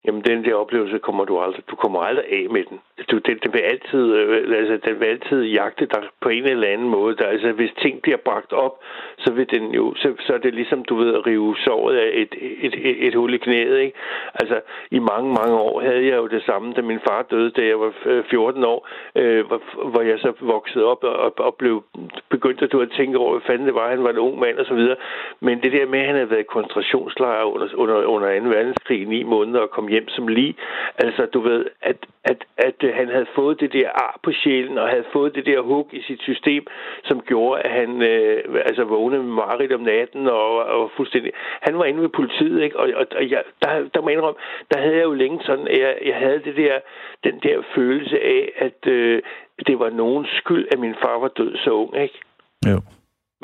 Jamen, 0.05 0.25
den 0.25 0.45
der 0.45 0.55
oplevelse 0.55 0.99
kommer 0.99 1.25
du 1.25 1.41
aldrig, 1.41 1.63
du 1.71 1.77
kommer 1.77 2.03
aldrig 2.03 2.25
af 2.33 2.51
med 2.51 2.65
den. 2.65 2.81
Du, 3.11 3.19
den, 3.19 3.39
den, 3.43 3.53
vil 3.53 3.59
altid, 3.59 4.15
øh, 4.15 4.59
altså, 4.59 4.79
den 4.87 5.01
vil 5.01 5.07
altid 5.07 5.43
jagte 5.43 5.87
dig 5.87 6.03
på 6.21 6.29
en 6.29 6.45
eller 6.45 6.69
anden 6.69 6.89
måde. 6.89 7.17
Der, 7.17 7.27
altså, 7.27 7.53
hvis 7.53 7.71
ting 7.83 8.03
bliver 8.03 8.17
bragt 8.17 8.53
op, 8.53 8.75
så 9.19 9.33
vil 9.33 9.51
den 9.51 9.75
jo, 9.75 9.95
så, 9.95 10.15
så 10.21 10.35
er 10.35 10.39
det 10.39 10.55
ligesom, 10.55 10.85
du 10.85 10.95
ved, 10.97 11.15
at 11.15 11.27
rive 11.27 11.57
såret 11.57 11.97
af 11.97 12.11
et, 12.15 12.35
et, 12.41 12.75
et, 12.75 13.07
et 13.07 13.15
hul 13.15 13.35
i 13.35 13.39
knæet, 13.39 13.79
ikke? 13.79 13.99
Altså, 14.35 14.61
i 14.91 14.99
mange, 14.99 15.29
mange 15.41 15.57
år 15.57 15.81
havde 15.81 16.07
jeg 16.07 16.17
jo 16.17 16.27
det 16.27 16.43
samme, 16.43 16.73
da 16.73 16.83
min 16.83 17.01
far 17.09 17.23
døde, 17.31 17.51
da 17.51 17.63
jeg 17.67 17.81
var 17.81 17.93
øh, 18.07 18.25
14 18.31 18.65
år, 18.65 18.89
øh, 19.17 19.47
hvor, 19.47 19.61
hvor 19.91 20.03
jeg 20.03 20.19
så 20.19 20.33
voksede 20.41 20.85
op 20.85 21.05
og, 21.05 21.17
og, 21.17 21.33
og 21.39 21.55
blev 21.55 21.85
begyndt 22.29 22.63
at, 22.63 22.73
du, 22.73 22.81
at 22.81 22.91
tænke 22.97 23.19
over, 23.19 23.33
hvad 23.33 23.47
fanden 23.47 23.67
det 23.67 23.75
var, 23.75 23.89
han 23.89 24.05
var 24.05 24.11
en 24.11 24.19
ung 24.19 24.39
mand 24.39 24.59
og 24.59 24.67
så 24.67 24.75
videre. 24.75 24.97
Men 25.41 25.63
det 25.63 25.73
der 25.73 25.87
med, 25.87 26.01
at 26.01 26.07
han 26.07 26.15
havde 26.15 26.31
været 26.31 26.41
i 26.41 26.53
koncentrationslejr 26.55 27.45
under, 27.45 27.69
under, 27.75 27.97
under 28.05 28.41
2. 28.41 28.49
verdenskrig 28.49 29.03
i 29.03 29.05
ni 29.05 29.23
måneder 29.23 29.61
og 29.61 29.71
kom 29.71 29.89
hjem 29.89 30.09
som 30.09 30.29
lige, 30.29 30.55
altså 30.99 31.27
du 31.27 31.41
ved, 31.41 31.67
at, 31.83 31.97
at, 32.25 32.45
at 32.57 32.85
øh, 32.85 32.92
Øh, 32.93 32.97
han 32.97 33.09
havde 33.09 33.27
fået 33.35 33.61
det 33.61 33.73
der 33.73 33.89
ar 33.95 34.19
på 34.23 34.33
sjælen 34.33 34.79
og 34.79 34.89
havde 34.89 35.05
fået 35.13 35.35
det 35.35 35.47
der 35.47 35.61
hug 35.61 35.89
i 35.93 36.03
sit 36.03 36.23
system, 36.23 36.67
som 37.05 37.21
gjorde, 37.21 37.63
at 37.63 37.71
han 37.71 38.03
øh, 38.03 38.63
altså 38.67 38.85
vågnede 38.85 39.23
med 39.23 39.35
mareridt 39.35 39.73
om 39.73 39.81
natten 39.81 40.27
og, 40.27 40.65
og 40.65 40.91
fuldstændig... 40.97 41.33
Han 41.61 41.79
var 41.79 41.85
inde 41.85 42.03
ved 42.03 42.09
politiet, 42.09 42.63
ikke? 42.63 42.79
Og, 42.79 42.89
og, 42.95 43.07
og 43.17 43.31
jeg, 43.31 43.43
der, 43.63 43.89
der 43.95 44.01
må 44.01 44.09
jeg 44.09 44.17
indrømme, 44.17 44.41
der 44.71 44.79
havde 44.81 44.97
jeg 44.97 45.05
jo 45.05 45.15
længe 45.15 45.41
sådan, 45.45 45.69
at 45.69 45.79
jeg, 45.81 45.99
jeg 46.07 46.17
havde 46.17 46.41
det 46.45 46.57
der, 46.57 46.79
den 47.25 47.41
der 47.43 47.63
følelse 47.75 48.21
af, 48.21 48.53
at 48.57 48.87
øh, 48.87 49.23
det 49.67 49.79
var 49.79 49.91
nogens 49.91 50.29
skyld, 50.29 50.69
at 50.73 50.79
min 50.79 50.95
far 51.03 51.19
var 51.19 51.29
død 51.29 51.57
så 51.57 51.71
ung, 51.71 51.97
ikke? 52.03 52.19
Jo. 52.67 52.81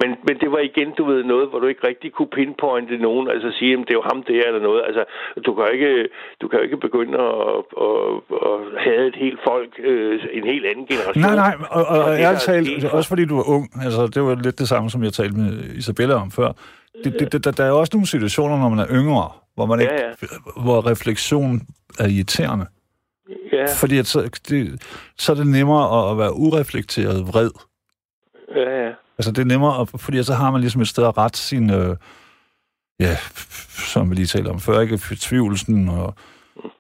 Men, 0.01 0.11
men 0.27 0.35
det 0.43 0.49
var 0.53 0.59
igen, 0.59 0.91
du 0.99 1.05
ved, 1.05 1.25
noget, 1.25 1.49
hvor 1.49 1.59
du 1.59 1.67
ikke 1.67 1.87
rigtig 1.87 2.13
kunne 2.13 2.33
pinpointe 2.39 2.97
nogen, 2.99 3.31
altså 3.31 3.49
sige, 3.59 3.73
at 3.73 3.79
det 3.79 3.91
er 3.91 3.95
jo 3.95 4.03
ham 4.13 4.23
der 4.23 4.43
eller 4.47 4.63
noget. 4.69 4.83
Altså, 4.89 5.05
du 5.47 5.55
kan 5.55 5.65
jo 5.65 5.71
ikke, 5.71 6.09
du 6.41 6.49
kan 6.49 6.59
jo 6.59 6.63
ikke 6.65 6.77
begynde 6.77 7.19
at, 7.19 7.63
at, 7.87 7.99
at 8.51 8.59
have 8.85 9.07
et 9.09 9.17
helt 9.17 9.41
folk, 9.49 9.73
øh, 9.79 10.21
en 10.33 10.45
helt 10.53 10.67
anden 10.67 10.87
generation. 10.87 11.23
Nej, 11.23 11.35
nej, 11.45 11.55
og, 11.71 11.85
og, 11.87 11.99
og 11.99 12.11
det, 12.11 12.19
der 12.19 12.27
ærligt 12.29 12.49
er 12.49 12.53
talt, 12.53 12.67
sket, 12.67 12.91
også 12.91 13.09
fordi 13.09 13.25
du 13.25 13.39
er 13.39 13.49
ung, 13.55 13.65
altså 13.85 14.07
det 14.15 14.23
var 14.23 14.35
lidt 14.45 14.59
det 14.59 14.69
samme, 14.69 14.91
som 14.91 15.03
jeg 15.03 15.13
talte 15.13 15.37
med 15.37 15.53
Isabella 15.81 16.15
om 16.15 16.31
før. 16.31 16.53
Det, 17.05 17.21
det, 17.21 17.33
det, 17.33 17.45
der, 17.45 17.51
der 17.51 17.65
er 17.65 17.73
også 17.73 17.91
nogle 17.95 18.07
situationer, 18.07 18.59
når 18.59 18.69
man 18.69 18.79
er 18.79 18.89
yngre, 18.93 19.29
hvor, 19.55 19.67
man 19.67 19.81
ikke, 19.81 19.93
Ja, 19.93 20.07
ja. 20.07 20.63
hvor 20.63 20.91
refleksion 20.91 21.61
er 21.99 22.07
irriterende. 22.09 22.67
Ja, 23.53 23.65
Fordi 23.81 23.99
at 23.99 24.07
så, 24.07 24.39
det, 24.49 24.83
så 25.19 25.33
er 25.33 25.37
det 25.37 25.47
nemmere 25.47 25.85
at, 25.99 26.11
at 26.13 26.19
være 26.19 26.33
ureflekteret 26.35 27.27
vred. 27.33 27.51
ja, 28.57 28.85
ja. 28.85 28.93
Altså 29.19 29.33
det 29.33 29.39
er 29.39 29.45
nemmere, 29.45 29.87
fordi 29.87 30.23
så 30.23 30.35
har 30.35 30.51
man 30.51 30.61
ligesom 30.61 30.81
et 30.81 30.89
sted 30.89 31.05
at 31.05 31.19
rette 31.19 31.39
sin, 31.39 31.71
øh, 31.71 31.97
ja, 33.01 33.17
som 33.93 34.11
vi 34.11 34.15
lige 34.15 34.27
talte 34.27 34.49
om 34.49 34.61
før, 34.61 34.81
ikke? 34.81 34.99
Fortvivlelsen 34.99 35.89
og 35.89 36.15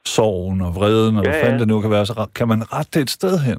sorgen 0.06 0.60
og 0.60 0.74
vreden, 0.74 1.16
og 1.16 1.24
Ja, 1.24 1.30
hvad 1.30 1.40
fanden 1.40 1.54
ja. 1.54 1.58
det 1.60 1.68
nu 1.68 1.80
kan 1.80 1.90
være, 1.90 2.06
så 2.06 2.26
kan 2.34 2.48
man 2.48 2.72
rette 2.72 2.90
det 2.94 3.02
et 3.02 3.10
sted 3.10 3.38
hen. 3.38 3.58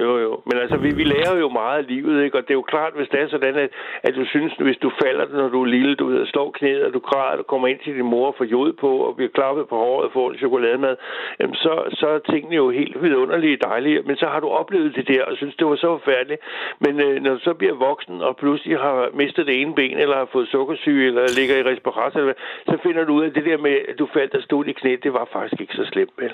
Jo, 0.00 0.18
jo. 0.18 0.40
Men 0.48 0.56
altså, 0.62 0.76
vi, 0.76 0.90
vi 1.00 1.04
lærer 1.04 1.36
jo 1.38 1.48
meget 1.48 1.78
af 1.78 1.86
livet, 1.86 2.24
ikke? 2.24 2.36
Og 2.38 2.42
det 2.42 2.50
er 2.50 2.54
jo 2.62 2.62
klart, 2.62 2.92
hvis 2.96 3.08
det 3.08 3.20
er 3.20 3.28
sådan, 3.28 3.56
at, 3.56 3.70
at 4.02 4.14
du 4.14 4.24
synes, 4.24 4.52
hvis 4.66 4.76
du 4.76 4.90
falder, 5.02 5.26
når 5.28 5.48
du 5.48 5.62
er 5.62 5.66
lille, 5.66 5.94
du 5.94 6.06
ved, 6.06 6.26
slår 6.26 6.50
knæet, 6.50 6.82
og 6.84 6.92
du 6.94 6.98
græder, 6.98 7.36
du 7.36 7.42
kommer 7.42 7.68
ind 7.68 7.78
til 7.84 7.94
din 7.94 8.04
mor 8.04 8.26
og 8.26 8.34
får 8.38 8.44
jod 8.44 8.72
på, 8.72 8.90
og 9.06 9.16
bliver 9.16 9.30
klappet 9.34 9.68
på 9.68 9.76
håret 9.76 10.04
og 10.06 10.12
får 10.12 10.30
en 10.30 10.38
chokolademad, 10.38 10.96
jamen 11.40 11.54
så, 11.54 11.72
så 11.90 12.06
er 12.08 12.18
tingene 12.18 12.56
jo 12.56 12.70
helt 12.70 13.02
vidunderlige 13.02 13.56
dejlige. 13.56 14.02
Men 14.02 14.16
så 14.16 14.26
har 14.26 14.40
du 14.40 14.48
oplevet 14.48 14.96
det 14.96 15.08
der, 15.08 15.22
og 15.24 15.36
synes, 15.36 15.56
det 15.56 15.66
var 15.66 15.76
så 15.76 15.98
forfærdeligt. 15.98 16.40
Men 16.80 17.00
øh, 17.00 17.22
når 17.22 17.32
du 17.34 17.40
så 17.40 17.54
bliver 17.54 17.74
voksen, 17.74 18.20
og 18.20 18.36
pludselig 18.36 18.78
har 18.78 19.08
mistet 19.14 19.46
det 19.46 19.60
ene 19.60 19.74
ben, 19.74 19.98
eller 19.98 20.16
har 20.16 20.28
fået 20.32 20.48
sukkersyge, 20.48 21.06
eller 21.06 21.22
ligger 21.38 21.56
i 21.56 21.62
respirator, 21.72 22.20
eller 22.20 22.32
hvad, 22.32 22.74
så 22.74 22.82
finder 22.82 23.04
du 23.04 23.12
ud 23.14 23.22
af, 23.22 23.28
at 23.28 23.34
det 23.34 23.44
der 23.44 23.58
med, 23.58 23.76
at 23.88 23.98
du 23.98 24.08
faldt 24.12 24.34
og 24.34 24.42
stod 24.42 24.64
i 24.64 24.72
knæet, 24.72 25.02
det 25.04 25.12
var 25.12 25.28
faktisk 25.32 25.60
ikke 25.60 25.74
så 25.74 25.84
slemt, 25.92 26.12
vel? 26.18 26.32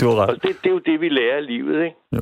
Det 0.00 0.06
var 0.08 0.14
Og 0.14 0.28
ret. 0.28 0.42
det, 0.42 0.56
det 0.62 0.66
er 0.70 0.74
jo 0.78 0.78
det, 0.78 1.00
vi 1.00 1.08
lærer 1.08 1.36
af 1.36 1.46
livet, 1.46 1.84
ikke? 1.84 1.96
Jo. 2.12 2.20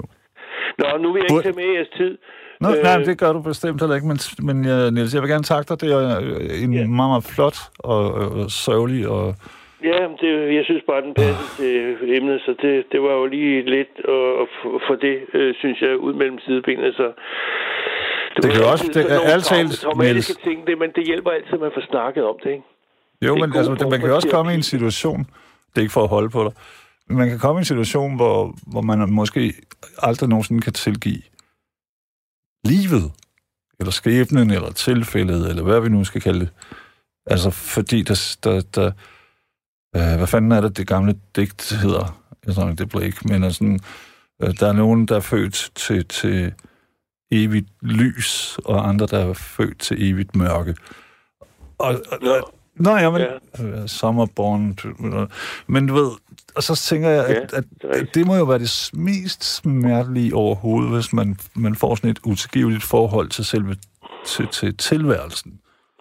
Nå, 0.82 0.98
nu 1.02 1.12
vil 1.12 1.20
jeg 1.22 1.30
ikke 1.30 1.42
tage 1.48 1.56
med 1.60 1.64
i 1.72 1.74
jeres 1.76 1.88
tid. 1.96 2.18
Nå, 2.60 2.68
Øh, 2.68 2.82
nej, 2.82 2.96
det 3.08 3.18
gør 3.18 3.32
du 3.32 3.40
bestemt 3.40 3.80
heller 3.82 3.96
ikke, 3.98 4.06
men, 4.12 4.18
men 4.48 4.56
uh, 4.74 4.92
Niels, 4.94 5.14
jeg 5.14 5.22
vil 5.22 5.30
gerne 5.30 5.44
takke 5.52 5.68
dig. 5.68 5.80
Det 5.80 5.88
er 5.92 6.20
øh, 6.20 6.62
en 6.64 6.72
Ja. 6.72 6.86
meget, 6.86 7.10
meget 7.14 7.24
flot 7.34 7.58
og, 7.78 8.02
og 8.14 8.50
sørgelig 8.50 9.08
og... 9.08 9.34
Ja, 9.90 9.98
det, 10.22 10.30
jeg 10.58 10.64
synes 10.64 10.82
bare, 10.90 11.02
den 11.06 11.14
passer 11.14 11.46
til 11.56 12.16
emnet, 12.16 12.40
så 12.46 12.54
det, 12.62 12.72
det 12.92 13.00
var 13.02 13.12
jo 13.20 13.26
lige 13.26 13.56
lidt 13.76 13.94
at, 14.16 14.24
at 14.42 14.48
få- 14.88 14.98
det, 15.06 15.16
øh, 15.34 15.54
synes 15.60 15.78
jeg, 15.82 15.96
ud 16.06 16.12
mellem 16.20 16.38
sidebenene. 16.46 16.92
Så 16.92 17.06
Det 18.36 18.50
kan 18.52 18.60
jo 18.62 18.68
også- 18.72 18.90
det 18.94 19.04
er 19.34 19.38
talt, 19.52 19.72
traumatiske 19.80 20.42
ting, 20.48 20.66
det, 20.66 20.78
men 20.78 20.90
det 20.96 21.04
hjælper 21.06 21.30
altid, 21.30 21.54
at 21.54 21.60
man 21.60 21.70
får 21.74 21.84
snakket 21.90 22.24
om 22.24 22.36
det, 22.44 22.50
ikke? 22.50 22.64
Jo, 23.26 23.32
Det 23.34 23.40
men 23.40 23.56
altså, 23.56 23.70
man 23.90 24.00
kan 24.00 24.08
for 24.08 24.14
også 24.14 24.28
komme 24.36 24.52
i 24.52 24.54
en 24.54 24.62
situation, 24.62 25.18
det 25.70 25.76
er 25.76 25.80
ikke 25.80 25.92
for 25.98 26.02
at 26.02 26.08
holde 26.16 26.30
på 26.30 26.40
dig, 26.44 26.52
man 27.14 27.28
kan 27.28 27.38
komme 27.38 27.58
i 27.58 27.60
en 27.60 27.64
situation, 27.64 28.16
hvor, 28.16 28.54
hvor 28.66 28.80
man 28.80 29.12
måske 29.12 29.54
aldrig 29.98 30.28
nogensinde 30.28 30.62
kan 30.62 30.72
tilgive 30.72 31.22
livet, 32.64 33.12
eller 33.80 33.90
skæbnen, 33.90 34.50
eller 34.50 34.72
tilfældet, 34.72 35.48
eller 35.48 35.62
hvad 35.62 35.80
vi 35.80 35.88
nu 35.88 36.04
skal 36.04 36.20
kalde 36.20 36.40
det. 36.40 36.50
Altså, 37.26 37.50
fordi 37.50 38.02
der, 38.02 38.36
der, 38.44 38.60
der 38.60 38.86
øh, 39.96 40.16
hvad 40.16 40.26
fanden 40.26 40.52
er 40.52 40.60
det, 40.60 40.76
det 40.76 40.86
gamle 40.86 41.20
digt 41.36 41.72
hedder? 41.82 42.22
Jeg 42.46 42.54
tror 42.54 42.68
ikke, 42.68 42.78
det 42.78 42.88
blev 42.88 43.02
ikke, 43.02 43.28
men 43.28 43.52
sådan, 43.52 43.80
øh, 44.42 44.54
der 44.60 44.68
er 44.68 44.72
nogen, 44.72 45.06
der 45.06 45.16
er 45.16 45.20
født 45.20 45.70
til, 45.74 46.08
til 46.08 46.54
evigt 47.30 47.68
lys, 47.82 48.58
og 48.64 48.88
andre, 48.88 49.06
der 49.06 49.18
er 49.18 49.32
født 49.32 49.78
til 49.78 50.10
evigt 50.10 50.36
mørke. 50.36 50.74
Og, 51.78 52.00
og, 52.10 52.54
Nå. 52.82 52.96
Ja, 52.96 53.10
men... 53.10 53.20
Ja. 53.20 53.64
Ja. 53.64 53.86
Sommerborn... 53.86 54.78
Men 55.66 55.86
du 55.86 55.94
ved... 55.94 56.10
Og 56.54 56.62
så 56.62 56.76
tænker 56.76 57.08
jeg, 57.08 57.28
Ja, 57.28 57.34
at, 57.34 57.52
at, 57.52 57.64
det 57.82 57.90
rigtigt. 57.90 58.08
at 58.08 58.14
det 58.14 58.26
må 58.26 58.36
jo 58.36 58.44
være 58.44 58.58
det 58.58 58.90
mest 58.92 59.44
smertelige 59.56 60.34
overhovedet, 60.34 60.90
hvis 60.92 61.12
man, 61.12 61.38
man 61.54 61.74
får 61.74 61.94
sådan 61.94 62.10
et 62.10 62.20
utilgiveligt 62.24 62.82
forhold 62.82 63.28
til 63.28 63.44
selve 63.44 63.76
til, 64.26 64.46
til 64.46 64.76
tilværelsen. 64.76 65.52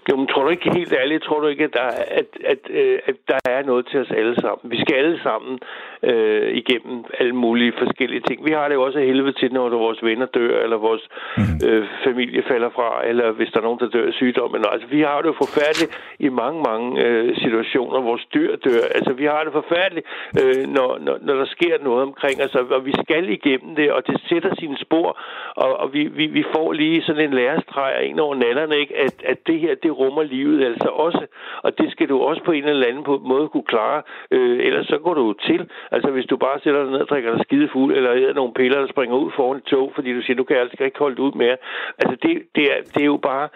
Jo, 0.09 0.15
men 0.17 0.27
tror 0.27 0.43
du 0.43 0.49
ikke 0.49 0.73
helt 0.73 0.93
ærligt, 0.93 1.23
tror 1.23 1.39
du 1.39 1.47
ikke, 1.47 1.63
at 1.63 1.73
der, 1.73 1.81
er- 1.81 2.05
at, 2.19 2.25
at, 2.45 2.57
øh, 2.69 2.99
at 3.05 3.15
der 3.27 3.39
er 3.49 3.63
noget 3.63 3.87
til 3.91 3.99
os 3.99 4.11
alle 4.11 4.35
sammen? 4.41 4.71
Vi 4.71 4.77
skal 4.81 4.95
alle 4.95 5.19
sammen 5.23 5.59
øh, 6.03 6.47
igennem 6.61 7.05
alle 7.19 7.35
mulige 7.35 7.73
forskellige 7.77 8.21
ting. 8.27 8.45
Vi 8.45 8.51
har 8.51 8.67
det 8.67 8.75
jo 8.75 8.83
også 8.83 8.99
af 8.99 9.05
helvede 9.05 9.33
til, 9.33 9.53
når 9.53 9.69
vores 9.69 10.03
venner 10.03 10.25
dør, 10.25 10.63
eller 10.63 10.77
vores 10.77 11.09
mm. 11.37 11.67
øh, 11.67 11.87
familie 12.03 12.43
falder 12.47 12.69
fra, 12.69 13.07
eller 13.07 13.31
hvis 13.31 13.49
der 13.49 13.59
er 13.59 13.63
nogen, 13.63 13.79
der 13.79 13.89
dør 13.89 14.07
af 14.07 14.13
sygdom. 14.13 14.51
Men 14.51 14.65
altså, 14.71 14.87
vi 14.87 15.01
har 15.01 15.17
det 15.21 15.27
jo 15.27 15.33
forfærdeligt 15.45 15.91
i 16.19 16.29
mange, 16.29 16.61
mange 16.69 17.05
øh, 17.05 17.37
situationer. 17.37 18.01
Vores 18.01 18.25
dyr 18.33 18.55
dør. 18.55 18.83
Altså, 18.95 19.13
vi 19.13 19.25
har 19.25 19.43
det 19.43 19.53
forfærdeligt, 19.53 20.05
øh, 20.41 20.67
når, 20.77 20.97
når, 21.05 21.17
når 21.21 21.33
der 21.33 21.45
sker 21.45 21.75
noget 21.83 22.01
omkring 22.03 22.43
os, 22.43 22.55
og 22.55 22.65
og 22.71 22.85
vi 22.85 22.93
skal 23.05 23.29
igennem 23.29 23.75
det, 23.75 23.91
og 23.91 24.07
det 24.07 24.21
sætter 24.29 24.55
sine 24.59 24.77
spor, 24.77 25.19
og, 25.55 25.77
og 25.79 25.93
vi, 25.93 26.03
vi, 26.07 26.25
vi 26.27 26.43
får 26.55 26.71
lige 26.73 27.01
sådan 27.03 27.25
en 27.25 27.33
lærestreg 27.33 28.03
ind 28.03 28.19
over 28.19 28.35
nallerne, 28.35 28.77
ikke? 28.77 28.97
At, 28.97 29.15
at 29.25 29.37
det 29.47 29.59
her, 29.59 29.75
det 29.75 29.90
rummer 29.91 30.23
livet 30.23 30.65
altså 30.65 30.89
også, 30.89 31.25
og 31.63 31.77
det 31.77 31.91
skal 31.91 32.09
du 32.09 32.19
også 32.19 32.41
på 32.43 32.51
en 32.51 32.63
eller 32.63 32.87
anden 32.87 33.03
måde 33.31 33.47
kunne 33.49 33.69
klare, 33.73 34.01
øh, 34.31 34.59
ellers 34.67 34.87
så 34.87 34.97
går 34.97 35.13
du 35.13 35.23
jo 35.27 35.33
til. 35.33 35.69
Altså 35.91 36.11
hvis 36.11 36.25
du 36.25 36.37
bare 36.37 36.59
sætter 36.63 36.83
dig 36.83 36.91
ned 36.91 37.01
og 37.01 37.07
drikker 37.07 37.31
dig 37.31 37.41
skide 37.45 37.69
fuld, 37.73 37.95
eller 37.95 38.11
æder 38.13 38.33
nogle 38.33 38.53
piller, 38.53 38.79
der 38.79 38.87
springer 38.87 39.17
ud 39.17 39.31
foran 39.35 39.57
et 39.57 39.63
tog, 39.63 39.91
fordi 39.95 40.13
du 40.13 40.21
siger, 40.21 40.37
nu 40.37 40.43
kan 40.43 40.55
jeg 40.55 40.63
altså 40.63 40.83
ikke 40.83 40.99
holde 40.99 41.15
det 41.15 41.21
ud 41.21 41.33
mere. 41.33 41.57
Altså 41.99 42.15
det, 42.23 42.43
det, 42.55 42.63
er, 42.73 42.77
det 42.93 43.01
er 43.01 43.11
jo 43.15 43.17
bare, 43.17 43.47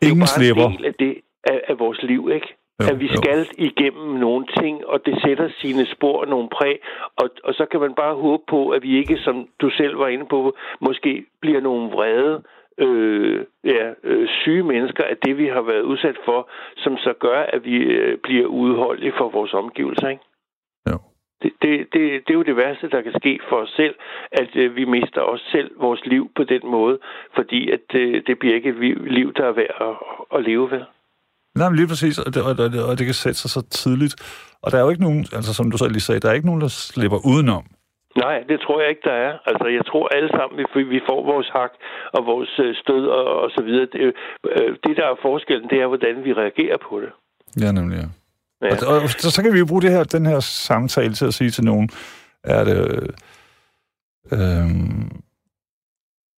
det 0.00 0.06
er 0.06 0.14
jo 0.14 0.20
bare 0.24 0.34
slipper. 0.38 0.66
en 0.66 0.76
del 0.76 0.84
af, 0.84 0.94
det, 0.94 1.14
af, 1.44 1.60
af 1.68 1.78
vores 1.78 2.02
liv, 2.02 2.30
ikke? 2.34 2.54
Jo, 2.82 2.86
at 2.90 3.00
vi 3.00 3.06
jo. 3.06 3.16
skal 3.16 3.46
igennem 3.58 4.08
nogle 4.26 4.46
ting, 4.60 4.86
og 4.86 5.06
det 5.06 5.14
sætter 5.24 5.48
sine 5.60 5.86
spor 5.86 6.20
og 6.20 6.28
nogle 6.28 6.48
præg, 6.48 6.78
og, 7.16 7.30
og 7.44 7.54
så 7.54 7.66
kan 7.70 7.80
man 7.80 7.94
bare 7.94 8.14
håbe 8.14 8.42
på, 8.48 8.68
at 8.68 8.82
vi 8.82 8.98
ikke, 8.98 9.16
som 9.18 9.48
du 9.60 9.70
selv 9.70 9.98
var 9.98 10.08
inde 10.08 10.26
på, 10.26 10.56
måske 10.80 11.24
bliver 11.40 11.60
nogle 11.60 11.90
vrede, 11.90 12.42
øh, 12.78 13.44
ja, 13.64 13.92
øh, 14.04 14.28
syge 14.28 14.62
mennesker 14.62 15.04
af 15.04 15.16
det, 15.24 15.38
vi 15.38 15.46
har 15.46 15.62
været 15.62 15.82
udsat 15.82 16.16
for, 16.24 16.48
som 16.76 16.96
så 16.96 17.12
gør, 17.20 17.40
at 17.42 17.64
vi 17.64 17.76
øh, 17.76 18.18
bliver 18.18 18.46
udholdelige 18.46 19.12
for 19.18 19.28
vores 19.30 19.54
omgivelser, 19.54 20.08
ikke? 20.08 20.22
Jo. 20.90 20.98
Det, 21.42 21.52
det, 21.62 21.72
det, 21.92 22.02
det 22.24 22.30
er 22.30 22.34
jo 22.34 22.42
det 22.42 22.56
værste, 22.56 22.90
der 22.90 23.02
kan 23.02 23.14
ske 23.20 23.40
for 23.48 23.56
os 23.56 23.72
selv, 23.76 23.94
at 24.32 24.56
øh, 24.56 24.76
vi 24.76 24.84
mister 24.84 25.20
os 25.20 25.40
selv 25.52 25.70
vores 25.80 26.00
liv 26.06 26.30
på 26.36 26.44
den 26.44 26.60
måde, 26.64 26.98
fordi 27.34 27.70
at 27.70 27.94
øh, 27.94 28.22
det 28.26 28.38
bliver 28.38 28.54
ikke 28.54 28.68
et 28.68 29.12
liv, 29.12 29.32
der 29.34 29.44
er 29.44 29.52
værd 29.52 29.76
at, 29.80 29.96
at 30.38 30.44
leve 30.44 30.70
ved. 30.70 30.84
Nej, 31.54 31.68
men 31.68 31.76
lige 31.76 31.88
præcis, 31.88 32.18
og 32.18 32.34
det, 32.34 32.42
og, 32.42 32.56
det, 32.58 32.84
og 32.90 32.98
det 32.98 33.06
kan 33.06 33.14
sætte 33.14 33.38
sig 33.38 33.50
så 33.50 33.62
tidligt. 33.62 34.14
Og 34.62 34.72
der 34.72 34.78
er 34.78 34.82
jo 34.82 34.90
ikke 34.90 35.02
nogen, 35.02 35.26
altså 35.32 35.54
som 35.54 35.70
du 35.70 35.76
selv 35.78 35.92
lige 35.92 36.00
sagde, 36.08 36.20
der 36.20 36.28
er 36.28 36.32
ikke 36.32 36.46
nogen, 36.46 36.60
der 36.60 36.68
slipper 36.68 37.18
udenom. 37.26 37.64
Nej, 38.16 38.44
det 38.48 38.60
tror 38.60 38.80
jeg 38.80 38.90
ikke, 38.90 39.04
der 39.04 39.16
er. 39.26 39.32
Altså, 39.46 39.66
jeg 39.68 39.84
tror 39.86 40.08
alle 40.16 40.30
sammen, 40.36 40.66
vi, 40.74 40.82
vi 40.82 41.00
får 41.08 41.20
vores 41.32 41.48
hak 41.48 41.72
og 42.12 42.26
vores 42.26 42.58
øh, 42.58 42.74
stød 42.82 43.06
og, 43.06 43.24
og 43.42 43.50
så 43.50 43.62
videre. 43.62 43.86
Det, 43.92 44.00
øh, 44.56 44.76
det, 44.84 44.96
der 44.96 45.06
er 45.06 45.16
forskellen, 45.22 45.70
det 45.70 45.78
er, 45.82 45.86
hvordan 45.86 46.24
vi 46.24 46.32
reagerer 46.32 46.78
på 46.88 47.00
det. 47.00 47.12
Ja, 47.62 47.72
nemlig, 47.72 47.96
ja. 47.98 48.08
Ja. 48.62 48.86
Og, 48.86 49.02
og 49.02 49.08
så, 49.08 49.30
så 49.30 49.42
kan 49.42 49.52
vi 49.52 49.58
jo 49.58 49.66
bruge 49.66 49.82
det 49.82 49.90
her, 49.90 50.04
den 50.04 50.26
her 50.26 50.40
samtale 50.40 51.14
til 51.14 51.26
at 51.26 51.34
sige 51.34 51.50
til 51.50 51.64
nogen, 51.64 51.90
at 52.44 52.68
øh, 52.68 53.08
øh, 54.32 54.68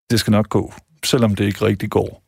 det 0.10 0.20
skal 0.20 0.32
nok 0.32 0.50
gå, 0.50 0.74
selvom 1.04 1.36
det 1.36 1.46
ikke 1.46 1.66
rigtig 1.66 1.90
går. 1.90 2.22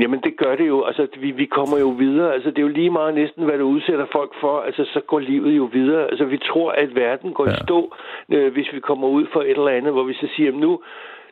Jamen, 0.00 0.20
det 0.20 0.36
gør 0.36 0.56
det 0.56 0.68
jo. 0.68 0.84
Altså, 0.84 1.06
vi, 1.20 1.30
vi 1.30 1.46
kommer 1.46 1.78
jo 1.78 1.88
videre. 1.88 2.34
Altså, 2.34 2.50
det 2.50 2.58
er 2.58 2.62
jo 2.62 2.68
lige 2.68 2.90
meget 2.90 3.14
næsten, 3.14 3.44
hvad 3.44 3.58
du 3.58 3.64
udsætter 3.64 4.06
folk 4.12 4.32
for. 4.40 4.60
Altså, 4.60 4.84
så 4.84 5.00
går 5.00 5.18
livet 5.18 5.56
jo 5.56 5.68
videre. 5.72 6.10
Altså, 6.10 6.24
vi 6.24 6.38
tror, 6.38 6.70
at 6.72 6.94
verden 6.94 7.32
går 7.32 7.46
ja. 7.46 7.52
I 7.52 7.56
stå, 7.64 7.94
øh, 8.32 8.52
hvis 8.52 8.72
vi 8.72 8.80
kommer 8.80 9.08
ud 9.08 9.26
for 9.32 9.40
et 9.42 9.50
eller 9.50 9.68
andet, 9.68 9.92
hvor 9.92 10.02
vi 10.02 10.14
så 10.14 10.28
siger, 10.36 10.46
"Jamen, 10.46 10.60
nu, 10.60 10.80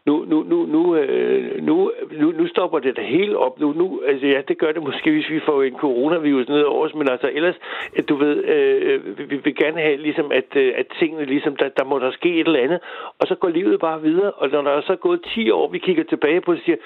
nu, 0.09 0.25
nu, 0.31 0.43
nu, 0.43 0.67
nu, 0.67 0.97
øh, 0.97 1.63
nu, 1.63 1.93
nu, 2.21 2.31
nu 2.39 2.47
stopper 2.47 2.79
det 2.79 2.97
da 2.97 3.03
helt 3.03 3.37
op. 3.37 3.61
Nu, 3.61 3.73
nu, 3.73 4.01
altså, 4.07 4.27
ja, 4.27 4.41
det 4.49 4.59
gør 4.59 4.73
det 4.73 4.83
måske, 4.83 5.11
hvis 5.11 5.31
vi 5.31 5.41
får 5.41 5.63
en 5.63 5.77
coronavirus 5.77 6.49
ned 6.49 6.63
over 6.63 6.87
os, 6.87 6.95
men 6.95 7.09
altså, 7.11 7.31
ellers, 7.35 7.55
at 7.97 8.09
du 8.09 8.15
ved, 8.17 8.45
øh, 8.45 9.19
vi, 9.19 9.25
vi 9.25 9.37
vil 9.37 9.55
gerne 9.55 9.81
have, 9.81 9.97
ligesom, 9.97 10.33
at, 10.33 10.57
øh, 10.57 10.73
at 10.77 10.87
tingene, 10.99 11.25
ligesom, 11.25 11.57
der, 11.57 11.69
der 11.69 11.85
må 11.85 11.99
der 11.99 12.11
ske 12.11 12.31
et 12.41 12.47
eller 12.47 12.61
andet, 12.61 12.81
og 13.19 13.27
så 13.27 13.35
går 13.35 13.49
livet 13.49 13.81
bare 13.81 14.03
videre, 14.03 14.31
og 14.31 14.49
når 14.49 14.63
der 14.63 14.71
er 14.71 14.81
så 14.81 14.97
gået 14.97 15.21
10 15.35 15.51
år, 15.51 15.69
vi 15.69 15.79
kigger 15.79 16.05
tilbage 16.05 16.41
på, 16.41 16.53
og 16.53 16.59
siger, 16.65 16.77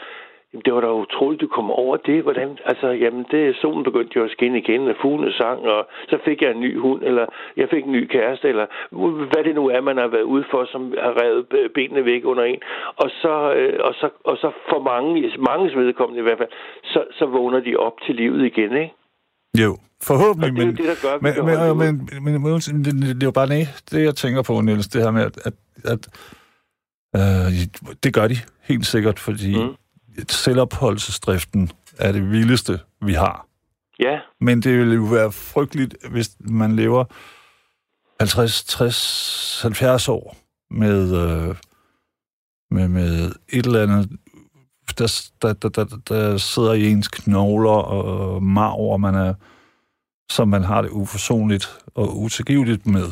Jamen, 0.53 0.63
det 0.65 0.75
var 0.75 0.81
da 0.81 0.91
utroligt, 0.93 1.41
du 1.41 1.49
kom 1.49 1.71
over 1.71 1.97
det. 1.97 2.23
Hvordan? 2.23 2.59
Altså, 2.65 2.89
jamen, 2.89 3.25
det, 3.31 3.57
solen 3.57 3.85
begyndte 3.85 4.17
jo 4.17 4.25
at 4.25 4.31
skinne 4.31 4.59
igen, 4.59 4.89
og 4.89 4.95
fuglene 5.03 5.33
sang, 5.33 5.61
og 5.75 5.89
så 6.09 6.19
fik 6.25 6.43
jeg 6.43 6.51
en 6.51 6.61
ny 6.61 6.79
hund, 6.79 7.03
eller 7.03 7.27
jeg 7.57 7.69
fik 7.71 7.85
en 7.85 7.93
ny 7.93 8.07
kæreste, 8.07 8.49
eller 8.49 8.67
hvad 9.31 9.45
det 9.45 9.55
nu 9.55 9.65
er, 9.69 9.81
man 9.81 9.97
har 9.97 10.09
været 10.09 10.29
ude 10.35 10.45
for, 10.51 10.65
som 10.73 10.83
har 11.05 11.15
revet 11.23 11.73
benene 11.75 12.05
væk 12.05 12.25
under 12.25 12.45
en. 12.45 12.61
Og 12.97 13.11
så, 13.23 13.55
øh, 13.59 13.79
og 13.87 13.95
så, 14.01 14.09
og 14.25 14.37
så 14.37 14.49
for 14.71 14.81
mange, 14.83 15.33
manges 15.49 15.77
vedkommende 15.77 16.21
i 16.21 16.23
hvert 16.23 16.39
fald, 16.39 16.53
så, 16.85 17.05
så 17.19 17.27
vågner 17.27 17.61
de 17.61 17.77
op 17.77 17.97
til 18.07 18.15
livet 18.15 18.45
igen, 18.45 18.73
ikke? 18.77 18.95
Jo, 19.63 19.77
forhåbentlig, 20.03 20.53
men, 20.55 20.77
det, 20.77 20.87
der 20.93 20.99
gør, 21.07 21.15
men, 21.25 21.33
men, 21.47 21.55
men, 21.79 22.25
men, 22.25 22.43
men, 22.43 22.43
men 22.43 22.85
det, 22.85 23.15
det 23.17 23.23
er 23.23 23.31
jo 23.33 23.39
bare 23.41 23.49
det, 23.49 23.85
det, 23.91 24.05
jeg 24.05 24.15
tænker 24.15 24.43
på, 24.43 24.61
Niels, 24.61 24.89
det 24.89 25.03
her 25.03 25.11
med, 25.11 25.23
at, 25.23 25.37
at, 25.49 25.55
at 25.93 26.03
øh, 27.17 27.49
det 28.05 28.15
gør 28.15 28.27
de 28.29 28.37
helt 28.69 28.87
sikkert, 28.87 29.19
fordi 29.19 29.53
Mm. 29.63 29.75
Selvopholdelsesdriften 30.29 31.71
er 31.99 32.13
det 32.13 32.31
vildeste, 32.31 32.81
vi 33.01 33.13
har. 33.13 33.47
Ja, 33.99 34.21
Men 34.41 34.63
det 34.63 34.79
ville 34.79 34.95
jo 34.95 35.03
være 35.03 35.33
frygteligt, 35.33 35.97
hvis 36.11 36.31
man 36.41 36.77
lever 36.77 37.05
50, 38.21 38.65
60, 38.65 39.61
70 39.63 40.09
år 40.09 40.37
med, 40.71 41.15
øh, 41.15 41.57
med, 42.71 42.89
med 42.89 43.33
et 43.49 43.67
eller 43.67 43.83
andet, 43.83 44.11
der, 44.99 45.23
der, 45.43 45.53
der, 45.53 45.69
der, 45.69 45.97
der 46.09 46.37
sidder 46.37 46.73
i 46.73 46.91
ens 46.91 47.09
knogler 47.09 47.71
og 47.71 48.43
marv, 48.43 48.93
og 48.93 49.01
man 49.01 49.15
er, 49.15 49.35
som 50.31 50.49
man 50.49 50.63
har 50.63 50.83
det 50.83 50.91
uforsonligt 50.91 51.79
og 51.95 52.19
utilgiveligt 52.21 52.87
med. 52.87 53.03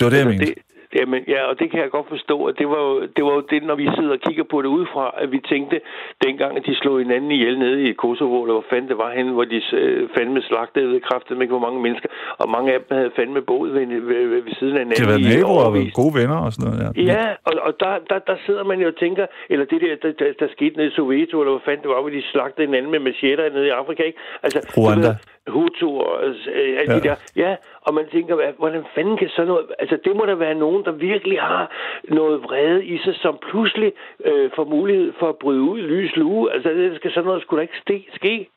Det 0.00 0.04
var 0.04 0.10
det, 0.10 0.16
jeg 0.16 0.26
Altså, 0.26 0.28
mente. 0.28 0.46
Det, 0.46 0.54
jamen, 0.98 1.20
ja, 1.34 1.40
og 1.50 1.54
det 1.60 1.66
kan 1.70 1.80
jeg 1.80 1.90
godt 1.90 2.08
forstå, 2.08 2.36
at 2.50 2.54
det 2.60 2.68
var, 2.68 2.80
jo, 2.88 2.92
det 3.16 3.22
var 3.24 3.34
jo 3.38 3.42
det, 3.52 3.60
når 3.62 3.76
vi 3.82 3.86
sidder 3.96 4.12
og 4.18 4.22
kigger 4.26 4.44
på 4.52 4.56
det 4.62 4.68
udefra, 4.76 5.04
at 5.22 5.28
vi 5.34 5.40
tænkte, 5.52 5.76
dengang 6.24 6.52
at 6.58 6.66
de 6.66 6.74
slog 6.80 6.98
hinanden 6.98 7.30
ihjel 7.30 7.58
nede 7.58 7.78
i 7.88 7.92
Kosovo, 7.92 8.36
eller 8.42 8.54
hvor 8.58 8.68
fanden 8.70 8.88
det 8.92 8.98
var 9.04 9.10
henne, 9.18 9.32
hvor 9.32 9.44
de 9.44 9.58
øh, 9.72 10.08
fandme 10.16 10.40
slagtede 10.42 10.88
ved 10.92 11.00
kraftet 11.08 11.36
med 11.36 11.42
ikke 11.44 11.54
hvor 11.56 11.66
mange 11.68 11.80
mennesker, 11.86 12.08
og 12.38 12.46
mange 12.56 12.72
af 12.72 12.78
dem 12.80 12.96
havde 12.98 13.10
fandme 13.16 13.42
boet 13.42 13.74
ved, 13.74 13.86
ved, 13.86 14.00
ved, 14.30 14.42
ved 14.46 14.54
siden 14.60 14.76
af 14.78 14.84
Det 14.86 14.98
hinanden 14.98 15.24
været 15.24 15.34
i 15.34 15.38
naboer 15.38 15.64
og 15.68 15.72
gode 16.00 16.14
venner 16.20 16.38
og 16.46 16.52
sådan 16.52 16.64
noget. 16.68 16.80
Ja, 16.96 17.16
Ja, 17.16 17.26
og, 17.48 17.52
og 17.66 17.72
der, 17.82 17.92
der, 18.10 18.18
der 18.30 18.36
sidder 18.46 18.64
man 18.70 18.78
jo 18.80 18.88
og 18.92 18.96
tænker, 19.04 19.26
eller 19.52 19.64
det 19.72 19.78
der, 19.84 19.94
der, 20.02 20.12
der, 20.20 20.32
der 20.40 20.48
skete 20.56 20.76
nede 20.76 20.88
i 20.88 20.94
Soweto, 20.96 21.36
eller 21.40 21.52
hvad 21.56 21.64
fanden 21.68 21.82
det 21.82 21.90
var, 21.94 22.00
hvor 22.00 22.10
de 22.10 22.22
slagtede 22.32 22.66
hinanden 22.66 22.90
med 22.90 23.00
machetter 23.00 23.50
nede 23.56 23.66
i 23.66 23.74
Afrika, 23.80 24.02
ikke? 24.02 24.18
Altså, 24.42 24.58
du 24.76 24.80
Rwanda. 24.80 25.08
ved, 25.08 25.16
Hutu 25.54 25.88
og 26.00 26.24
øh, 26.28 26.34
alle 26.80 26.92
ja. 26.92 26.92
Ja. 26.92 26.98
de 26.98 27.02
der. 27.08 27.14
Ja, 27.36 27.56
og 27.80 27.94
man 27.94 28.04
tænker, 28.12 28.34
hvordan 28.58 28.84
fanden 28.94 29.16
kan 29.16 29.28
sådan 29.28 29.46
noget... 29.48 29.66
Altså, 29.78 29.98
det 30.04 30.16
må 30.16 30.26
der 30.26 30.34
være 30.34 30.54
nogen, 30.54 30.84
der 30.84 30.92
virkelig 30.92 31.40
har 31.40 31.70
noget 32.08 32.42
vrede 32.42 32.84
i 32.84 32.98
sig, 33.04 33.14
som 33.24 33.38
pludselig 33.50 33.92
øh, 34.24 34.50
får 34.56 34.64
mulighed 34.64 35.12
for 35.18 35.28
at 35.28 35.36
bryde 35.42 35.60
ud 35.60 35.78
i 35.78 35.82
lys 35.82 36.16
lue. 36.16 36.52
Altså, 36.54 36.68
det 36.68 36.96
skal 36.96 37.10
sådan 37.10 37.24
noget 37.26 37.42
skulle 37.42 37.58
da 37.60 37.62
ikke 37.62 37.78
ske. 37.84 38.06
ske. 38.14 38.48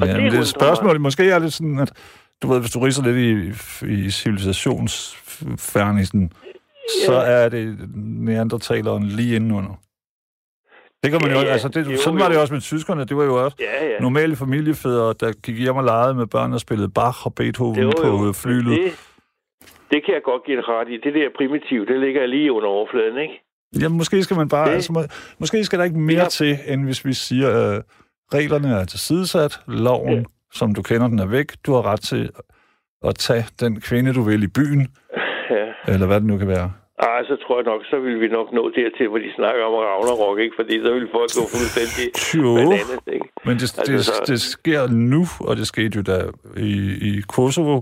Og 0.00 0.06
Ja, 0.06 0.12
det 0.12 0.20
det 0.20 0.26
er 0.26 0.30
undrer 0.30 0.44
spørgsmålet. 0.44 1.00
Måske 1.00 1.30
er 1.30 1.38
det 1.38 1.52
sådan, 1.52 1.78
at 1.78 1.92
du 2.42 2.48
ved, 2.48 2.60
hvis 2.60 2.70
du 2.70 2.78
riser 2.80 3.02
lidt 3.08 3.16
i, 3.16 3.48
i 4.06 4.10
civilisationsfærnisen, 4.10 6.32
så 7.06 7.14
er 7.14 7.48
det 7.48 7.78
neandertaleren 8.28 9.04
lige 9.04 9.36
indenunder. 9.36 9.74
Det 11.04 11.12
kan 11.12 11.20
man 11.22 11.30
Ja, 11.30 11.42
jo, 11.42 11.48
altså 11.48 11.68
det, 11.68 11.92
Jo, 11.92 11.96
sådan 11.96 12.18
var 12.18 12.26
jo. 12.26 12.32
det 12.32 12.40
også 12.40 12.54
med 12.54 12.60
tyskerne. 12.60 13.04
Det 13.04 13.16
var 13.16 13.24
jo 13.24 13.44
også 13.44 13.56
Ja, 13.60 13.86
ja. 13.86 13.98
normale 14.00 14.36
familiefædre, 14.36 15.14
der 15.20 15.32
gik 15.42 15.58
hjem 15.58 15.76
og 15.76 15.84
legede 15.84 16.14
med 16.14 16.26
børn 16.26 16.52
og 16.52 16.60
spillede 16.60 16.88
Bach 16.88 17.26
og 17.26 17.34
Beethoven 17.34 17.74
på 18.02 18.06
jo. 18.06 18.28
øh, 18.28 18.34
flylet. 18.34 18.78
Det, 18.78 18.92
det 19.92 20.04
kan 20.04 20.14
jeg 20.14 20.22
godt 20.24 20.42
give 20.46 20.60
ret 20.60 20.88
i. 20.88 20.96
Det 21.04 21.14
der 21.14 21.28
primitiv, 21.36 21.86
det 21.86 22.00
ligger 22.00 22.26
lige 22.26 22.52
under 22.52 22.68
overfladen, 22.68 23.18
ikke? 23.18 23.34
Ja, 23.80 23.88
måske 23.88 24.22
skal 24.22 24.36
man 24.36 24.48
bare, 24.48 24.68
Det- 24.68 24.74
altså, 24.74 24.92
må, 24.92 25.00
måske 25.38 25.64
skal 25.64 25.78
der 25.78 25.84
ikke 25.84 25.98
mere 25.98 26.22
Ja. 26.22 26.28
til, 26.28 26.58
end 26.68 26.84
hvis 26.84 27.04
vi 27.04 27.12
siger, 27.12 27.48
øh, 27.76 27.80
reglerne 28.34 28.68
er 28.68 28.84
tilsidesat, 28.84 29.60
loven, 29.68 30.14
ja. 30.18 30.22
som 30.52 30.74
du 30.74 30.82
kender 30.82 31.08
den, 31.08 31.18
er 31.18 31.26
væk. 31.26 31.52
Du 31.66 31.72
har 31.72 31.82
ret 31.92 32.00
til 32.00 32.30
at 33.04 33.14
tage 33.14 33.44
den 33.60 33.80
kvinde, 33.80 34.14
du 34.14 34.22
vil 34.22 34.42
i 34.42 34.46
byen, 34.46 34.88
Ja. 35.50 35.92
eller 35.92 36.06
hvad 36.06 36.16
det 36.20 36.26
nu 36.26 36.38
kan 36.38 36.48
være. 36.48 36.72
Ej, 36.98 37.24
så 37.24 37.36
tror 37.46 37.56
jeg 37.58 37.64
nok, 37.64 37.80
så 37.90 37.98
vil 37.98 38.20
vi 38.20 38.28
nok 38.28 38.52
nå 38.52 38.70
dertil, 38.76 39.08
hvor 39.08 39.18
de 39.18 39.30
snakker 39.36 39.64
om 39.64 39.74
Ragnarok, 39.74 40.38
ikke? 40.38 40.56
Fordi 40.58 40.74
så 40.84 40.92
vil 40.94 41.08
folk 41.12 41.30
gå 41.38 41.42
fuldstændig 41.54 42.06
Jo, 42.42 42.54
bananas, 42.54 43.02
ikke? 43.06 43.28
men 43.44 43.54
det, 43.56 43.62
Altså, 43.62 43.82
det, 43.86 44.04
så- 44.04 44.24
det 44.26 44.40
sker 44.40 44.86
nu, 44.88 45.22
og 45.40 45.56
det 45.56 45.66
skete 45.66 45.96
jo 45.96 46.02
da 46.02 46.18
i, 46.56 46.72
i 47.08 47.20
Kosovo, 47.28 47.80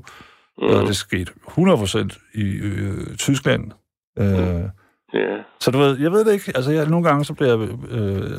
mm. 0.59 0.65
og 0.69 0.87
det 0.87 0.97
skete 0.97 1.33
100% 1.49 2.33
i 2.35 2.45
øh, 2.69 3.17
Tyskland. 3.19 3.65
Øh, 4.19 4.65
Ja. 5.15 5.37
Så 5.61 5.71
du 5.71 5.79
ved, 5.79 6.01
jeg 6.01 6.13
ved 6.13 6.25
det 6.25 6.33
ikke. 6.33 6.53
Altså, 6.55 6.71
jeg, 6.73 6.87
nogle 6.89 7.09
gange 7.09 7.25
så 7.25 7.35
bliver 7.35 7.51
jeg... 7.59 7.69
Øh, 7.91 8.31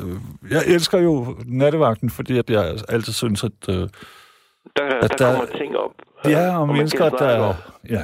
jeg 0.51 0.61
elsker 0.67 0.99
jo 0.99 1.35
nattevagten, 1.45 2.09
fordi 2.09 2.37
at 2.37 2.49
jeg 2.49 2.65
altid 2.89 3.13
synes, 3.13 3.43
at, 3.43 3.51
øh, 3.69 3.75
Der, 3.75 3.89
der, 4.77 5.07
der 5.07 5.31
kommer 5.37 5.57
ting 5.57 5.77
op. 5.77 5.91
Ja, 6.25 6.59
og 6.59 6.67
mennesker, 6.67 7.09
der... 7.09 7.53
Ja. 7.89 8.01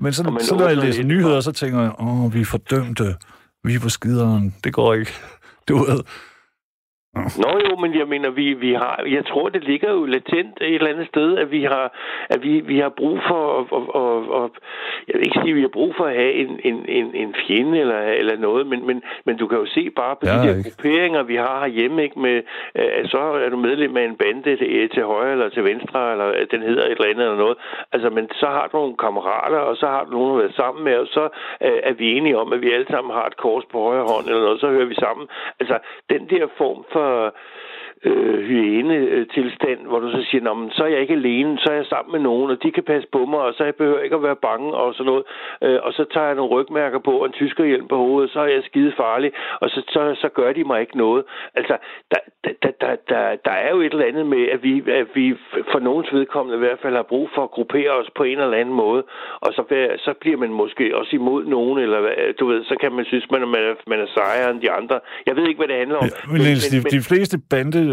Men 0.00 0.12
så, 0.12 0.38
så 0.40 0.54
når 0.54 0.68
jeg 0.68 0.76
læser 0.76 1.02
nyheder, 1.02 1.40
så 1.40 1.52
tænker 1.52 1.80
jeg, 1.80 1.92
åh, 1.98 2.34
vi 2.34 2.40
er 2.40 2.44
fordømte, 2.44 3.16
vi 3.64 3.74
er 3.74 3.80
på 3.80 3.88
skideren, 3.88 4.54
det 4.64 4.72
går 4.72 4.94
ikke. 4.94 5.12
Du 5.68 5.78
ved, 5.78 6.00
Nå 7.14 7.50
jo, 7.66 7.76
men 7.76 7.94
jeg 7.98 8.08
mener, 8.08 8.30
vi, 8.30 8.52
vi 8.52 8.72
har, 8.72 9.04
jeg 9.08 9.26
tror, 9.26 9.48
det 9.48 9.64
ligger 9.64 9.90
jo 9.92 10.04
latent 10.04 10.56
et 10.60 10.74
eller 10.74 10.90
andet 10.90 11.08
sted, 11.08 11.38
at 11.38 11.50
vi 11.50 11.62
har, 11.64 11.92
at 12.28 12.42
vi, 12.42 12.60
vi 12.60 12.78
har 12.78 12.88
brug 12.88 13.18
for, 13.28 13.42
og, 13.70 13.94
og, 13.94 14.28
og, 14.28 14.50
jeg 15.08 15.14
vil 15.14 15.26
ikke 15.26 15.38
sige, 15.42 15.50
at 15.50 15.56
vi 15.56 15.60
har 15.60 15.68
brug 15.78 15.94
for 15.96 16.04
at 16.04 16.14
have 16.14 16.32
en, 16.32 16.60
en, 16.64 16.84
en, 16.88 17.14
en 17.14 17.34
fjende 17.46 17.78
eller, 17.78 18.00
eller 18.00 18.36
noget, 18.36 18.66
men, 18.66 18.86
men, 18.86 19.02
men 19.24 19.36
du 19.36 19.46
kan 19.46 19.58
jo 19.58 19.66
se 19.66 19.90
bare 19.90 20.16
på 20.16 20.26
ja, 20.26 20.32
de 20.32 20.48
der 20.48 20.56
ikke. 20.56 20.70
grupperinger, 20.70 21.22
vi 21.22 21.36
har 21.36 21.60
herhjemme, 21.60 22.02
ikke, 22.02 22.20
med, 22.20 22.42
at 22.74 23.10
så 23.10 23.18
er 23.18 23.48
du 23.48 23.56
medlem 23.56 23.96
af 23.96 24.04
en 24.04 24.16
bande 24.16 24.42
til, 24.42 24.88
til 24.94 25.02
højre 25.04 25.32
eller 25.32 25.48
til 25.48 25.64
venstre, 25.64 26.12
eller 26.12 26.24
at 26.24 26.48
den 26.50 26.62
hedder 26.62 26.84
et 26.84 26.90
eller 26.90 27.10
andet 27.10 27.24
eller 27.24 27.36
noget. 27.36 27.58
Altså, 27.92 28.10
men 28.10 28.28
så 28.34 28.46
har 28.46 28.68
du 28.72 28.76
nogle 28.76 28.96
kammerater, 28.96 29.58
og 29.58 29.76
så 29.76 29.86
har 29.86 30.04
du 30.04 30.10
nogen 30.10 30.36
at 30.36 30.42
være 30.42 30.52
sammen 30.52 30.84
med, 30.84 30.96
og 30.96 31.06
så 31.06 31.28
er 31.60 31.92
vi 31.92 32.12
enige 32.16 32.38
om, 32.38 32.52
at 32.52 32.60
vi 32.62 32.72
alle 32.72 32.86
sammen 32.90 33.14
har 33.14 33.26
et 33.26 33.36
kors 33.36 33.64
på 33.72 33.78
højre 33.82 34.06
hånd 34.12 34.26
eller 34.26 34.42
noget, 34.42 34.60
så 34.60 34.68
hører 34.68 34.90
vi 34.92 34.94
sammen. 34.94 35.28
Altså, 35.60 35.78
den 36.10 36.22
der 36.30 36.46
form 36.58 36.84
for 36.92 36.99
pas 37.00 37.08
euh, 37.08 37.30
øh, 38.04 38.38
hyæne-tilstand, 38.48 39.80
hvor 39.86 39.98
du 40.00 40.10
så 40.10 40.22
siger, 40.30 40.42
Nå, 40.44 40.54
men 40.54 40.70
så 40.70 40.82
er 40.84 40.88
jeg 40.88 41.00
ikke 41.00 41.14
alene, 41.14 41.58
så 41.58 41.66
er 41.70 41.76
jeg 41.76 41.86
sammen 41.86 42.12
med 42.12 42.20
nogen, 42.20 42.50
og 42.50 42.62
de 42.62 42.70
kan 42.72 42.82
passe 42.82 43.08
på 43.12 43.24
mig, 43.24 43.40
og 43.40 43.54
så 43.54 43.64
jeg 43.64 43.74
behøver 43.74 44.00
ikke 44.00 44.16
at 44.16 44.22
være 44.22 44.36
bange 44.36 44.74
og 44.74 44.94
sådan 44.94 45.06
noget. 45.06 45.24
Øh, 45.62 45.78
og 45.82 45.92
så 45.92 46.04
tager 46.12 46.26
jeg 46.26 46.34
nogle 46.34 46.54
rygmærker 46.56 46.98
på 46.98 47.12
og 47.20 47.26
en 47.26 47.32
tyskerhjelm 47.32 47.88
på 47.88 47.96
hovedet, 47.96 48.30
så 48.30 48.40
er 48.40 48.46
jeg 48.46 48.62
skide 48.64 48.92
farlig, 48.96 49.32
og 49.60 49.70
så, 49.70 49.80
så, 49.88 50.00
så 50.22 50.28
gør 50.28 50.52
de 50.52 50.64
mig 50.64 50.80
ikke 50.80 50.96
noget. 50.96 51.24
Altså, 51.54 51.76
der, 52.10 52.20
der, 52.44 52.70
der, 52.80 52.96
der, 53.08 53.36
der 53.44 53.50
er 53.50 53.70
jo 53.70 53.80
et 53.80 53.92
eller 53.92 54.06
andet 54.06 54.26
med, 54.26 54.48
at 54.54 54.62
vi, 54.62 54.72
at 54.90 55.06
vi 55.14 55.34
for 55.72 55.78
nogens 55.78 56.12
vedkommende 56.12 56.56
i 56.56 56.64
hvert 56.66 56.78
fald 56.82 56.94
har 56.94 57.02
brug 57.02 57.30
for 57.34 57.42
at 57.42 57.50
gruppere 57.50 57.90
os 57.90 58.10
på 58.16 58.22
en 58.22 58.38
eller 58.38 58.58
anden 58.62 58.74
måde, 58.74 59.02
og 59.40 59.52
så, 59.52 59.62
så 59.98 60.12
bliver 60.20 60.36
man 60.36 60.50
måske 60.50 60.96
også 60.96 61.16
imod 61.16 61.44
nogen, 61.44 61.78
eller 61.78 62.00
du 62.40 62.46
ved, 62.46 62.64
så 62.64 62.74
kan 62.80 62.92
man 62.92 63.04
synes, 63.04 63.30
man 63.30 63.42
er, 63.42 63.74
man 63.86 64.00
er 64.00 64.06
sejere 64.14 64.50
end 64.50 64.60
de 64.60 64.70
andre. 64.70 65.00
Jeg 65.26 65.36
ved 65.36 65.48
ikke, 65.48 65.58
hvad 65.58 65.68
det 65.68 65.76
handler 65.76 65.96
om. 65.96 66.04
Ja, 66.04 66.10
men, 66.32 66.42
men, 66.42 66.56
de, 66.72 66.76
men, 66.82 66.92
de 66.96 67.02
fleste 67.10 67.36
bande 67.50 67.89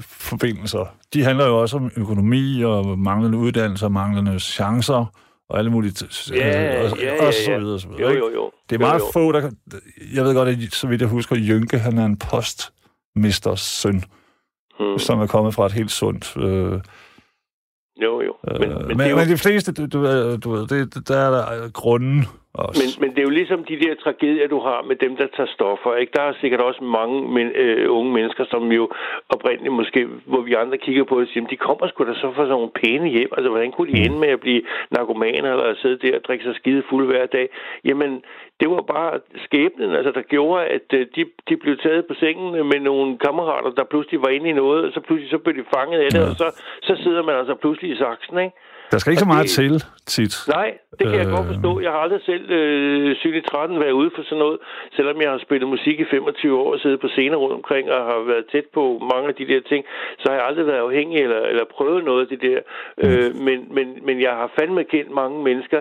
forbindelser, 0.00 0.84
de 1.14 1.24
handler 1.24 1.46
jo 1.46 1.60
også 1.60 1.76
om 1.76 1.90
økonomi 1.96 2.62
og 2.62 2.98
manglende 2.98 3.38
uddannelse 3.38 3.86
og 3.86 3.92
manglende 3.92 4.40
chancer 4.40 5.12
og 5.48 5.58
alle 5.58 5.70
mulige... 5.70 6.06
Ja, 6.30 6.36
ja, 6.36 6.90
og, 6.90 6.98
ja, 6.98 7.14
ja, 7.14 7.26
og 7.26 7.34
så 7.34 7.58
videre, 7.58 7.80
så 7.80 7.88
videre. 7.88 8.12
Jo, 8.12 8.18
jo, 8.18 8.30
jo. 8.34 8.50
Det 8.70 8.76
er 8.76 8.80
meget 8.80 9.00
jo, 9.00 9.04
jo. 9.04 9.12
få, 9.12 9.32
der. 9.32 9.50
Jeg 10.14 10.24
ved 10.24 10.34
godt, 10.34 10.48
at 10.48 10.72
så 10.72 10.86
vidt 10.86 11.00
jeg 11.00 11.08
husker, 11.08 11.36
Jynke, 11.36 11.78
han 11.78 11.98
er 11.98 12.04
en 12.04 12.18
postmisters 12.18 13.60
søn, 13.60 14.04
hmm. 14.80 14.98
som 14.98 15.20
er 15.20 15.26
kommet 15.26 15.54
fra 15.54 15.66
et 15.66 15.72
helt 15.72 15.90
sundt... 15.90 16.36
Øh, 16.36 16.80
jo, 18.02 18.22
jo. 18.22 18.34
Men, 18.58 18.70
øh, 18.70 18.88
men, 18.88 18.96
men, 18.96 19.10
jo... 19.10 19.16
men 19.16 19.28
de 19.28 19.38
fleste, 19.38 19.72
du, 19.72 19.86
du, 19.86 20.36
du 20.36 20.64
det, 20.64 21.08
der 21.08 21.16
er 21.16 21.30
der 21.30 21.68
grunden 21.68 22.26
også. 22.64 22.82
Men, 22.82 22.90
men 23.02 23.10
det 23.14 23.18
er 23.18 23.28
jo 23.30 23.38
ligesom 23.40 23.64
de 23.64 23.80
der 23.80 23.94
tragedier, 23.94 24.48
du 24.48 24.60
har 24.60 24.82
med 24.82 24.96
dem, 24.96 25.16
der 25.16 25.26
tager 25.36 25.50
stoffer. 25.56 25.94
Ikke? 25.94 26.12
Der 26.16 26.22
er 26.22 26.32
sikkert 26.40 26.60
også 26.60 26.84
mange 26.84 27.16
men, 27.36 27.46
øh, 27.46 27.92
unge 27.98 28.12
mennesker, 28.12 28.44
som 28.50 28.72
jo 28.72 28.90
oprindeligt 29.34 29.74
måske, 29.74 30.06
hvor 30.24 30.40
vi 30.40 30.52
andre 30.54 30.78
kigger 30.78 31.04
på 31.04 31.20
det, 31.20 31.28
siger, 31.28 31.46
de 31.46 31.56
kommer 31.56 31.88
sgu 31.88 32.04
da 32.04 32.14
så 32.14 32.32
fra 32.34 32.42
sådan 32.42 32.48
nogle 32.48 32.70
pæne 32.80 33.08
hjem. 33.08 33.30
Altså, 33.36 33.48
hvordan 33.48 33.72
kunne 33.72 33.92
de 33.92 34.04
ende 34.04 34.18
med 34.18 34.28
at 34.28 34.40
blive 34.40 34.62
narkomaner, 34.90 35.50
eller 35.52 35.64
at 35.64 35.76
sidde 35.82 35.98
der 36.04 36.16
og 36.18 36.24
drikke 36.24 36.44
sig 36.44 36.54
skide 36.54 36.82
fuld 36.90 37.06
hver 37.06 37.26
dag? 37.26 37.48
Jamen, 37.84 38.22
det 38.60 38.70
var 38.70 38.82
bare 38.94 39.20
skæbnen, 39.44 39.90
altså, 39.98 40.10
der 40.10 40.22
gjorde, 40.22 40.64
at 40.66 40.88
øh, 40.92 41.06
de, 41.16 41.24
de 41.48 41.56
blev 41.56 41.76
taget 41.78 42.06
på 42.06 42.14
sengen 42.14 42.68
med 42.68 42.80
nogle 42.80 43.18
kammerater, 43.18 43.70
der 43.70 43.84
pludselig 43.84 44.22
var 44.22 44.28
inde 44.28 44.48
i 44.48 44.52
noget, 44.52 44.84
og 44.84 44.92
så 44.92 45.00
pludselig 45.00 45.30
så 45.30 45.38
blev 45.38 45.54
de 45.56 45.64
fanget 45.74 46.00
af 46.00 46.10
det, 46.10 46.20
ja. 46.20 46.30
og 46.30 46.36
så, 46.36 46.48
så 46.82 46.96
sidder 47.02 47.22
man 47.22 47.34
altså 47.34 47.54
pludselig 47.54 47.90
i 47.90 47.96
saksen, 47.96 48.38
ikke? 48.38 48.56
Der 48.90 48.98
skal 48.98 49.10
ikke 49.12 49.26
så 49.26 49.32
meget 49.34 49.48
det, 49.48 49.50
til, 49.50 49.72
tit. 50.06 50.34
Nej, 50.48 50.78
det 50.98 51.06
kan 51.06 51.18
øh... 51.18 51.22
jeg 51.22 51.26
godt 51.36 51.46
forstå. 51.52 51.80
Jeg 51.80 51.90
har 51.90 51.98
aldrig 51.98 52.20
selv 52.22 52.50
øh, 52.50 53.16
sygt 53.16 53.46
13 53.46 53.80
været 53.80 53.98
ude 54.00 54.10
for 54.14 54.22
sådan 54.22 54.38
noget, 54.38 54.58
selvom 54.96 55.20
jeg 55.22 55.30
har 55.30 55.38
spillet 55.38 55.68
musik 55.68 56.00
i 56.00 56.04
25 56.10 56.58
år 56.60 56.72
og 56.72 56.80
siddet 56.80 57.00
på 57.00 57.08
scener 57.08 57.36
rundt 57.36 57.54
omkring 57.54 57.90
og 57.90 58.04
har 58.04 58.18
været 58.32 58.44
tæt 58.52 58.66
på 58.74 58.82
mange 59.12 59.28
af 59.28 59.34
de 59.34 59.46
der 59.46 59.60
ting, 59.60 59.84
så 60.18 60.24
har 60.28 60.36
jeg 60.36 60.46
aldrig 60.46 60.66
været 60.66 60.86
afhængig 60.88 61.18
eller, 61.18 61.40
eller 61.40 61.64
prøvet 61.64 62.04
noget 62.04 62.20
af 62.24 62.28
det 62.28 62.40
der. 62.48 62.60
Mm. 63.02 63.08
Øh, 63.08 63.30
men, 63.46 63.58
men, 63.76 63.86
men 64.06 64.20
jeg 64.20 64.30
har 64.30 64.50
fandme 64.58 64.84
kendt 64.84 65.10
mange 65.10 65.42
mennesker, 65.42 65.80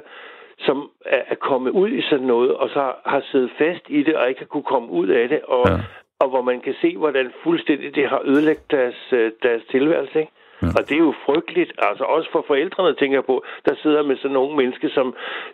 som 0.59 0.89
er, 1.05 1.21
er 1.27 1.35
kommet 1.35 1.71
ud 1.71 1.89
i 1.89 2.01
sådan 2.01 2.27
noget, 2.27 2.51
og 2.51 2.69
så 2.69 2.91
har 3.05 3.21
siddet 3.31 3.51
fast 3.57 3.83
i 3.89 4.03
det, 4.03 4.15
og 4.15 4.29
ikke 4.29 4.41
har 4.41 4.45
kunne 4.45 4.69
komme 4.73 4.89
ud 4.91 5.07
af 5.07 5.29
det, 5.29 5.41
og, 5.41 5.65
ja. 5.69 5.77
og 6.19 6.29
hvor 6.29 6.41
man 6.41 6.61
kan 6.61 6.75
se, 6.81 6.97
hvordan 6.97 7.31
fuldstændig 7.43 7.95
det 7.95 8.09
har 8.09 8.21
ødelagt 8.25 8.71
deres, 8.71 8.99
øh, 9.11 9.31
deres 9.43 9.61
tilværelse, 9.71 10.19
ikke? 10.19 10.31
Ja. 10.61 10.67
Og 10.77 10.81
det 10.87 10.95
er 10.95 11.05
jo 11.09 11.13
frygteligt, 11.25 11.71
altså 11.77 12.03
også 12.03 12.29
for 12.31 12.43
forældrene, 12.47 12.95
tænker 12.95 13.17
jeg 13.17 13.25
på, 13.25 13.43
der 13.65 13.75
sidder 13.81 14.03
med 14.03 14.17
sådan 14.17 14.37
nogle 14.39 14.57
mennesker, 14.57 14.89
som, 14.97 15.07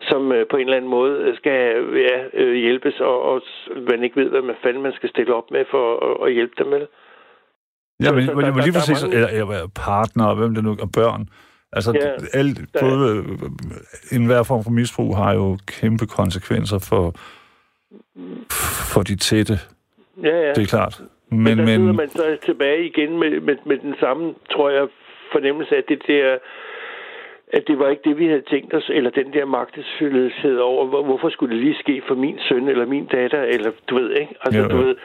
som 0.09 0.31
øh, 0.31 0.45
på 0.51 0.55
en 0.57 0.65
eller 0.65 0.77
anden 0.77 0.91
måde 0.97 1.35
skal 1.35 1.59
ja, 2.07 2.17
øh, 2.33 2.53
hjælpes, 2.65 2.99
og, 2.99 3.21
og 3.29 3.41
man 3.89 4.03
ikke 4.03 4.21
ved, 4.21 4.29
hvad 4.29 4.41
man 4.41 4.55
fanden 4.63 4.83
man 4.83 4.93
skal 4.93 5.09
stille 5.09 5.33
op 5.35 5.51
med 5.51 5.63
for 5.71 5.85
at, 6.07 6.27
at 6.27 6.33
hjælpe 6.33 6.55
dem 6.57 6.67
med. 6.67 6.83
Ja, 8.03 8.11
men, 8.11 8.25
så, 8.25 8.33
men, 8.33 8.45
der, 8.45 8.61
lige 8.67 8.73
præcis, 8.73 9.03
mange... 9.03 9.17
eller, 9.17 9.67
partner, 9.75 10.25
og 10.25 10.35
hvem 10.35 10.55
det 10.55 10.63
nu, 10.63 10.71
og 10.85 10.89
børn. 10.99 11.29
Altså, 11.73 11.91
ja, 11.91 12.39
alt, 12.39 12.59
både 12.79 13.17
øh, 13.17 14.17
enhver 14.17 14.43
form 14.43 14.63
for 14.63 14.71
misbrug 14.71 15.17
har 15.17 15.33
jo 15.33 15.57
kæmpe 15.67 16.05
konsekvenser 16.05 16.79
for, 16.89 17.13
for 18.93 19.01
de 19.01 19.15
tætte. 19.15 19.59
Ja, 20.23 20.35
ja. 20.45 20.53
Det 20.53 20.63
er 20.63 20.65
klart. 20.65 21.01
Men, 21.31 21.43
men, 21.43 21.57
men 21.57 21.67
sidder 21.67 21.93
man 21.93 22.09
så 22.09 22.37
tilbage 22.45 22.85
igen 22.85 23.19
med, 23.19 23.39
med, 23.39 23.55
med 23.65 23.77
den 23.77 23.95
samme, 23.99 24.33
tror 24.51 24.69
jeg, 24.69 24.87
fornemmelse 25.31 25.75
af 25.75 25.83
det 25.83 26.07
der 26.07 26.37
at 27.53 27.67
det 27.67 27.79
var 27.79 27.87
ikke 27.89 28.09
det, 28.09 28.17
vi 28.17 28.27
havde 28.27 28.41
tænkt 28.41 28.73
os, 28.73 28.89
eller 28.93 29.09
den 29.09 29.33
der 29.33 29.45
magtesfølelse 29.45 30.61
over, 30.61 30.85
hvorfor 30.85 31.29
skulle 31.29 31.55
det 31.55 31.63
lige 31.63 31.79
ske 31.79 32.01
for 32.07 32.15
min 32.15 32.39
søn 32.39 32.67
eller 32.67 32.85
min 32.85 33.05
datter, 33.05 33.41
eller 33.41 33.71
du 33.89 33.95
ved, 33.95 34.11
ikke? 34.11 34.33
Altså, 34.45 34.59
ja, 34.59 34.67
ja. 34.67 34.71
du 34.73 34.77
ved, 34.77 34.95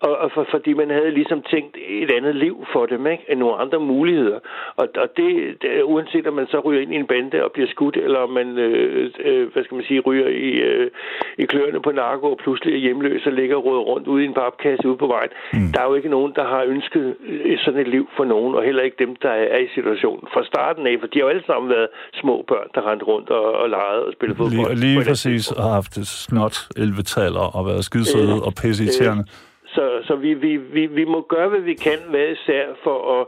og, 0.00 0.16
og 0.16 0.30
for, 0.34 0.46
fordi 0.50 0.72
man 0.72 0.90
havde 0.90 1.10
ligesom 1.10 1.42
tænkt 1.42 1.76
et 1.88 2.10
andet 2.10 2.34
liv 2.34 2.66
for 2.72 2.86
dem, 2.86 3.06
ikke? 3.06 3.24
End 3.28 3.40
nogle 3.40 3.56
andre 3.56 3.80
muligheder. 3.80 4.38
Og, 4.76 4.88
og 4.96 5.16
det, 5.16 5.62
det, 5.62 5.82
uanset 5.82 6.26
om 6.26 6.34
man 6.34 6.46
så 6.46 6.60
ryger 6.60 6.82
ind 6.82 6.92
i 6.92 6.96
en 6.96 7.06
bande 7.06 7.44
og 7.44 7.52
bliver 7.52 7.68
skudt, 7.68 7.96
eller 7.96 8.18
om 8.18 8.30
man, 8.30 8.58
øh, 8.58 9.10
øh, 9.24 9.52
hvad 9.52 9.64
skal 9.64 9.74
man 9.74 9.84
sige, 9.84 10.00
ryger 10.00 10.28
i, 10.28 10.50
øh, 10.50 10.90
i 11.38 11.44
kløerne 11.44 11.82
på 11.82 11.92
narko 11.92 12.30
og 12.30 12.38
pludselig 12.38 12.74
er 12.74 12.78
hjemløs 12.78 13.26
og 13.26 13.32
ligger 13.32 13.56
råd 13.56 13.78
rundt 13.78 14.08
ude 14.08 14.22
i 14.24 14.26
en 14.26 14.34
papkasse 14.34 14.88
ude 14.88 14.96
på 14.96 15.06
vejen. 15.06 15.30
Mm. 15.52 15.72
Der 15.74 15.80
er 15.80 15.88
jo 15.88 15.94
ikke 15.94 16.08
nogen, 16.08 16.32
der 16.36 16.44
har 16.44 16.62
ønsket 16.62 17.16
sådan 17.64 17.80
et 17.80 17.88
liv 17.88 18.08
for 18.16 18.24
nogen, 18.24 18.54
og 18.54 18.62
heller 18.62 18.82
ikke 18.82 19.04
dem, 19.04 19.16
der 19.16 19.30
er 19.30 19.58
i 19.58 19.68
situationen 19.74 20.28
fra 20.32 20.44
starten 20.44 20.86
af, 20.86 20.96
for 21.00 21.06
de 21.06 21.18
har 21.18 21.24
jo 21.24 21.28
alle 21.28 21.46
sammen 21.46 21.70
været 21.70 21.88
små 22.20 22.44
børn, 22.48 22.68
der 22.74 22.90
rendte 22.90 23.06
rundt 23.06 23.30
og, 23.30 23.52
og 23.52 23.70
legede 23.70 24.06
og 24.06 24.12
spillede 24.12 24.36
fodbold. 24.36 24.76
Lige, 24.76 24.94
lige 24.94 25.04
præcis, 25.04 25.52
og 25.52 25.64
haft 25.78 25.94
snot 26.06 26.56
11-taller 26.78 27.46
og 27.56 27.66
været 27.66 27.84
skidesøde 27.84 28.36
øh, 28.36 28.46
og 28.46 28.52
pisseirriterende. 28.62 29.24
Øh, 29.28 29.56
så 29.74 29.84
så 30.06 30.16
vi, 30.16 30.34
vi, 30.34 30.56
vi, 30.56 30.86
vi 30.86 31.04
må 31.04 31.26
gøre, 31.28 31.48
hvad 31.48 31.60
vi 31.60 31.74
kan 31.74 31.98
hvad 32.10 32.28
især 32.36 32.64
for 32.84 33.20
at 33.20 33.26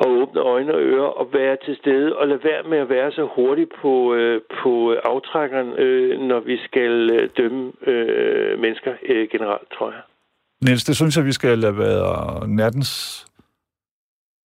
at 0.00 0.06
åbne 0.06 0.40
øjne 0.40 0.74
og 0.74 0.80
ører 0.80 1.12
og 1.20 1.32
være 1.32 1.56
til 1.64 1.76
stede 1.76 2.16
og 2.16 2.28
lade 2.28 2.44
være 2.44 2.62
med 2.62 2.78
at 2.78 2.88
være 2.88 3.12
så 3.12 3.28
hurtigt 3.36 3.70
på, 3.82 4.14
øh, 4.14 4.40
på 4.62 4.94
aftrækkeren, 5.04 5.68
øh, 5.78 6.20
når 6.20 6.40
vi 6.40 6.56
skal 6.64 7.10
øh, 7.10 7.30
dømme 7.36 7.72
øh, 7.86 8.58
mennesker 8.58 8.92
øh, 9.08 9.28
generelt, 9.32 9.68
tror 9.78 9.90
jeg. 9.90 10.02
Niels, 10.64 10.84
det 10.84 10.96
synes 10.96 11.16
jeg, 11.16 11.24
vi 11.24 11.32
skal 11.32 11.58
lade 11.58 11.78
være 11.78 12.48
nattens 12.48 13.26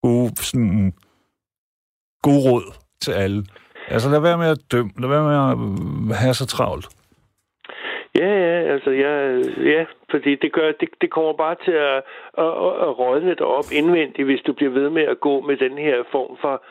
gode, 0.02 0.36
sådan, 0.36 0.92
gode 2.22 2.50
råd 2.50 2.85
til 3.00 3.12
alle. 3.12 3.44
Altså 3.88 4.10
lad 4.10 4.20
være 4.20 4.38
med 4.38 4.46
at 4.46 4.58
dømme, 4.72 4.90
lad 4.98 5.08
være 5.08 5.24
med 5.24 6.14
at 6.14 6.16
have 6.16 6.34
så 6.34 6.46
travlt. 6.46 6.86
Ja, 8.18 8.32
ja, 8.46 8.72
altså 8.74 8.90
ja, 8.90 9.12
ja 9.72 9.84
fordi 10.10 10.34
det 10.34 10.52
gør, 10.52 10.72
det, 10.80 10.88
det 11.00 11.10
kommer 11.10 11.32
bare 11.32 11.56
til 11.64 11.72
at, 11.72 11.96
at, 12.44 12.52
at 12.86 12.98
rådne 12.98 13.34
dig 13.34 13.46
op 13.46 13.64
indvendigt, 13.72 14.26
hvis 14.26 14.40
du 14.46 14.52
bliver 14.52 14.72
ved 14.72 14.90
med 14.90 15.02
at 15.02 15.20
gå 15.20 15.40
med 15.40 15.56
den 15.56 15.78
her 15.78 16.02
form 16.12 16.36
for 16.40 16.62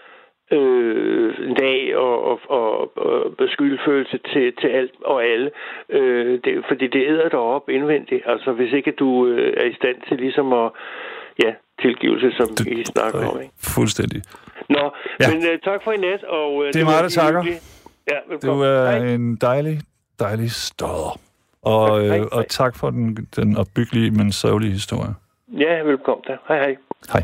øh, 0.52 1.56
dag 1.60 1.98
og, 1.98 2.24
og, 2.24 2.40
og, 2.50 2.92
og 2.98 3.48
skyldfølelse 3.50 4.20
til, 4.34 4.54
til 4.62 4.68
alt 4.68 4.92
og 5.06 5.26
alle. 5.26 5.52
Øh, 5.90 6.40
det, 6.44 6.66
fordi 6.68 6.88
det 6.88 7.08
æder 7.08 7.30
dig 7.30 7.40
op 7.40 7.70
indvendigt. 7.70 8.22
Altså 8.26 8.52
hvis 8.52 8.74
ikke 8.74 8.92
du 8.92 9.28
øh, 9.28 9.54
er 9.58 9.66
i 9.66 9.74
stand 9.74 9.98
til 10.08 10.18
ligesom 10.18 10.54
at 10.54 10.72
ja, 11.44 11.54
tilgivelse, 11.82 12.32
som 12.38 12.48
det, 12.48 12.68
I 12.68 12.84
snakker 12.84 13.20
om. 13.30 13.42
Ikke? 13.42 13.54
Fuldstændig. 13.76 14.22
Nå, 14.70 14.92
ja. 15.20 15.30
men 15.30 15.38
uh, 15.38 15.60
tak 15.64 15.84
for 15.84 15.92
i 15.92 15.98
nat. 15.98 16.24
Og, 16.24 16.56
uh, 16.56 16.66
det 16.66 16.76
er 16.76 16.86
mig, 16.86 17.04
der 17.04 17.10
takker. 17.10 17.44
Ja, 18.12 18.18
velkommen. 18.30 18.58
Du 18.58 18.64
er 18.64 18.92
Hej. 18.92 19.08
en 19.08 19.36
dejlig, 19.36 19.82
dejlig 20.20 20.52
stodder. 20.52 21.20
Og, 21.62 22.00
hej, 22.00 22.08
hej. 22.08 22.20
Øh, 22.20 22.28
og 22.32 22.48
tak 22.50 22.76
for 22.76 22.90
den, 22.90 23.28
den 23.36 23.58
opbyggelige, 23.58 24.12
men 24.12 24.32
sørgelige 24.32 24.72
historie. 24.72 25.14
Ja, 25.58 25.82
velkommen 25.84 26.24
da. 26.28 26.38
Hej, 26.48 26.58
hej. 26.58 26.76
Hej. 27.14 27.24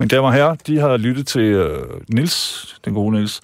Mine 0.00 0.08
damer 0.08 0.26
og 0.26 0.34
herrer, 0.34 0.54
de 0.54 0.78
har 0.78 0.96
lyttet 0.96 1.26
til 1.26 1.60
uh, 1.60 1.68
Nils, 2.08 2.80
den 2.84 2.94
gode 2.94 3.12
Nils. 3.12 3.40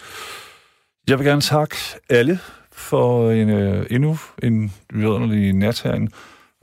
Jeg 1.08 1.18
vil 1.18 1.26
gerne 1.26 1.40
takke 1.40 1.76
alle 2.10 2.38
for 2.72 3.30
en, 3.30 3.50
uh, 3.50 3.86
endnu 3.90 4.16
en 4.42 4.72
vidunderlig 4.92 5.52
nat 5.52 5.82
herinde. 5.82 6.12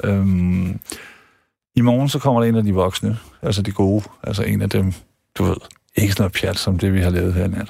Um, 0.08 0.80
I 1.76 1.82
morgen 1.82 2.10
så 2.10 2.20
kommer 2.20 2.42
der 2.42 2.50
en 2.50 2.56
af 2.56 2.64
de 2.64 2.74
voksne, 2.74 3.18
altså 3.42 3.62
de 3.62 3.72
gode, 3.72 4.04
altså 4.24 4.44
en 4.44 4.62
af 4.62 4.70
dem, 4.70 4.94
du 5.40 5.44
ved, 5.44 5.56
Ikke 5.96 6.14
sådan 6.14 6.22
noget 6.24 6.34
pjat, 6.34 6.58
som 6.58 6.80
det, 6.80 6.94
vi 6.94 7.00
har 7.00 7.10
lavet 7.10 7.34
her 7.34 7.46
i 7.46 7.48
nat. 7.48 7.70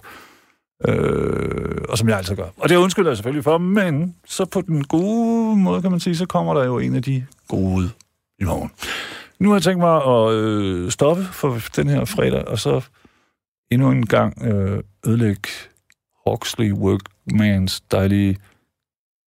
Øh, 0.88 1.82
og 1.90 1.98
som 1.98 2.10
jeg 2.10 2.18
altid 2.18 2.36
gør. 2.36 2.50
Og 2.58 2.70
det 2.70 2.76
undskylder 2.76 3.10
jeg 3.10 3.18
selvfølgelig 3.18 3.44
for, 3.44 3.58
men 3.58 4.16
så 4.26 4.46
på 4.46 4.62
den 4.62 4.84
gode 4.84 5.58
måde, 5.58 5.82
kan 5.82 5.92
man 5.92 6.00
sige, 6.00 6.16
så 6.16 6.26
kommer 6.26 6.54
der 6.54 6.66
jo 6.66 6.80
en 6.80 6.96
af 6.96 7.04
de 7.04 7.26
gode 7.48 7.90
i 8.40 8.44
morgen. 8.44 8.72
Nu 9.40 9.50
har 9.50 9.56
jeg 9.56 9.64
tænkt 9.64 9.80
mig 9.80 10.06
at 10.06 10.34
øh, 10.34 10.92
stoppe 10.92 11.24
for 11.24 11.60
den 11.76 11.88
her 11.88 12.06
fredag, 12.06 12.48
og 12.48 12.60
så 12.60 12.82
endnu 13.72 13.92
en 13.92 14.06
gang 14.06 14.46
øh, 14.46 14.84
ødelægge 15.08 15.50
Hawksley 16.28 16.74
Workmans 16.74 17.82
dejlige 17.82 18.38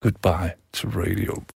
goodbye 0.02 0.50
to 0.72 0.88
radio. 0.88 1.42